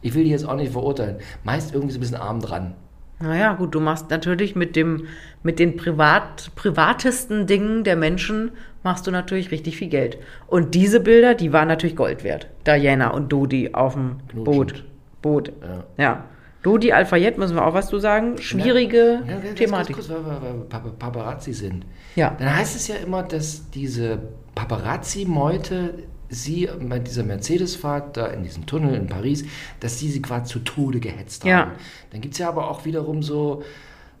Ich 0.00 0.14
will 0.14 0.24
die 0.24 0.30
jetzt 0.30 0.46
auch 0.46 0.56
nicht 0.56 0.72
verurteilen. 0.72 1.16
Meist 1.44 1.74
irgendwie 1.74 1.92
so 1.92 1.98
ein 1.98 2.00
bisschen 2.00 2.16
arm 2.16 2.40
dran. 2.40 2.74
Naja, 3.20 3.54
gut, 3.54 3.74
du 3.74 3.80
machst 3.80 4.10
natürlich 4.10 4.56
mit 4.56 4.74
dem, 4.76 5.06
mit 5.42 5.58
den 5.58 5.76
privat, 5.76 6.50
privatesten 6.56 7.46
Dingen 7.46 7.84
der 7.84 7.96
Menschen 7.96 8.52
machst 8.84 9.06
du 9.06 9.10
natürlich 9.10 9.50
richtig 9.50 9.76
viel 9.76 9.88
Geld. 9.88 10.18
Und 10.46 10.74
diese 10.74 11.00
Bilder, 11.00 11.34
die 11.34 11.52
waren 11.52 11.66
natürlich 11.66 11.96
Gold 11.96 12.22
wert. 12.22 12.48
Diana 12.66 13.10
und 13.10 13.32
Dodi 13.32 13.70
auf 13.72 13.94
dem. 13.94 14.18
Boot. 14.32 14.84
Boot. 15.20 15.52
Ja. 15.62 15.84
Ja. 15.96 16.24
Dodi 16.62 16.92
Alfayette, 16.92 17.38
müssen 17.38 17.56
wir 17.56 17.66
auch 17.66 17.74
was 17.74 17.88
zu 17.88 17.98
sagen. 17.98 18.38
Schwierige 18.38 19.22
Ja, 19.26 19.38
ganz 19.38 19.54
Thematik. 19.54 19.96
Kurz, 19.96 20.08
weil 20.08 20.24
wir 20.24 20.90
Paparazzi 20.98 21.52
sind. 21.52 21.84
Ja. 22.14 22.34
Dann 22.38 22.56
heißt 22.56 22.76
es 22.76 22.88
ja 22.88 22.94
immer, 22.96 23.22
dass 23.22 23.70
diese 23.70 24.18
Paparazzi-Meute 24.54 25.94
sie 26.30 26.68
bei 26.80 26.98
dieser 26.98 27.22
Mercedes-Fahrt 27.22 28.16
da 28.16 28.26
in 28.28 28.42
diesem 28.42 28.64
Tunnel 28.66 28.94
in 28.94 29.06
Paris, 29.06 29.44
dass 29.80 29.98
die 29.98 30.08
sie 30.08 30.22
quasi 30.22 30.44
zu 30.44 30.60
Tode 30.60 31.00
gehetzt 31.00 31.42
haben. 31.42 31.50
Ja. 31.50 31.72
Dann 32.10 32.20
gibt 32.22 32.34
es 32.34 32.38
ja 32.38 32.48
aber 32.48 32.70
auch 32.70 32.84
wiederum 32.86 33.22
so, 33.22 33.62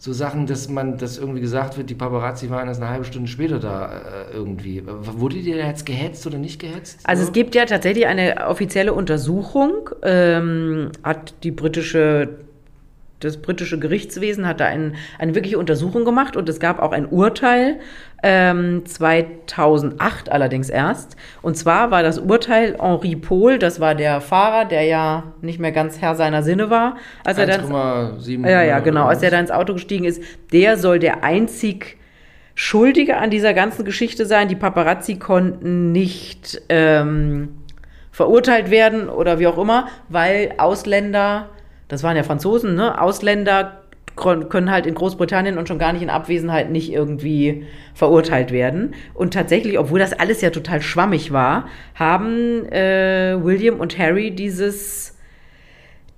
so 0.04 0.12
Sachen, 0.12 0.46
dass 0.46 0.68
man, 0.68 0.98
dass 0.98 1.16
irgendwie 1.16 1.40
gesagt 1.40 1.78
wird, 1.78 1.88
die 1.88 1.94
Paparazzi 1.94 2.50
waren 2.50 2.68
erst 2.68 2.82
eine 2.82 2.90
halbe 2.90 3.06
Stunde 3.06 3.26
später 3.26 3.58
da 3.58 3.86
äh, 4.30 4.34
irgendwie. 4.34 4.82
Wurde 4.86 5.36
da 5.36 5.66
jetzt 5.66 5.86
gehetzt 5.86 6.26
oder 6.26 6.36
nicht 6.36 6.60
gehetzt? 6.60 6.98
Also 7.04 7.22
So? 7.22 7.28
es 7.28 7.32
gibt 7.32 7.54
ja 7.54 7.64
tatsächlich 7.64 8.06
eine 8.06 8.46
offizielle 8.46 8.92
Untersuchung, 8.92 9.88
ähm, 10.02 10.90
hat 11.02 11.32
die 11.42 11.52
britische, 11.52 12.28
das 13.24 13.36
britische 13.36 13.78
Gerichtswesen 13.78 14.46
hat 14.48 14.60
da 14.60 14.66
ein, 14.66 14.96
eine 15.18 15.34
wirkliche 15.34 15.58
Untersuchung 15.58 16.04
gemacht 16.04 16.36
und 16.36 16.48
es 16.48 16.60
gab 16.60 16.80
auch 16.80 16.92
ein 16.92 17.06
Urteil, 17.06 17.80
ähm, 18.22 18.86
2008 18.86 20.32
allerdings 20.32 20.70
erst. 20.70 21.16
Und 21.42 21.58
zwar 21.58 21.90
war 21.90 22.02
das 22.02 22.18
Urteil 22.18 22.78
Henri 22.80 23.16
Pohl, 23.16 23.58
das 23.58 23.80
war 23.80 23.94
der 23.94 24.22
Fahrer, 24.22 24.64
der 24.64 24.84
ja 24.84 25.34
nicht 25.42 25.58
mehr 25.58 25.72
ganz 25.72 26.00
Herr 26.00 26.14
seiner 26.14 26.42
Sinne 26.42 26.70
war, 26.70 26.96
als 27.22 27.36
er 27.36 27.46
dann 27.46 27.70
1,7 27.70 28.48
ja, 28.48 28.62
ja, 28.62 28.78
genau. 28.78 29.04
Als 29.04 29.22
er 29.22 29.30
da 29.30 29.34
da 29.34 29.40
ins 29.40 29.50
Auto 29.50 29.74
gestiegen 29.74 30.04
ist, 30.04 30.22
der 30.52 30.78
soll 30.78 30.98
der 30.98 31.22
einzig 31.22 31.98
Schuldige 32.54 33.16
an 33.16 33.30
dieser 33.30 33.52
ganzen 33.52 33.84
Geschichte 33.84 34.26
sein. 34.26 34.48
Die 34.48 34.56
Paparazzi 34.56 35.16
konnten 35.16 35.92
nicht 35.92 36.62
ähm, 36.68 37.58
verurteilt 38.12 38.70
werden 38.70 39.08
oder 39.08 39.38
wie 39.38 39.48
auch 39.48 39.58
immer, 39.58 39.88
weil 40.08 40.54
Ausländer, 40.58 41.50
das 41.88 42.02
waren 42.02 42.16
ja 42.16 42.22
Franzosen, 42.22 42.74
ne? 42.74 43.00
Ausländer 43.00 43.80
können 44.16 44.70
halt 44.70 44.86
in 44.86 44.94
Großbritannien 44.94 45.58
und 45.58 45.66
schon 45.66 45.80
gar 45.80 45.92
nicht 45.92 46.02
in 46.02 46.10
Abwesenheit 46.10 46.70
nicht 46.70 46.92
irgendwie 46.92 47.66
verurteilt 47.94 48.52
werden. 48.52 48.94
Und 49.12 49.34
tatsächlich, 49.34 49.76
obwohl 49.76 49.98
das 49.98 50.12
alles 50.12 50.40
ja 50.40 50.50
total 50.50 50.82
schwammig 50.82 51.32
war, 51.32 51.66
haben 51.96 52.64
äh, 52.70 53.36
William 53.42 53.80
und 53.80 53.98
Harry 53.98 54.30
dieses 54.30 55.14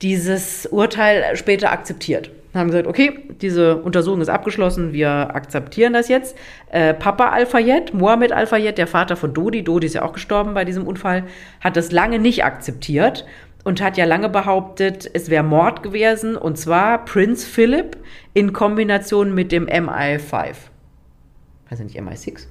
dieses 0.03 0.67
Urteil 0.67 1.37
später 1.37 1.73
akzeptiert. 1.73 2.31
Haben 2.55 2.71
gesagt, 2.71 2.87
okay, 2.87 3.19
diese 3.43 3.77
Untersuchung 3.77 4.21
ist 4.21 4.29
abgeschlossen, 4.31 4.93
wir 4.93 5.35
akzeptieren 5.35 5.93
das 5.93 6.09
jetzt. 6.09 6.37
Äh, 6.71 6.95
Papa 6.95 7.29
Al-Fayed, 7.29 7.93
Mohammed 7.93 8.33
Al-Fayed, 8.33 8.79
der 8.79 8.87
Vater 8.87 9.17
von 9.17 9.35
Dodi, 9.35 9.63
Dodi 9.63 9.87
ist 9.87 9.95
ja 9.95 10.03
auch 10.03 10.15
gestorben 10.15 10.55
bei 10.55 10.65
diesem 10.65 10.87
Unfall, 10.87 11.25
hat 11.61 11.77
das 11.77 11.93
lange 11.93 12.19
nicht 12.19 12.45
akzeptiert 12.45 13.27
und 13.67 13.83
hat 13.83 13.97
ja 13.97 14.05
lange 14.05 14.29
behauptet, 14.29 15.11
es 15.13 15.29
wäre 15.29 15.43
Mord 15.43 15.83
gewesen 15.83 16.37
und 16.37 16.57
zwar 16.57 17.05
Prince 17.05 17.45
Philip 17.45 17.97
in 18.33 18.53
Kombination 18.53 19.35
mit 19.35 19.51
dem 19.51 19.67
MI5. 19.67 20.55
Weiß 21.69 21.81
ich 21.81 21.87
nicht, 21.87 22.01
MI6? 22.01 22.47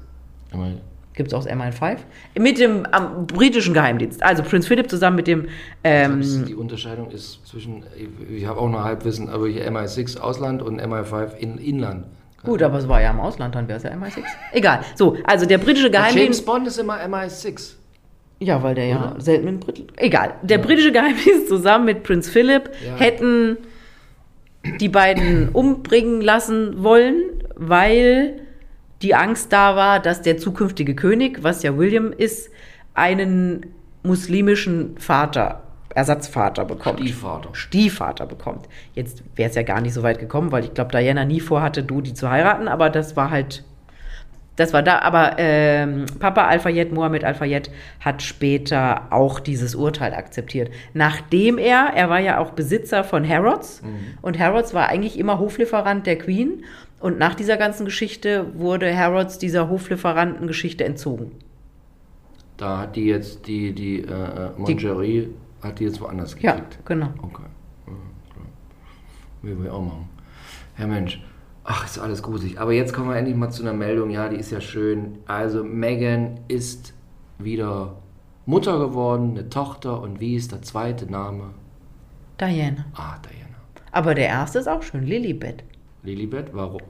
Gibt 1.13 1.30
es 1.30 1.34
auch 1.34 1.45
das 1.45 1.53
MI5? 1.53 1.99
Mit 2.38 2.59
dem 2.59 2.86
am, 2.91 3.28
britischen 3.28 3.74
Geheimdienst. 3.74 4.22
Also 4.22 4.43
Prince 4.43 4.68
Philip 4.68 4.89
zusammen 4.89 5.16
mit 5.16 5.28
dem 5.28 5.47
ähm, 5.86 6.22
die 6.45 6.53
Unterscheidung 6.53 7.09
ist 7.11 7.47
zwischen, 7.47 7.86
ich, 7.95 8.39
ich 8.39 8.45
habe 8.45 8.59
auch 8.59 8.70
noch 8.70 8.84
Halbwissen, 8.84 9.30
aber 9.30 9.47
hier 9.47 9.72
MI6 9.72 10.20
Ausland 10.20 10.61
und 10.61 10.82
MI5 10.82 11.38
in, 11.38 11.57
Inland. 11.59 12.07
Gut, 12.43 12.61
aber 12.61 12.78
es 12.78 12.89
war 12.89 13.01
ja 13.01 13.11
im 13.11 13.22
Ausland, 13.22 13.55
dann 13.55 13.70
wäre 13.70 13.78
es 13.78 13.84
ja 13.84 13.91
MI6. 13.91 14.22
Egal. 14.51 14.82
So, 14.95 15.16
also 15.24 15.45
der 15.45 15.59
britische 15.59 15.89
James 15.89 16.09
Geheimdienst. 16.13 16.45
Bond 16.45 16.68
ist 16.68 16.78
immer 16.78 16.97
MI6. 16.97 17.76
Ja, 18.40 18.62
weil 18.64 18.76
der 18.76 18.86
ja 18.88 19.12
Oder? 19.12 19.22
selten 19.22 19.46
mit 19.46 19.60
Brit. 19.62 19.84
Egal. 19.98 20.34
Der 20.44 20.58
britische 20.58 20.92
Geheimdienst 20.92 21.48
zusammen 21.48 21.86
mit 21.86 22.04
Prinz 22.04 22.30
Philip 22.30 22.70
Ja. 22.86 22.96
hätten 22.98 23.58
die 24.80 24.90
beiden 24.90 25.50
umbringen 25.50 26.22
lassen 26.22 26.84
wollen, 26.84 27.22
weil 27.56 28.42
die 29.02 29.14
Angst 29.16 29.54
da 29.54 29.76
war, 29.76 30.00
dass 30.00 30.22
der 30.22 30.38
zukünftige 30.38 30.96
König, 30.96 31.44
was 31.44 31.64
ja 31.64 31.78
William 31.78 32.12
ist, 32.12 32.50
einen 32.94 33.68
muslimischen 34.04 34.98
Vater, 34.98 35.62
Ersatzvater 35.94 36.66
bekommt. 36.66 37.00
Stiefvater. 37.00 37.50
Stiefvater 37.54 38.26
bekommt. 38.26 38.68
Jetzt 38.96 39.24
wäre 39.36 39.50
es 39.50 39.56
ja 39.56 39.64
gar 39.64 39.80
nicht 39.80 39.94
so 39.94 40.04
weit 40.04 40.20
gekommen, 40.20 40.52
weil 40.52 40.66
ich 40.66 40.74
glaube, 40.74 40.92
Diana 40.92 41.24
nie 41.24 41.40
vorhatte, 41.40 41.84
Dodi 41.84 42.14
zu 42.14 42.30
heiraten, 42.30 42.68
aber 42.68 42.90
das 42.90 43.16
war 43.16 43.30
halt, 43.32 43.64
das 44.56 44.74
war 44.74 44.84
da. 44.84 44.99
Aber 44.99 45.34
ähm, 45.38 46.06
Papa 46.20 46.47
Al-Fayed, 46.47 46.91
Mohammed 46.93 47.24
Al-Fayed, 47.24 47.70
hat 47.99 48.22
später 48.22 49.12
auch 49.12 49.39
dieses 49.39 49.76
Urteil 49.76 50.14
akzeptiert. 50.14 50.72
Nachdem 50.93 51.58
er, 51.58 51.91
er 51.95 52.10
war 52.10 52.20
ja 52.20 52.38
auch 52.39 52.51
Besitzer 52.51 53.03
von 53.03 53.28
Harrods 53.28 53.82
und 54.22 54.39
Harrods 54.39 54.74
war 54.74 54.88
eigentlich 54.89 55.20
immer 55.20 55.39
Hoflieferant 55.39 56.06
der 56.08 56.18
Queen. 56.18 56.64
Und 57.01 57.20
nach 57.20 57.36
dieser 57.36 57.58
ganzen 57.58 57.86
Geschichte 57.86 58.47
wurde 58.56 58.97
Harrods 58.97 59.38
dieser 59.38 59.70
Hoflieferantengeschichte 59.70 60.84
entzogen. 60.86 61.32
Da 62.58 62.80
hat 62.80 62.95
die 62.95 63.06
jetzt 63.06 63.45
die, 63.47 63.74
die, 63.74 63.99
äh, 63.99 64.06
äh, 64.06 64.49
Mongerie, 64.58 65.30
hat 65.62 65.78
die 65.80 65.84
jetzt 65.84 65.99
woanders 65.99 66.36
Ja, 66.39 66.53
gekriegt. 66.53 66.80
genau. 66.86 67.10
Okay. 67.22 67.43
Ja, 67.88 67.93
klar. 68.34 68.45
Will 69.41 69.64
wir 69.64 69.74
auch 69.74 69.82
machen. 69.82 70.10
Ja 70.80 70.88
Mensch, 70.88 71.22
ach, 71.66 71.86
ist 71.86 71.99
alles 71.99 72.24
gruselig. 72.24 72.59
Aber 72.59 72.72
jetzt 72.72 72.93
kommen 72.93 73.09
wir 73.09 73.18
endlich 73.18 73.36
mal 73.36 73.49
zu 73.49 73.63
einer 73.63 73.74
Meldung. 73.74 74.09
Ja, 74.11 74.30
die 74.30 74.38
ist 74.38 74.51
ja 74.51 74.61
schön. 74.61 75.18
Also 75.26 75.63
Megan 75.63 76.39
ist 76.47 76.93
wieder 77.39 77.97
Mutter 78.45 78.80
geworden, 78.80 79.32
eine 79.32 79.49
Tochter. 79.49 80.01
Und 80.01 80.20
wie 80.20 80.36
ist 80.36 80.51
der 80.51 80.61
zweite 80.61 81.11
Name? 81.11 81.51
Diana. 82.39 82.86
Ah, 82.93 83.18
Diana. 83.24 83.55
Aber 83.91 84.13
der 84.13 84.28
erste 84.28 84.59
ist 84.59 84.68
auch 84.68 84.84
schön, 84.84 85.03
Lilibet. 85.03 85.63
Lilibet, 86.03 86.49
warum? 86.53 86.82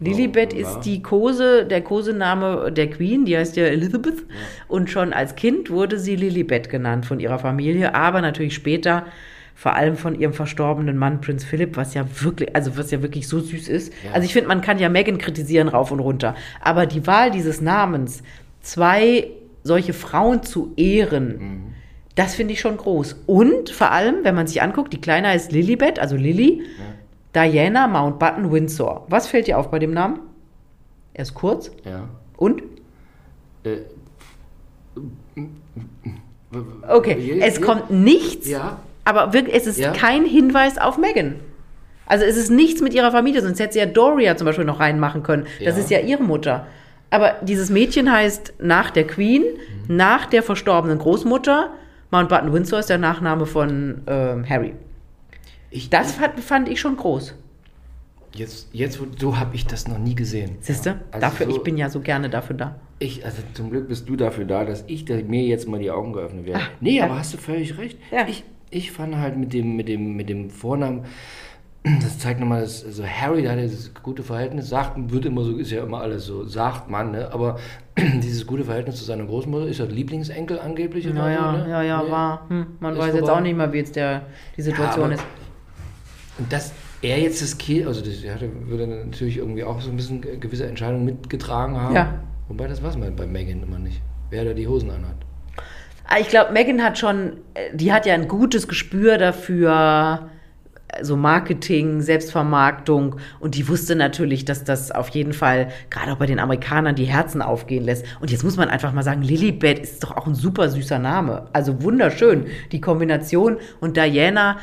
Lilibet 0.00 0.52
ist 0.52 0.80
die 0.80 1.02
Kose, 1.02 1.66
der 1.66 1.82
Kosename 1.82 2.70
der 2.72 2.88
Queen, 2.90 3.24
die 3.24 3.36
heißt 3.36 3.56
ja 3.56 3.64
Elizabeth. 3.64 4.24
Und 4.68 4.90
schon 4.90 5.12
als 5.12 5.34
Kind 5.36 5.70
wurde 5.70 5.98
sie 5.98 6.16
Lilibet 6.16 6.70
genannt 6.70 7.06
von 7.06 7.20
ihrer 7.20 7.38
Familie, 7.38 7.94
aber 7.94 8.20
natürlich 8.20 8.54
später 8.54 9.06
vor 9.60 9.74
allem 9.74 9.96
von 9.96 10.14
ihrem 10.14 10.32
verstorbenen 10.34 10.96
Mann 10.96 11.20
Prinz 11.20 11.42
Philipp, 11.44 11.76
was 11.76 11.92
ja 11.92 12.04
wirklich, 12.22 12.54
also 12.54 12.76
was 12.78 12.92
ja 12.92 13.02
wirklich 13.02 13.26
so 13.26 13.40
süß 13.40 13.66
ist. 13.66 13.92
Ja. 14.04 14.12
Also 14.12 14.24
ich 14.24 14.32
finde, 14.32 14.46
man 14.46 14.60
kann 14.60 14.78
ja 14.78 14.88
Meghan 14.88 15.18
kritisieren 15.18 15.66
rauf 15.66 15.90
und 15.90 15.98
runter, 15.98 16.36
aber 16.60 16.86
die 16.86 17.04
Wahl 17.08 17.32
dieses 17.32 17.60
Namens, 17.60 18.22
zwei 18.60 19.26
solche 19.64 19.94
Frauen 19.94 20.44
zu 20.44 20.72
ehren, 20.76 21.74
das 22.14 22.36
finde 22.36 22.52
ich 22.54 22.60
schon 22.60 22.76
groß. 22.76 23.16
Und 23.26 23.70
vor 23.70 23.90
allem, 23.90 24.18
wenn 24.22 24.36
man 24.36 24.46
sich 24.46 24.62
anguckt, 24.62 24.92
die 24.92 25.00
Kleine 25.00 25.26
heißt 25.28 25.50
Lilibet, 25.50 25.98
also 25.98 26.14
Lilly, 26.14 26.62
Diana 27.34 27.88
Mountbatten 27.88 28.52
Windsor. 28.52 29.06
Was 29.08 29.26
fällt 29.26 29.48
dir 29.48 29.58
auf 29.58 29.72
bei 29.72 29.80
dem 29.80 29.90
Namen? 29.92 30.20
Er 31.14 31.22
ist 31.22 31.34
kurz. 31.34 31.72
Ja. 31.84 32.08
Und? 32.36 32.62
Äh, 33.64 33.78
Okay, 36.88 37.18
Je- 37.18 37.40
es 37.40 37.56
je- 37.58 37.62
kommt 37.64 37.90
nichts, 37.90 38.48
Ja. 38.48 38.78
Aber 39.08 39.32
wirklich, 39.32 39.54
es 39.56 39.66
ist 39.66 39.78
Ja. 39.78 39.92
kein 39.92 40.24
Hinweis 40.24 40.78
auf 40.78 40.98
Megan. 40.98 41.36
Also 42.06 42.24
es 42.24 42.36
ist 42.36 42.50
nichts 42.50 42.80
mit 42.80 42.94
ihrer 42.94 43.10
Familie, 43.10 43.42
sonst 43.42 43.60
hätte 43.60 43.74
sie 43.74 43.78
ja 43.80 43.86
Doria 43.86 44.36
zum 44.36 44.44
Beispiel 44.46 44.64
noch 44.64 44.80
reinmachen 44.80 45.22
können. 45.22 45.44
Das 45.64 45.76
Ja. 45.76 45.82
ist 45.82 45.90
ja 45.90 45.98
ihre 46.00 46.22
Mutter. 46.22 46.66
Aber 47.10 47.36
dieses 47.42 47.70
Mädchen 47.70 48.10
heißt 48.12 48.54
nach 48.60 48.90
der 48.90 49.06
Queen, 49.06 49.42
Mhm. 49.88 49.96
nach 49.96 50.26
der 50.26 50.42
verstorbenen 50.42 50.98
Großmutter. 50.98 51.70
Mountbatten 52.10 52.52
Windsor 52.52 52.78
ist 52.78 52.88
der 52.90 52.98
Nachname 52.98 53.44
von 53.46 54.02
ähm, 54.06 54.48
Harry. 54.48 54.74
Ich, 55.70 55.90
Das 55.90 56.12
fand, 56.12 56.40
fand 56.40 56.68
ich 56.70 56.80
schon 56.80 56.96
groß. 56.96 57.34
jetzt, 58.34 58.68
jetzt, 58.72 58.98
so 59.18 59.38
habe 59.38 59.54
ich 59.56 59.66
das 59.66 59.88
noch 59.88 59.98
nie 59.98 60.14
gesehen. 60.14 60.56
Siehst 60.60 60.86
du? 60.86 60.90
Also 61.10 61.20
dafür, 61.20 61.46
so- 61.46 61.52
ich 61.56 61.62
bin 61.62 61.76
ja 61.76 61.90
so 61.90 62.00
gerne 62.00 62.30
dafür 62.30 62.56
da. 62.56 62.76
Ich, 63.00 63.24
also 63.24 63.38
zum 63.54 63.70
Glück 63.70 63.88
bist 63.88 64.08
du 64.08 64.16
dafür 64.16 64.44
da, 64.44 64.64
dass 64.64 64.84
ich 64.86 65.04
da, 65.04 65.14
mir 65.16 65.42
jetzt 65.44 65.68
mal 65.68 65.78
die 65.80 65.90
Augen 65.90 66.12
geöffnet 66.12 66.46
werde. 66.46 66.60
nee, 66.80 66.96
ja. 66.98 67.04
aber 67.04 67.18
hast 67.18 67.32
du 67.34 67.38
völlig 67.38 67.76
recht. 67.78 67.98
Ja. 68.10 68.26
Ich, 68.28 68.44
ich 68.70 68.92
fand 68.92 69.16
halt 69.16 69.36
mit 69.36 69.52
dem, 69.52 69.76
mit 69.76 69.88
dem, 69.88 70.16
mit 70.16 70.28
dem 70.28 70.50
Vornamen, 70.50 71.04
das 72.02 72.18
zeigt 72.18 72.40
nochmal, 72.40 72.60
dass 72.62 72.84
also 72.84 73.04
Harry, 73.06 73.42
da 73.44 73.50
hat 73.50 73.58
er 73.58 73.62
dieses 73.66 73.94
gute 73.94 74.22
Verhältnis, 74.22 74.68
sagt, 74.68 74.96
wird 75.12 75.24
immer 75.26 75.42
so, 75.44 75.56
ist 75.56 75.70
ja 75.70 75.82
immer 75.84 76.00
alles 76.00 76.26
so, 76.26 76.44
sagt 76.44 76.90
man, 76.90 77.12
ne? 77.12 77.32
aber 77.32 77.58
dieses 77.98 78.46
gute 78.46 78.64
Verhältnis 78.64 78.96
zu 78.96 79.04
seiner 79.04 79.24
Großmutter 79.24 79.66
ist 79.66 79.78
ja 79.78 79.84
Lieblingsenkel 79.86 80.58
angeblich. 80.60 81.06
oder 81.06 81.14
Naja, 81.14 81.52
so, 81.58 81.64
ne? 81.64 81.70
ja, 81.70 81.82
ja, 81.82 82.02
Nee. 82.02 82.10
war. 82.10 82.48
Hm, 82.48 82.66
man 82.80 82.92
Ist 82.94 82.98
weiß 83.00 83.14
jetzt 83.14 83.30
auch 83.30 83.40
nicht 83.40 83.56
mehr, 83.56 83.72
wie 83.72 83.78
jetzt 83.78 83.96
der, 83.96 84.22
die 84.56 84.62
Situation 84.62 85.04
aber- 85.06 85.14
ist. 85.14 85.24
Und 86.38 86.52
dass 86.52 86.72
er 87.02 87.20
jetzt 87.20 87.42
das 87.42 87.58
Kind, 87.58 87.86
also 87.86 88.00
das, 88.00 88.14
hatte, 88.32 88.48
würde 88.66 88.86
natürlich 88.86 89.38
irgendwie 89.38 89.64
auch 89.64 89.80
so 89.80 89.90
ein 89.90 89.96
bisschen 89.96 90.20
gewisse 90.40 90.66
Entscheidungen 90.66 91.04
mitgetragen 91.04 91.76
haben. 91.80 91.94
Ja. 91.94 92.14
Wobei 92.48 92.66
das 92.66 92.82
weiß 92.82 92.96
man 92.96 93.14
bei 93.14 93.26
Megan 93.26 93.62
immer 93.62 93.78
nicht, 93.78 94.00
wer 94.30 94.44
da 94.44 94.52
die 94.52 94.66
Hosen 94.66 94.90
anhat. 94.90 95.16
Ah, 96.10 96.16
Ich 96.20 96.28
glaube, 96.28 96.52
Megan 96.52 96.82
hat 96.82 96.98
schon, 96.98 97.34
äh, 97.54 97.74
die 97.74 97.92
hat 97.92 98.06
ja 98.06 98.14
ein 98.14 98.28
gutes 98.28 98.66
Gespür 98.66 99.18
dafür, 99.18 100.30
äh, 100.88 101.04
so 101.04 101.16
Marketing, 101.16 102.00
Selbstvermarktung 102.00 103.16
und 103.40 103.54
die 103.54 103.68
wusste 103.68 103.94
natürlich, 103.94 104.46
dass 104.46 104.64
das 104.64 104.90
auf 104.90 105.10
jeden 105.10 105.34
Fall 105.34 105.68
gerade 105.90 106.12
auch 106.12 106.16
bei 106.16 106.24
den 106.24 106.38
Amerikanern 106.38 106.94
die 106.94 107.04
Herzen 107.04 107.42
aufgehen 107.42 107.84
lässt. 107.84 108.06
Und 108.20 108.30
jetzt 108.30 108.42
muss 108.42 108.56
man 108.56 108.70
einfach 108.70 108.94
mal 108.94 109.02
sagen, 109.02 109.20
Lilibet 109.20 109.78
ist 109.80 110.02
doch 110.02 110.16
auch 110.16 110.26
ein 110.26 110.34
super 110.34 110.70
süßer 110.70 110.98
Name. 110.98 111.48
Also 111.52 111.82
wunderschön. 111.82 112.46
Die 112.72 112.80
Kombination 112.80 113.58
und 113.80 113.98
Diana, 113.98 114.56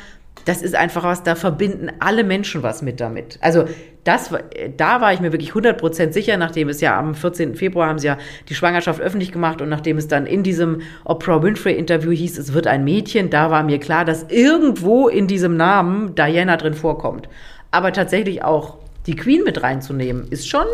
das 0.46 0.62
ist 0.62 0.74
einfach 0.74 1.04
was, 1.04 1.22
da 1.22 1.34
verbinden 1.34 1.90
alle 1.98 2.24
Menschen 2.24 2.62
was 2.62 2.80
mit 2.80 3.00
damit. 3.00 3.38
Also 3.42 3.64
das, 4.04 4.32
war- 4.32 4.40
da 4.76 5.00
war 5.00 5.12
ich 5.12 5.20
mir 5.20 5.32
wirklich 5.32 5.50
100% 5.52 6.12
sicher, 6.12 6.36
nachdem 6.38 6.68
es 6.68 6.80
ja 6.80 6.98
am 6.98 7.14
14. 7.14 7.54
Februar 7.56 7.88
haben 7.88 7.98
sie 7.98 8.06
ja 8.06 8.16
die 8.48 8.54
Schwangerschaft 8.54 9.00
öffentlich 9.00 9.32
gemacht 9.32 9.60
und 9.60 9.68
nachdem 9.68 9.98
es 9.98 10.08
dann 10.08 10.24
in 10.24 10.42
diesem 10.42 10.80
Oprah 11.04 11.42
Winfrey-Interview 11.42 12.12
hieß, 12.12 12.38
es 12.38 12.52
wird 12.54 12.66
ein 12.68 12.84
Mädchen, 12.84 13.28
da 13.28 13.50
war 13.50 13.62
mir 13.64 13.78
klar, 13.80 14.04
dass 14.04 14.24
irgendwo 14.30 15.08
in 15.08 15.26
diesem 15.26 15.56
Namen 15.56 16.14
Diana 16.14 16.56
drin 16.56 16.74
vorkommt. 16.74 17.28
Aber 17.72 17.92
tatsächlich 17.92 18.42
auch 18.44 18.78
die 19.06 19.16
Queen 19.16 19.42
mit 19.44 19.62
reinzunehmen, 19.62 20.28
ist 20.30 20.48
schon 20.48 20.66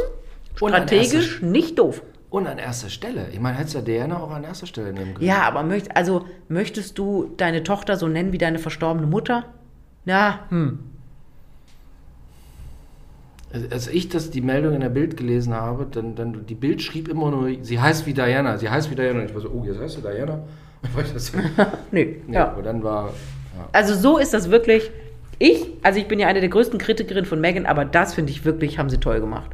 strategisch 0.57 1.43
nicht 1.43 1.79
doof. 1.79 2.03
Und 2.31 2.47
an 2.47 2.59
erster 2.59 2.89
Stelle. 2.89 3.27
Ich 3.33 3.41
meine, 3.41 3.59
hättest 3.59 3.75
du 3.75 3.81
Diana 3.81 4.19
auch 4.19 4.31
an 4.31 4.45
erster 4.45 4.67
Stelle 4.67 4.93
nehmen 4.93 5.15
können. 5.15 5.27
Ja, 5.27 5.43
aber 5.43 5.63
möcht, 5.63 5.95
also, 5.97 6.25
möchtest 6.49 6.97
du 6.99 7.31
deine 7.37 7.63
Tochter 7.63 7.97
so 7.97 8.09
nennen 8.09 8.33
wie 8.33 8.39
deine 8.39 8.59
verstorbene 8.59 9.07
Mutter? 9.07 9.45
Ja, 10.05 10.41
hm. 10.49 10.79
Als- 13.53 13.71
Als 13.73 13.89
ich 13.89 14.09
das, 14.09 14.31
die 14.31 14.41
Meldung 14.41 14.75
in 14.75 14.81
der 14.81 14.89
Bild 14.89 15.17
gelesen 15.17 15.53
habe, 15.55 15.87
dann, 15.91 16.15
dann 16.17 16.47
die 16.47 16.55
Bild 16.55 16.81
schrieb 16.83 17.09
immer 17.09 17.31
nur, 17.31 17.51
sie 17.63 17.79
heißt 17.81 18.07
wie 18.07 18.15
Diana, 18.15 18.57
sie 18.59 18.71
heißt 18.71 18.91
wie 18.91 18.95
Diana. 18.95 19.21
Und 19.21 19.27
ich 19.27 19.35
war 19.35 19.43
so, 19.43 19.51
oh, 19.51 19.63
jetzt 19.65 19.79
heißt 19.81 19.97
sie 19.97 20.03
Diana? 20.03 20.39
Ich 21.05 21.13
das. 21.13 21.33
Nee, 21.93 22.23
Nee, 22.27 22.35
ja. 22.35 22.49
aber 22.51 22.63
dann 22.63 22.83
war, 22.83 23.09
ja. 23.57 23.69
Also 23.73 23.95
so 23.95 24.19
ist 24.19 24.35
das 24.35 24.51
wirklich. 24.51 24.91
Ich, 25.39 25.67
also 25.83 25.99
ich 26.01 26.09
bin 26.09 26.19
ja 26.19 26.27
eine 26.29 26.41
der 26.41 26.49
größten 26.49 26.79
Kritikerinnen 26.79 27.25
von 27.25 27.41
Megan, 27.41 27.67
aber 27.67 27.85
das 27.85 28.15
finde 28.15 28.33
ich 28.33 28.45
wirklich, 28.45 28.79
haben 28.79 28.91
sie 28.91 28.99
toll 28.99 29.21
gemacht. 29.21 29.51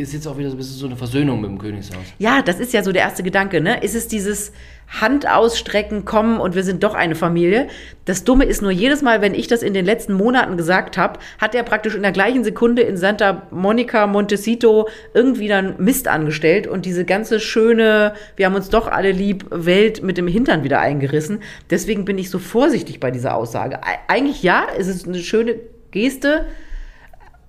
Ist 0.00 0.12
jetzt 0.12 0.26
auch 0.26 0.38
wieder 0.38 0.48
so 0.48 0.56
ein 0.56 0.58
bisschen 0.58 0.76
so 0.76 0.86
eine 0.86 0.96
Versöhnung 0.96 1.40
mit 1.40 1.50
dem 1.50 1.58
Königshaus. 1.58 2.02
Ja, 2.18 2.42
das 2.42 2.58
ist 2.58 2.72
ja 2.72 2.82
so 2.82 2.92
der 2.92 3.02
erste 3.02 3.22
Gedanke, 3.22 3.60
ne? 3.60 3.82
Ist 3.82 3.94
es 3.94 4.08
dieses 4.08 4.52
Hand 4.88 5.28
ausstrecken, 5.28 6.04
kommen 6.04 6.40
und 6.40 6.54
wir 6.54 6.64
sind 6.64 6.82
doch 6.82 6.94
eine 6.94 7.14
Familie? 7.14 7.68
Das 8.06 8.24
Dumme 8.24 8.44
ist 8.44 8.60
nur, 8.60 8.72
jedes 8.72 9.02
Mal, 9.02 9.20
wenn 9.20 9.34
ich 9.34 9.46
das 9.46 9.62
in 9.62 9.72
den 9.72 9.84
letzten 9.84 10.14
Monaten 10.14 10.56
gesagt 10.56 10.98
habe, 10.98 11.20
hat 11.38 11.54
er 11.54 11.62
praktisch 11.62 11.94
in 11.94 12.02
der 12.02 12.12
gleichen 12.12 12.42
Sekunde 12.42 12.82
in 12.82 12.96
Santa 12.96 13.46
Monica, 13.50 14.06
Montecito 14.06 14.88
irgendwie 15.14 15.48
dann 15.48 15.76
Mist 15.78 16.08
angestellt 16.08 16.66
und 16.66 16.86
diese 16.86 17.04
ganze 17.04 17.38
schöne, 17.38 18.14
wir 18.36 18.46
haben 18.46 18.54
uns 18.54 18.68
doch 18.68 18.88
alle 18.88 19.12
lieb, 19.12 19.46
Welt 19.50 20.02
mit 20.02 20.18
dem 20.18 20.26
Hintern 20.26 20.64
wieder 20.64 20.80
eingerissen. 20.80 21.40
Deswegen 21.70 22.04
bin 22.04 22.18
ich 22.18 22.30
so 22.30 22.38
vorsichtig 22.38 22.98
bei 22.98 23.10
dieser 23.10 23.36
Aussage. 23.36 23.80
Eigentlich 24.08 24.42
ja, 24.42 24.64
es 24.76 24.88
ist 24.88 25.06
eine 25.06 25.18
schöne 25.18 25.56
Geste, 25.92 26.46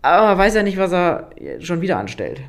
aber 0.01 0.37
weiß 0.37 0.55
ja 0.55 0.63
nicht, 0.63 0.77
was 0.77 0.91
er 0.91 1.29
schon 1.59 1.81
wieder 1.81 1.97
anstellt. 1.97 2.41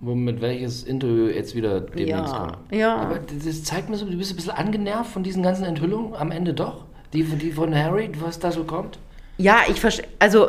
Womit 0.00 0.40
welches 0.40 0.82
Interview 0.84 1.26
jetzt 1.28 1.54
wieder 1.54 1.80
demnächst 1.80 2.08
Ja, 2.10 2.38
kommt. 2.38 2.56
ja. 2.72 2.96
Aber 2.96 3.18
das 3.18 3.64
zeigt 3.64 3.88
mir 3.88 3.96
so, 3.96 4.04
du 4.06 4.16
bist 4.18 4.32
ein 4.32 4.36
bisschen 4.36 4.52
angenervt 4.52 5.10
von 5.10 5.22
diesen 5.22 5.42
ganzen 5.42 5.64
Enthüllungen 5.64 6.14
am 6.14 6.30
Ende 6.30 6.52
doch. 6.52 6.84
Die, 7.12 7.22
die 7.22 7.52
von 7.52 7.74
Harry, 7.74 8.10
was 8.20 8.38
da 8.38 8.50
so 8.52 8.64
kommt. 8.64 8.98
Ja, 9.38 9.58
ich 9.68 9.80
verstehe, 9.80 10.06
also 10.18 10.48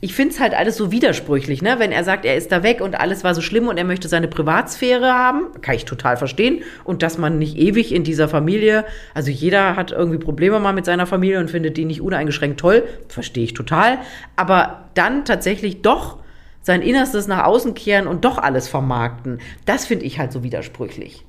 ich 0.00 0.14
finde 0.14 0.34
es 0.34 0.40
halt 0.40 0.54
alles 0.54 0.76
so 0.76 0.92
widersprüchlich, 0.92 1.62
ne? 1.62 1.76
Wenn 1.78 1.90
er 1.90 2.04
sagt, 2.04 2.24
er 2.24 2.36
ist 2.36 2.52
da 2.52 2.62
weg 2.62 2.80
und 2.80 2.94
alles 2.94 3.24
war 3.24 3.34
so 3.34 3.40
schlimm 3.40 3.68
und 3.68 3.78
er 3.78 3.84
möchte 3.84 4.08
seine 4.08 4.28
Privatsphäre 4.28 5.12
haben, 5.12 5.48
kann 5.62 5.74
ich 5.74 5.84
total 5.84 6.16
verstehen. 6.16 6.62
Und 6.84 7.02
dass 7.02 7.18
man 7.18 7.38
nicht 7.38 7.56
ewig 7.56 7.94
in 7.94 8.04
dieser 8.04 8.28
Familie, 8.28 8.84
also 9.14 9.30
jeder 9.30 9.76
hat 9.76 9.92
irgendwie 9.92 10.18
Probleme 10.18 10.60
mal 10.60 10.72
mit 10.72 10.84
seiner 10.84 11.06
Familie 11.06 11.40
und 11.40 11.50
findet 11.50 11.76
die 11.76 11.84
nicht 11.84 12.02
uneingeschränkt 12.02 12.60
toll, 12.60 12.84
verstehe 13.08 13.44
ich 13.44 13.54
total. 13.54 13.98
Aber 14.36 14.88
dann 14.94 15.24
tatsächlich 15.24 15.82
doch 15.82 16.18
sein 16.60 16.82
Innerstes 16.82 17.26
nach 17.26 17.44
außen 17.44 17.74
kehren 17.74 18.06
und 18.06 18.24
doch 18.24 18.38
alles 18.38 18.68
vermarkten, 18.68 19.40
das 19.64 19.86
finde 19.86 20.04
ich 20.04 20.18
halt 20.18 20.32
so 20.32 20.42
widersprüchlich. 20.42 21.24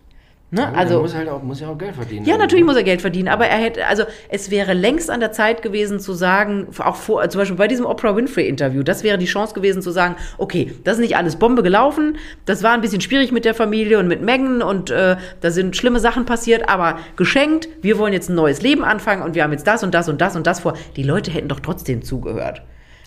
Ne? 0.50 0.62
Er 0.62 0.78
Also, 0.78 1.02
muss 1.02 1.14
halt 1.14 1.28
auch, 1.28 1.44
muss 1.44 1.60
ja 1.60 1.68
auch 1.68 1.78
Geld 1.78 1.94
verdienen. 1.94 2.26
ja, 2.26 2.38
natürlich 2.38 2.64
muss 2.64 2.78
er 2.78 2.84
Geld 2.84 3.02
verdienen, 3.02 3.28
aber 3.28 3.48
er 3.48 3.58
hätte, 3.58 3.86
also 3.86 4.04
es 4.30 4.50
wäre 4.50 4.72
längst 4.74 5.10
an 5.10 5.20
der 5.20 5.34
Zeit 5.34 5.62
gewesen 5.62 6.00
zu 6.00 6.14
sagen, 6.14 6.68
auch 6.80 6.96
vor, 6.96 7.30
zum 7.30 7.40
Beispiel 7.40 7.58
bei 7.58 7.68
diesem 7.68 7.86
Oprah 7.86 8.16
Winfrey-Interview, 8.16 8.82
das 8.82 9.04
wäre 9.04 9.18
die 9.18 9.26
Chance 9.26 9.54
gewesen 9.54 9.82
zu 9.82 9.92
sagen, 9.92 10.16
okay, 10.38 10.74
das 10.86 10.96
ist 10.96 11.02
nicht 11.02 11.18
alles 11.18 11.36
Bombe 11.36 11.64
gelaufen, 11.64 12.18
das 12.46 12.64
war 12.64 12.72
ein 12.72 12.80
bisschen 12.80 13.02
schwierig 13.02 13.34
mit 13.34 13.44
der 13.44 13.56
Familie 13.56 14.00
und 14.00 14.08
mit 14.08 14.22
Megan 14.22 14.62
und 14.62 14.90
äh, 14.90 15.18
da 15.42 15.52
sind 15.52 15.76
schlimme 15.76 16.00
Sachen 16.00 16.24
passiert, 16.24 16.70
aber 16.70 17.00
geschenkt, 17.18 17.68
wir 17.82 17.98
wollen 17.98 18.14
jetzt 18.14 18.30
ein 18.30 18.36
neues 18.36 18.62
Leben 18.62 18.86
anfangen 18.86 19.24
und 19.24 19.36
wir 19.36 19.44
haben 19.44 19.52
jetzt 19.52 19.68
das 19.68 19.84
und 19.84 19.94
das 19.94 20.08
und 20.08 20.22
das 20.22 20.38
und 20.38 20.48
das 20.48 20.62
vor. 20.62 20.76
Die 20.96 21.04
Leute 21.04 21.30
hätten 21.30 21.50
doch 21.50 21.60
trotzdem 21.60 22.04
zugehört. 22.04 22.62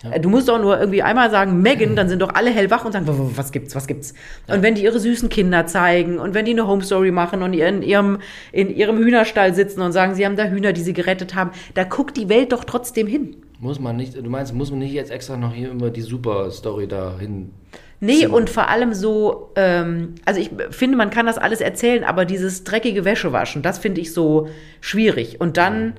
Äh, 0.09 0.19
Du 0.19 0.29
musst 0.29 0.47
doch 0.49 0.59
nur 0.61 0.79
irgendwie 0.79 1.01
einmal 1.03 1.29
sagen, 1.29 1.61
Megan, 1.61 1.95
dann 1.95 2.09
sind 2.09 2.21
doch 2.21 2.33
alle 2.33 2.49
hellwach 2.49 2.85
und 2.85 2.91
sagen, 2.93 3.07
"W- 3.07 3.11
w- 3.11 3.31
was 3.35 3.51
gibt's, 3.51 3.75
was 3.75 3.87
gibt's? 3.87 4.13
Und 4.47 4.63
wenn 4.63 4.75
die 4.75 4.83
ihre 4.83 4.99
süßen 4.99 5.29
Kinder 5.29 5.65
zeigen 5.67 6.17
und 6.17 6.33
wenn 6.33 6.45
die 6.45 6.51
eine 6.51 6.67
Home 6.67 6.81
Story 6.83 7.11
machen 7.11 7.41
und 7.43 7.53
in 7.53 7.81
ihrem, 7.83 8.19
in 8.51 8.75
ihrem 8.75 8.97
Hühnerstall 8.97 9.53
sitzen 9.53 9.81
und 9.81 9.91
sagen, 9.91 10.15
sie 10.15 10.25
haben 10.25 10.35
da 10.35 10.45
Hühner, 10.45 10.73
die 10.73 10.81
sie 10.81 10.93
gerettet 10.93 11.35
haben, 11.35 11.51
da 11.75 11.83
guckt 11.83 12.17
die 12.17 12.29
Welt 12.29 12.51
doch 12.51 12.63
trotzdem 12.63 13.05
hin. 13.07 13.35
Muss 13.59 13.79
man 13.79 13.95
nicht, 13.95 14.15
du 14.17 14.27
meinst, 14.29 14.53
muss 14.55 14.71
man 14.71 14.79
nicht 14.79 14.93
jetzt 14.93 15.11
extra 15.11 15.37
noch 15.37 15.53
hier 15.53 15.69
immer 15.69 15.91
die 15.91 16.01
Super-Story 16.01 16.87
dahin. 16.87 17.51
Nee, 18.03 18.25
und 18.25 18.49
vor 18.49 18.67
allem 18.69 18.95
so, 18.95 19.51
ähm, 19.55 20.15
also 20.25 20.39
ich 20.41 20.49
finde, 20.71 20.97
man 20.97 21.11
kann 21.11 21.27
das 21.27 21.37
alles 21.37 21.61
erzählen, 21.61 22.03
aber 22.03 22.25
dieses 22.25 22.63
dreckige 22.63 23.05
Wäschewaschen, 23.05 23.61
das 23.61 23.77
finde 23.77 24.01
ich 24.01 24.11
so 24.11 24.47
schwierig. 24.79 25.39
Und 25.39 25.57
dann, 25.57 25.93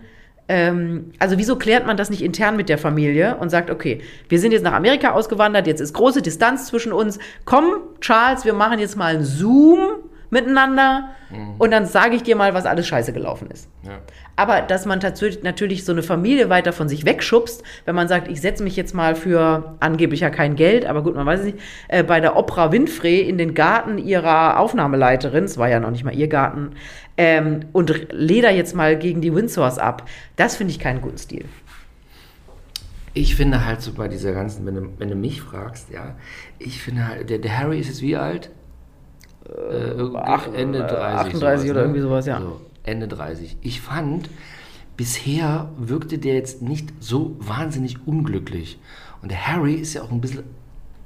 ähm, 0.52 1.12
also 1.18 1.38
wieso 1.38 1.56
klärt 1.56 1.86
man 1.86 1.96
das 1.96 2.10
nicht 2.10 2.20
intern 2.20 2.56
mit 2.58 2.68
der 2.68 2.76
Familie 2.76 3.38
und 3.38 3.48
sagt, 3.48 3.70
okay, 3.70 4.02
wir 4.28 4.38
sind 4.38 4.52
jetzt 4.52 4.62
nach 4.62 4.74
Amerika 4.74 5.12
ausgewandert, 5.12 5.66
jetzt 5.66 5.80
ist 5.80 5.94
große 5.94 6.20
Distanz 6.20 6.66
zwischen 6.66 6.92
uns. 6.92 7.18
Komm, 7.46 7.76
Charles, 8.02 8.44
wir 8.44 8.52
machen 8.52 8.78
jetzt 8.78 8.94
mal 8.94 9.14
einen 9.14 9.24
Zoom 9.24 9.78
miteinander 10.32 11.10
und 11.58 11.70
dann 11.70 11.86
sage 11.86 12.16
ich 12.16 12.22
dir 12.22 12.36
mal, 12.36 12.54
was 12.54 12.66
alles 12.66 12.86
scheiße 12.86 13.12
gelaufen 13.12 13.50
ist. 13.50 13.68
Ja. 13.84 14.00
Aber 14.34 14.62
dass 14.62 14.86
man 14.86 14.98
tatsächlich 14.98 15.42
natürlich 15.42 15.84
so 15.84 15.92
eine 15.92 16.02
Familie 16.02 16.48
weiter 16.48 16.72
von 16.72 16.88
sich 16.88 17.04
wegschubst, 17.04 17.62
wenn 17.84 17.94
man 17.94 18.08
sagt, 18.08 18.28
ich 18.28 18.40
setze 18.40 18.62
mich 18.62 18.74
jetzt 18.74 18.94
mal 18.94 19.14
für 19.14 19.76
angeblich 19.80 20.20
ja 20.20 20.30
kein 20.30 20.56
Geld, 20.56 20.86
aber 20.86 21.02
gut, 21.02 21.14
man 21.14 21.26
weiß 21.26 21.40
es 21.40 21.46
nicht, 21.46 21.58
äh, 21.88 22.02
bei 22.02 22.20
der 22.20 22.36
Oprah 22.36 22.72
Winfrey 22.72 23.20
in 23.20 23.36
den 23.38 23.54
Garten 23.54 23.98
ihrer 23.98 24.58
Aufnahmeleiterin, 24.58 25.44
es 25.44 25.58
war 25.58 25.68
ja 25.68 25.80
noch 25.80 25.90
nicht 25.90 26.04
mal 26.04 26.14
ihr 26.14 26.28
Garten, 26.28 26.72
ähm, 27.18 27.66
und 27.72 28.10
leder 28.10 28.50
jetzt 28.50 28.74
mal 28.74 28.98
gegen 28.98 29.20
die 29.20 29.34
Windsors 29.34 29.78
ab, 29.78 30.08
das 30.36 30.56
finde 30.56 30.72
ich 30.72 30.78
keinen 30.78 31.02
guten 31.02 31.18
Stil. 31.18 31.44
Ich 33.14 33.36
finde 33.36 33.66
halt 33.66 33.82
so 33.82 33.92
bei 33.92 34.08
dieser 34.08 34.32
ganzen, 34.32 34.64
wenn 34.64 34.74
du, 34.74 34.88
wenn 34.98 35.10
du 35.10 35.14
mich 35.14 35.42
fragst, 35.42 35.90
ja, 35.90 36.16
ich 36.58 36.82
finde 36.82 37.06
halt, 37.06 37.28
der, 37.28 37.38
der 37.38 37.58
Harry 37.58 37.78
ist 37.78 37.88
jetzt 37.88 38.00
wie 38.00 38.16
alt? 38.16 38.50
Äh, 39.48 39.90
irgendwie 39.90 40.20
ach, 40.22 40.48
Ende 40.52 40.80
äh, 40.80 40.88
30. 40.88 41.34
38 41.34 41.70
oder 41.70 41.82
irgendwie 41.82 42.00
sowas, 42.00 42.26
ja. 42.26 42.40
So, 42.40 42.60
Ende 42.82 43.08
30. 43.08 43.56
Ich 43.60 43.80
fand, 43.80 44.28
bisher 44.96 45.70
wirkte 45.78 46.18
der 46.18 46.34
jetzt 46.34 46.62
nicht 46.62 46.92
so 47.00 47.36
wahnsinnig 47.38 48.06
unglücklich. 48.06 48.78
Und 49.22 49.30
der 49.30 49.46
Harry 49.46 49.74
ist 49.74 49.94
ja 49.94 50.02
auch 50.02 50.10
ein 50.10 50.20
bisschen 50.20 50.44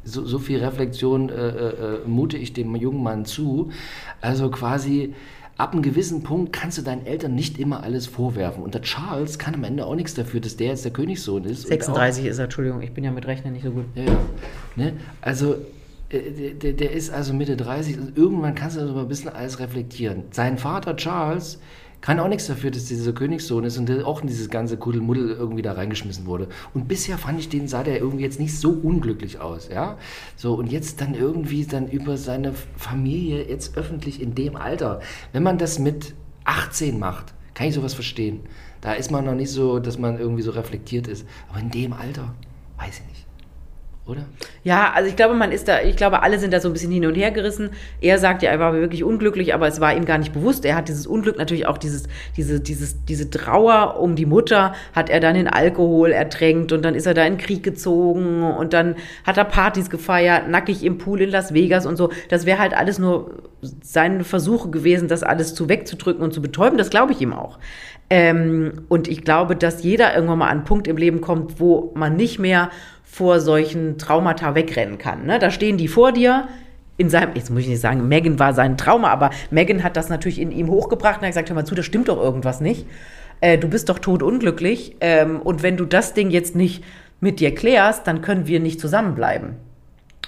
so, 0.04 0.24
so 0.24 0.38
viel 0.38 0.64
Reflexion 0.64 1.28
äh, 1.28 1.48
äh, 1.48 1.98
mute 2.06 2.36
ich 2.36 2.52
dem 2.52 2.74
jungen 2.76 3.02
Mann 3.02 3.24
zu. 3.24 3.70
Also 4.20 4.50
quasi 4.50 5.14
ab 5.58 5.72
einem 5.72 5.82
gewissen 5.82 6.22
Punkt 6.22 6.52
kannst 6.52 6.78
du 6.78 6.82
deinen 6.82 7.06
Eltern 7.06 7.34
nicht 7.34 7.58
immer 7.58 7.82
alles 7.82 8.06
vorwerfen. 8.06 8.62
Und 8.62 8.74
der 8.74 8.82
Charles 8.82 9.38
kann 9.38 9.54
am 9.54 9.64
Ende 9.64 9.86
auch 9.86 9.94
nichts 9.94 10.14
dafür, 10.14 10.40
dass 10.40 10.56
der 10.56 10.68
jetzt 10.68 10.84
der 10.84 10.92
Königssohn 10.92 11.44
ist. 11.44 11.66
36 11.66 12.26
ist 12.26 12.38
er, 12.38 12.44
Entschuldigung, 12.44 12.82
ich 12.82 12.92
bin 12.92 13.04
ja 13.04 13.10
mit 13.10 13.26
Rechnen 13.26 13.52
nicht 13.52 13.64
so 13.64 13.70
gut. 13.70 13.86
Ja. 13.94 14.04
Ne? 14.76 14.92
Also 15.20 15.54
äh, 15.54 15.56
der, 16.12 16.72
der, 16.72 16.92
ist 16.92 17.10
also 17.10 17.34
Mitte 17.34 17.56
30 17.56 17.98
und 17.98 18.16
irgendwann 18.16 18.54
kannst 18.54 18.76
du 18.76 18.80
das 18.80 18.96
ein 18.96 19.08
bisschen 19.08 19.30
alles 19.30 19.58
reflektieren. 19.58 20.24
Sein 20.30 20.56
Vater 20.56 20.96
Charles 20.96 21.58
kann 22.00 22.20
auch 22.20 22.28
nichts 22.28 22.46
dafür, 22.46 22.70
dass 22.70 22.84
dieser 22.84 23.12
Königssohn 23.12 23.64
ist 23.64 23.78
und 23.78 23.88
der 23.88 24.06
auch 24.06 24.20
in 24.20 24.28
dieses 24.28 24.48
ganze 24.48 24.76
Kuddelmuddel 24.76 25.30
irgendwie 25.30 25.62
da 25.62 25.72
reingeschmissen 25.72 26.26
wurde. 26.26 26.48
Und 26.74 26.86
bisher 26.86 27.18
fand 27.18 27.40
ich 27.40 27.48
den, 27.48 27.66
sah 27.66 27.82
der 27.82 27.98
irgendwie 27.98 28.22
jetzt 28.22 28.38
nicht 28.38 28.56
so 28.56 28.70
unglücklich 28.70 29.40
aus, 29.40 29.68
ja. 29.68 29.98
So, 30.36 30.54
und 30.54 30.70
jetzt 30.70 31.00
dann 31.00 31.14
irgendwie 31.14 31.64
dann 31.64 31.88
über 31.88 32.16
seine 32.16 32.52
Familie 32.76 33.48
jetzt 33.48 33.76
öffentlich 33.76 34.22
in 34.22 34.36
dem 34.36 34.54
Alter. 34.54 35.00
Wenn 35.32 35.42
man 35.42 35.58
das 35.58 35.80
mit 35.80 36.14
18 36.44 36.98
macht, 36.98 37.34
kann 37.54 37.66
ich 37.66 37.74
sowas 37.74 37.94
verstehen. 37.94 38.40
Da 38.80 38.92
ist 38.92 39.10
man 39.10 39.24
noch 39.24 39.34
nicht 39.34 39.50
so, 39.50 39.80
dass 39.80 39.98
man 39.98 40.20
irgendwie 40.20 40.42
so 40.42 40.52
reflektiert 40.52 41.08
ist. 41.08 41.26
Aber 41.48 41.58
in 41.58 41.70
dem 41.70 41.92
Alter, 41.92 42.34
weiß 42.76 43.00
ich 43.00 43.06
nicht 43.08 43.25
oder? 44.06 44.26
Ja, 44.62 44.92
also 44.94 45.08
ich 45.08 45.16
glaube, 45.16 45.34
man 45.34 45.50
ist 45.50 45.66
da, 45.66 45.80
ich 45.80 45.96
glaube, 45.96 46.22
alle 46.22 46.38
sind 46.38 46.52
da 46.52 46.60
so 46.60 46.68
ein 46.68 46.72
bisschen 46.72 46.92
hin 46.92 47.06
und 47.06 47.16
her 47.16 47.32
gerissen. 47.32 47.70
Er 48.00 48.18
sagt 48.18 48.42
ja, 48.42 48.50
er 48.50 48.60
war 48.60 48.72
wirklich 48.72 49.02
unglücklich, 49.02 49.52
aber 49.52 49.66
es 49.66 49.80
war 49.80 49.96
ihm 49.96 50.04
gar 50.04 50.18
nicht 50.18 50.32
bewusst. 50.32 50.64
Er 50.64 50.76
hat 50.76 50.88
dieses 50.88 51.08
Unglück 51.08 51.38
natürlich 51.38 51.66
auch 51.66 51.76
dieses, 51.76 52.04
diese, 52.36 52.60
dieses, 52.60 53.04
diese 53.04 53.30
Trauer 53.30 53.98
um 53.98 54.14
die 54.14 54.26
Mutter 54.26 54.74
hat 54.92 55.10
er 55.10 55.18
dann 55.18 55.34
in 55.34 55.48
Alkohol 55.48 56.12
ertränkt 56.12 56.72
und 56.72 56.84
dann 56.84 56.94
ist 56.94 57.06
er 57.06 57.14
da 57.14 57.24
in 57.24 57.36
Krieg 57.36 57.64
gezogen 57.64 58.44
und 58.44 58.72
dann 58.72 58.94
hat 59.24 59.38
er 59.38 59.44
Partys 59.44 59.90
gefeiert, 59.90 60.48
nackig 60.48 60.84
im 60.84 60.98
Pool 60.98 61.22
in 61.22 61.30
Las 61.30 61.52
Vegas 61.52 61.84
und 61.84 61.96
so. 61.96 62.10
Das 62.28 62.46
wäre 62.46 62.60
halt 62.60 62.74
alles 62.74 63.00
nur 63.00 63.42
seine 63.82 64.22
Versuche 64.22 64.70
gewesen, 64.70 65.08
das 65.08 65.24
alles 65.24 65.54
zu 65.54 65.68
wegzudrücken 65.68 66.22
und 66.22 66.32
zu 66.32 66.40
betäuben. 66.40 66.78
Das 66.78 66.90
glaube 66.90 67.12
ich 67.12 67.20
ihm 67.20 67.32
auch. 67.32 67.58
Ähm, 68.08 68.84
und 68.88 69.08
ich 69.08 69.22
glaube, 69.22 69.56
dass 69.56 69.82
jeder 69.82 70.14
irgendwann 70.14 70.38
mal 70.38 70.46
an 70.46 70.58
einen 70.58 70.64
Punkt 70.64 70.86
im 70.86 70.96
Leben 70.96 71.20
kommt, 71.20 71.58
wo 71.58 71.92
man 71.96 72.14
nicht 72.14 72.38
mehr 72.38 72.70
vor 73.16 73.40
solchen 73.40 73.96
Traumata 73.96 74.54
wegrennen 74.54 74.98
kann. 74.98 75.24
Ne? 75.24 75.38
Da 75.38 75.50
stehen 75.50 75.78
die 75.78 75.88
vor 75.88 76.12
dir. 76.12 76.48
In 76.98 77.08
seinem, 77.08 77.34
jetzt 77.34 77.48
muss 77.48 77.62
ich 77.62 77.68
nicht 77.68 77.80
sagen, 77.80 78.08
Megan 78.08 78.38
war 78.38 78.52
sein 78.52 78.76
Trauma, 78.76 79.08
aber 79.08 79.30
Megan 79.50 79.82
hat 79.82 79.96
das 79.96 80.10
natürlich 80.10 80.38
in 80.38 80.52
ihm 80.52 80.68
hochgebracht 80.68 81.16
und 81.16 81.22
hat 81.22 81.30
gesagt, 81.30 81.48
hör 81.48 81.54
mal 81.54 81.64
zu, 81.64 81.74
da 81.74 81.82
stimmt 81.82 82.08
doch 82.08 82.22
irgendwas 82.22 82.60
nicht. 82.60 82.86
Äh, 83.40 83.56
du 83.56 83.68
bist 83.68 83.88
doch 83.88 84.00
totunglücklich. 84.00 84.96
Ähm, 85.00 85.40
und 85.40 85.62
wenn 85.62 85.78
du 85.78 85.86
das 85.86 86.12
Ding 86.12 86.30
jetzt 86.30 86.54
nicht 86.54 86.84
mit 87.20 87.40
dir 87.40 87.54
klärst, 87.54 88.06
dann 88.06 88.20
können 88.20 88.46
wir 88.46 88.60
nicht 88.60 88.80
zusammenbleiben. 88.80 89.56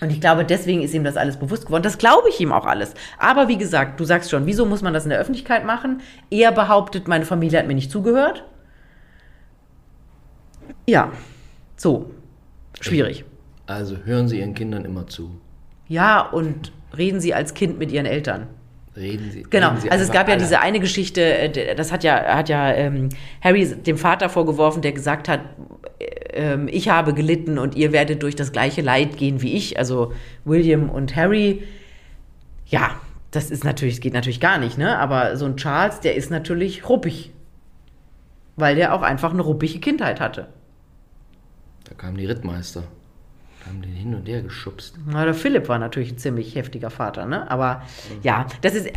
Und 0.01 0.11
ich 0.11 0.23
glaube, 0.23 0.47
deswegen 0.47 0.81
ist 0.81 0.95
ihm 0.95 1.05
das 1.05 1.19
alles 1.19 1.37
bewusst 1.37 1.67
geworden. 1.67 1.83
Das 1.83 1.99
glaube 1.99 2.31
ich 2.31 2.41
ihm 2.41 2.53
auch 2.53 2.65
alles. 2.65 2.95
Aber 3.19 3.49
wie 3.49 3.59
gesagt, 3.59 4.01
du 4.01 4.05
sagst 4.05 4.31
schon, 4.31 4.47
wieso 4.47 4.65
muss 4.65 4.81
man 4.81 4.95
das 4.95 5.05
in 5.05 5.11
der 5.11 5.19
Öffentlichkeit 5.19 5.67
machen? 5.67 6.01
Er 6.31 6.53
behauptet, 6.53 7.07
meine 7.07 7.27
Familie 7.27 7.59
hat 7.59 7.67
mir 7.67 7.75
nicht 7.75 7.91
zugehört. 7.91 8.45
Ja, 10.87 11.13
so. 11.77 12.13
Schwierig. 12.81 13.25
Also 13.67 13.97
hören 14.05 14.29
Sie 14.29 14.39
Ihren 14.39 14.55
Kindern 14.55 14.85
immer 14.85 15.07
zu. 15.07 15.39
Ja, 15.89 16.21
und 16.21 16.73
reden 16.97 17.21
Sie 17.21 17.35
als 17.35 17.55
Kind 17.55 17.79
mit 17.79 17.93
Ihren 17.93 18.07
Eltern. 18.07 18.47
Reden 18.97 19.31
Sie. 19.31 19.45
Genau, 19.49 19.69
reden 19.69 19.81
Sie 19.83 19.91
also 19.91 20.05
es 20.05 20.11
gab 20.11 20.27
ja 20.29 20.35
alle. 20.35 20.43
diese 20.43 20.61
eine 20.61 20.81
Geschichte, 20.81 21.23
äh, 21.23 21.75
das 21.75 21.93
hat 21.93 22.03
ja, 22.05 22.35
hat 22.35 22.49
ja 22.49 22.73
ähm, 22.73 23.11
Harry 23.43 23.67
dem 23.67 23.97
Vater 23.97 24.29
vorgeworfen, 24.29 24.83
der 24.83 24.93
gesagt 24.93 25.29
hat, 25.29 25.41
äh, 25.99 26.05
ähm, 26.33 26.69
ich 26.71 26.89
habe 26.89 27.15
gelitten 27.15 27.59
und 27.59 27.77
ihr 27.77 27.93
werdet 27.93 28.23
durch 28.23 28.37
das 28.37 28.53
gleiche 28.53 28.81
Leid 28.81 29.17
gehen 29.17 29.41
wie 29.43 29.55
ich, 29.55 29.79
also 29.79 30.13
William 30.45 30.91
und 30.91 31.15
Harry. 31.15 31.63
Ja, 32.67 33.01
das 33.31 33.51
ist 33.51 33.65
natürlich, 33.65 34.01
geht 34.01 34.15
natürlich 34.15 34.41
gar 34.41 34.59
nicht, 34.59 34.79
ne? 34.79 34.99
Aber 34.99 35.37
so 35.37 35.45
ein 35.45 35.57
Charles, 35.57 36.01
der 36.01 36.15
ist 36.15 36.31
natürlich 36.31 36.89
ruppig. 36.89 37.33
Weil 38.57 38.75
der 38.75 38.95
auch 38.95 39.03
einfach 39.03 39.33
eine 39.33 39.43
ruppige 39.43 39.79
Kindheit 39.79 40.21
hatte. 40.21 40.49
Kamen 41.99 42.17
die 42.17 42.27
Rittmeister. 42.27 42.85
Da 43.61 43.71
haben 43.71 43.83
den 43.83 43.93
hin 43.93 44.15
und 44.15 44.29
her 44.29 44.43
geschubst. 44.43 44.95
Na, 45.07 45.25
der 45.25 45.35
Philipp 45.35 45.69
war 45.69 45.79
natürlich 45.79 46.13
ein 46.13 46.19
ziemlich 46.19 46.55
heftiger 46.55 46.91
Vater, 46.91 47.27
ne? 47.27 47.51
Aber 47.51 47.83
ja, 48.23 48.47
das 48.61 48.75
ist, 48.75 48.89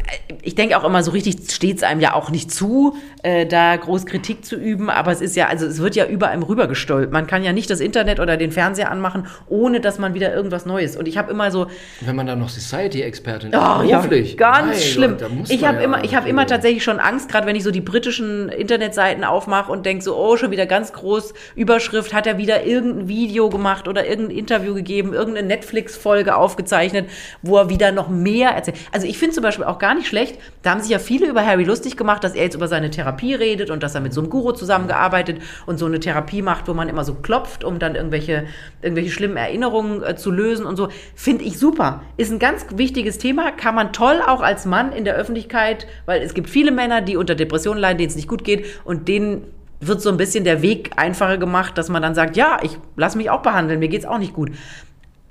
ich 0.44 0.56
denke 0.56 0.78
auch 0.78 0.84
immer, 0.84 1.02
so 1.02 1.12
richtig 1.12 1.52
steht 1.52 1.78
es 1.78 1.84
einem 1.84 2.00
ja 2.00 2.14
auch 2.14 2.30
nicht 2.30 2.52
zu, 2.52 2.96
äh, 3.24 3.46
da 3.46 3.76
groß 3.76 4.06
Kritik 4.06 4.46
zu 4.46 4.56
üben. 4.56 4.90
Aber 4.90 5.12
es 5.12 5.22
ist 5.22 5.36
ja, 5.36 5.48
also 5.48 5.66
es 5.66 5.80
wird 5.80 5.96
ja 5.96 6.06
über 6.06 6.28
einem 6.30 6.44
rübergestolpt. 6.44 7.12
Man 7.12 7.28
kann 7.28 7.44
ja 7.44 7.54
nicht 7.54 7.70
das 7.70 7.80
Internet 7.80 8.20
oder 8.20 8.38
den 8.38 8.52
Fernseher 8.52 8.92
anmachen, 8.92 9.28
ohne 9.48 9.80
dass 9.82 9.98
man 10.00 10.14
wieder 10.14 10.34
irgendwas 10.34 10.66
Neues. 10.66 10.96
Und 10.96 11.08
ich 11.08 11.18
habe 11.18 11.32
immer 11.32 11.52
so, 11.52 11.68
Wenn 12.02 12.16
man 12.16 12.28
dann 12.28 12.40
noch 12.40 12.50
Society-Expertin 12.50 13.52
ist, 13.52 13.58
Oh, 13.58 13.84
ja, 13.84 14.06
ganz 14.38 14.68
Mein 14.68 14.78
schlimm. 14.78 15.18
Da 15.18 15.30
muss 15.30 15.50
ich 15.50 15.66
habe 15.66 15.78
ja 15.78 15.84
immer, 15.84 16.04
ich 16.04 16.16
habe 16.16 16.30
immer 16.30 16.46
tatsächlich 16.46 16.84
schon 16.84 17.00
Angst, 17.00 17.30
gerade 17.30 17.48
wenn 17.48 17.56
ich 17.56 17.64
so 17.64 17.72
die 17.72 17.82
britischen 17.82 18.50
Internetseiten 18.50 19.24
aufmache 19.24 19.72
und 19.72 19.86
denke 19.86 20.04
so, 20.04 20.16
oh, 20.16 20.38
schon 20.38 20.52
wieder 20.52 20.66
ganz 20.66 20.94
groß 20.94 21.34
Überschrift, 21.56 22.14
hat 22.14 22.28
er 22.28 22.38
wieder 22.38 22.66
irgendein 22.66 23.08
Video 23.08 23.50
gemacht 23.50 23.88
oder 23.88 24.08
irgendein 24.08 24.38
Interview 24.52 24.74
gegeben, 24.74 25.14
irgendeine 25.14 25.48
Netflix-Folge 25.48 26.36
aufgezeichnet, 26.36 27.10
wo 27.42 27.58
er 27.58 27.70
wieder 27.70 27.94
noch 27.94 28.10
mehr 28.10 28.50
erzählt. 28.50 28.78
Also 28.92 29.08
ich 29.08 29.18
finde 29.18 29.36
zum 29.36 29.44
Beispiel 29.44 29.64
auch 29.64 29.80
gar 29.80 29.96
nicht 29.96 30.08
schlecht, 30.08 30.38
da 30.62 30.72
haben 30.72 30.82
sich 30.82 30.92
ja 30.92 31.00
viele 31.00 31.28
über 31.28 31.46
Harry 31.46 31.64
lustig 31.64 31.96
gemacht, 31.96 32.24
dass 32.24 32.36
er 32.36 32.44
jetzt 32.44 32.56
über 32.56 32.68
seine 32.68 32.90
Therapie 32.90 33.34
redet 33.34 33.70
und 33.70 33.82
dass 33.82 33.96
er 33.96 34.02
mit 34.02 34.14
so 34.14 34.20
einem 34.20 34.30
Guru 34.30 34.52
zusammengearbeitet 34.52 35.42
und 35.66 35.78
so 35.78 35.86
eine 35.86 36.02
Therapie 36.02 36.42
macht, 36.42 36.68
wo 36.68 36.74
man 36.74 36.90
immer 36.90 37.06
so 37.06 37.14
klopft, 37.14 37.64
um 37.64 37.80
dann 37.80 37.96
irgendwelche, 37.96 38.46
irgendwelche 38.82 39.12
schlimmen 39.12 39.38
Erinnerungen 39.38 40.04
äh, 40.04 40.16
zu 40.18 40.32
lösen 40.32 40.66
und 40.66 40.76
so. 40.76 40.90
Finde 41.16 41.46
ich 41.46 41.58
super. 41.58 42.02
Ist 42.18 42.32
ein 42.32 42.40
ganz 42.40 42.66
wichtiges 42.76 43.18
Thema, 43.20 43.52
kann 43.52 43.74
man 43.74 43.94
toll 43.94 44.22
auch 44.26 44.42
als 44.42 44.66
Mann 44.66 44.92
in 44.92 45.06
der 45.06 45.16
Öffentlichkeit, 45.16 45.88
weil 46.06 46.22
es 46.22 46.34
gibt 46.34 46.50
viele 46.50 46.72
Männer, 46.72 47.02
die 47.02 47.16
unter 47.16 47.36
Depressionen 47.36 47.80
leiden, 47.80 48.00
denen 48.00 48.10
es 48.10 48.16
nicht 48.18 48.28
gut 48.28 48.44
geht 48.44 48.66
und 48.84 49.08
denen 49.08 49.46
wird 49.82 50.02
so 50.02 50.10
ein 50.10 50.18
bisschen 50.18 50.44
der 50.44 50.62
Weg 50.62 50.92
einfacher 50.96 51.38
gemacht, 51.38 51.78
dass 51.78 51.90
man 51.90 52.02
dann 52.02 52.16
sagt, 52.16 52.38
ja, 52.38 52.60
ich 52.62 52.78
lass 52.96 53.16
mich 53.16 53.30
auch 53.30 53.42
behandeln, 53.42 53.80
mir 53.80 53.90
geht's 53.90 54.06
auch 54.06 54.20
nicht 54.20 54.34
gut. 54.34 54.52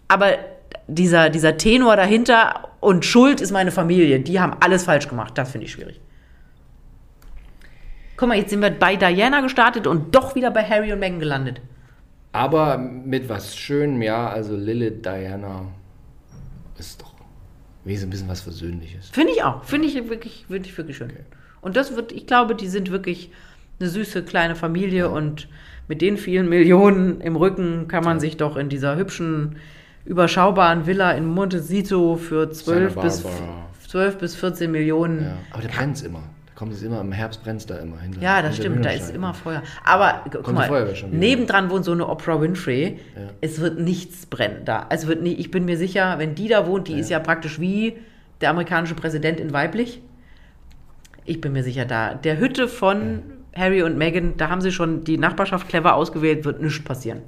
Aber 0.08 0.32
dieser, 0.88 1.30
dieser 1.30 1.56
Tenor 1.56 1.96
dahinter 1.96 2.68
und 2.80 3.04
Schuld 3.04 3.40
ist 3.40 3.52
meine 3.52 3.70
Familie, 3.70 4.20
die 4.20 4.40
haben 4.40 4.56
alles 4.60 4.84
falsch 4.84 5.08
gemacht. 5.08 5.38
Das 5.38 5.52
finde 5.52 5.66
ich 5.66 5.72
schwierig. 5.72 6.00
Guck 8.16 8.28
mal, 8.28 8.36
jetzt 8.36 8.50
sind 8.50 8.60
wir 8.60 8.70
bei 8.70 8.96
Diana 8.96 9.40
gestartet 9.40 9.86
und 9.86 10.14
doch 10.14 10.34
wieder 10.34 10.50
bei 10.50 10.62
Harry 10.62 10.92
und 10.92 10.98
Meghan 10.98 11.20
gelandet. 11.20 11.60
Aber 12.32 12.76
mit 12.76 13.28
was 13.28 13.56
Schönem, 13.56 14.02
ja, 14.02 14.28
also 14.28 14.56
Lilith, 14.56 15.04
Diana, 15.04 15.66
ist 16.78 17.00
doch 17.00 17.14
wenigstens 17.84 18.08
ein 18.08 18.10
bisschen 18.10 18.28
was 18.28 18.40
Versöhnliches. 18.42 19.08
Finde 19.10 19.32
ich 19.32 19.42
auch. 19.42 19.64
Finde 19.64 19.88
ich 19.88 19.94
wirklich, 20.08 20.44
finde 20.48 20.68
ich 20.68 20.76
wirklich 20.76 20.96
schön. 20.96 21.12
Und 21.60 21.76
das 21.76 21.96
wird, 21.96 22.12
ich 22.12 22.26
glaube, 22.26 22.54
die 22.54 22.68
sind 22.68 22.90
wirklich 22.90 23.30
eine 23.80 23.88
süße 23.88 24.22
kleine 24.24 24.54
Familie 24.56 25.08
und 25.10 25.48
mit 25.88 26.02
den 26.02 26.18
vielen 26.18 26.48
Millionen 26.48 27.20
im 27.20 27.34
Rücken 27.36 27.88
kann 27.88 28.04
man 28.04 28.20
sich 28.20 28.36
doch 28.36 28.56
in 28.56 28.68
dieser 28.68 28.96
hübschen, 28.96 29.56
überschaubaren 30.04 30.86
Villa 30.86 31.12
in 31.12 31.24
Montecito 31.26 32.16
für 32.16 32.50
12 32.50 32.92
Santa 32.94 33.00
bis, 33.00 33.20
Barbara. 33.22 33.66
12 33.88 34.18
bis 34.18 34.36
14 34.36 34.70
Millionen. 34.70 35.22
Ja. 35.24 35.36
Aber 35.52 35.62
der 35.62 35.68
brennt's 35.70 36.02
immer. 36.02 36.22
Da 36.46 36.52
kommt 36.54 36.74
es 36.74 36.82
immer, 36.82 37.00
im 37.00 37.10
Herbst 37.12 37.42
brennt's 37.42 37.64
da 37.66 37.78
immer. 37.78 37.98
Hinter, 38.00 38.20
Ja, 38.20 38.42
das 38.42 38.56
stimmt, 38.58 38.84
da 38.84 38.90
ist 38.90 39.14
immer 39.14 39.32
Feuer. 39.32 39.62
Aber 39.84 40.20
gu- 40.24 40.30
guck 40.34 40.42
Kommt 40.44 40.58
mal, 40.58 40.94
nebendran 41.10 41.70
wohnt 41.70 41.86
so 41.86 41.92
eine 41.92 42.06
Oprah 42.06 42.40
Winfrey. 42.40 42.98
Ja. 43.16 43.22
Es 43.40 43.60
wird 43.60 43.80
nichts 43.80 44.26
brennen 44.26 44.64
da. 44.66 44.86
Es 44.90 45.06
wird 45.06 45.22
nie, 45.22 45.32
ich 45.32 45.50
bin 45.50 45.64
mir 45.64 45.78
sicher, 45.78 46.18
wenn 46.18 46.34
die 46.34 46.48
da 46.48 46.66
wohnt, 46.66 46.86
die 46.88 46.98
ist 46.98 47.08
ja 47.10 47.18
praktisch 47.18 47.58
wie 47.58 47.96
der 48.42 48.50
amerikanische 48.50 48.94
Präsident 48.94 49.40
in 49.40 49.52
weiblich. 49.54 50.02
Ich 51.24 51.40
bin 51.40 51.52
mir 51.52 51.62
sicher, 51.64 51.84
da 51.86 52.14
der 52.14 52.38
Hütte 52.38 52.68
von 52.68 53.22
Harry 53.54 53.82
und 53.82 53.98
Meghan, 53.98 54.34
da 54.36 54.48
haben 54.48 54.60
sie 54.60 54.72
schon 54.72 55.04
die 55.04 55.18
Nachbarschaft 55.18 55.68
clever 55.68 55.94
ausgewählt, 55.94 56.44
wird 56.44 56.62
nichts 56.62 56.82
passieren. 56.84 57.20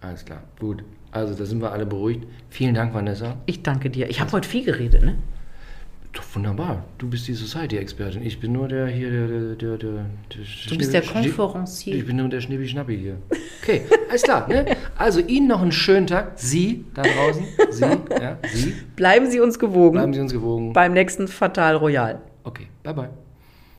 Alles 0.00 0.24
klar, 0.24 0.42
gut. 0.58 0.82
Also, 1.10 1.34
da 1.34 1.44
sind 1.44 1.60
wir 1.62 1.72
alle 1.72 1.86
beruhigt. 1.86 2.26
Vielen 2.50 2.74
Dank, 2.74 2.92
Vanessa. 2.94 3.36
Ich 3.46 3.62
danke 3.62 3.88
dir. 3.90 4.10
Ich 4.10 4.20
habe 4.20 4.30
heute 4.32 4.48
viel 4.48 4.64
geredet, 4.64 5.02
ne? 5.02 5.16
Doch, 6.12 6.22
wunderbar. 6.34 6.84
Du 6.98 7.08
bist 7.08 7.28
die 7.28 7.34
Society-Expertin. 7.34 8.22
Ich 8.22 8.40
bin 8.40 8.52
nur 8.52 8.68
der 8.68 8.86
hier, 8.88 9.10
der, 9.10 9.28
der, 9.28 9.54
der, 9.54 9.76
der, 9.76 10.04
Du 10.68 10.76
bist 10.76 10.92
der 10.92 11.02
Konferencier. 11.02 11.94
Ich 11.94 12.06
bin 12.06 12.16
nur 12.16 12.28
der 12.28 12.40
Schnibbi-Schnappi 12.40 12.96
hier. 12.96 13.16
Okay, 13.62 13.82
alles 14.08 14.22
klar. 14.22 14.48
Ne? 14.48 14.76
Also, 14.96 15.20
Ihnen 15.20 15.48
noch 15.48 15.62
einen 15.62 15.72
schönen 15.72 16.06
Tag. 16.06 16.32
Sie 16.36 16.84
da 16.94 17.02
draußen, 17.02 17.44
Sie, 17.70 17.82
ja, 17.82 18.38
Sie. 18.52 18.74
Bleiben 18.96 19.30
Sie 19.30 19.40
uns 19.40 19.58
gewogen 19.58 19.92
Bleiben 19.92 20.14
Sie 20.14 20.20
uns 20.20 20.32
gewogen. 20.32 20.72
beim 20.72 20.92
nächsten 20.92 21.28
Fatal 21.28 21.76
Royal. 21.76 22.20
Okay, 22.44 22.66
bye 22.82 22.94
bye. 22.94 23.08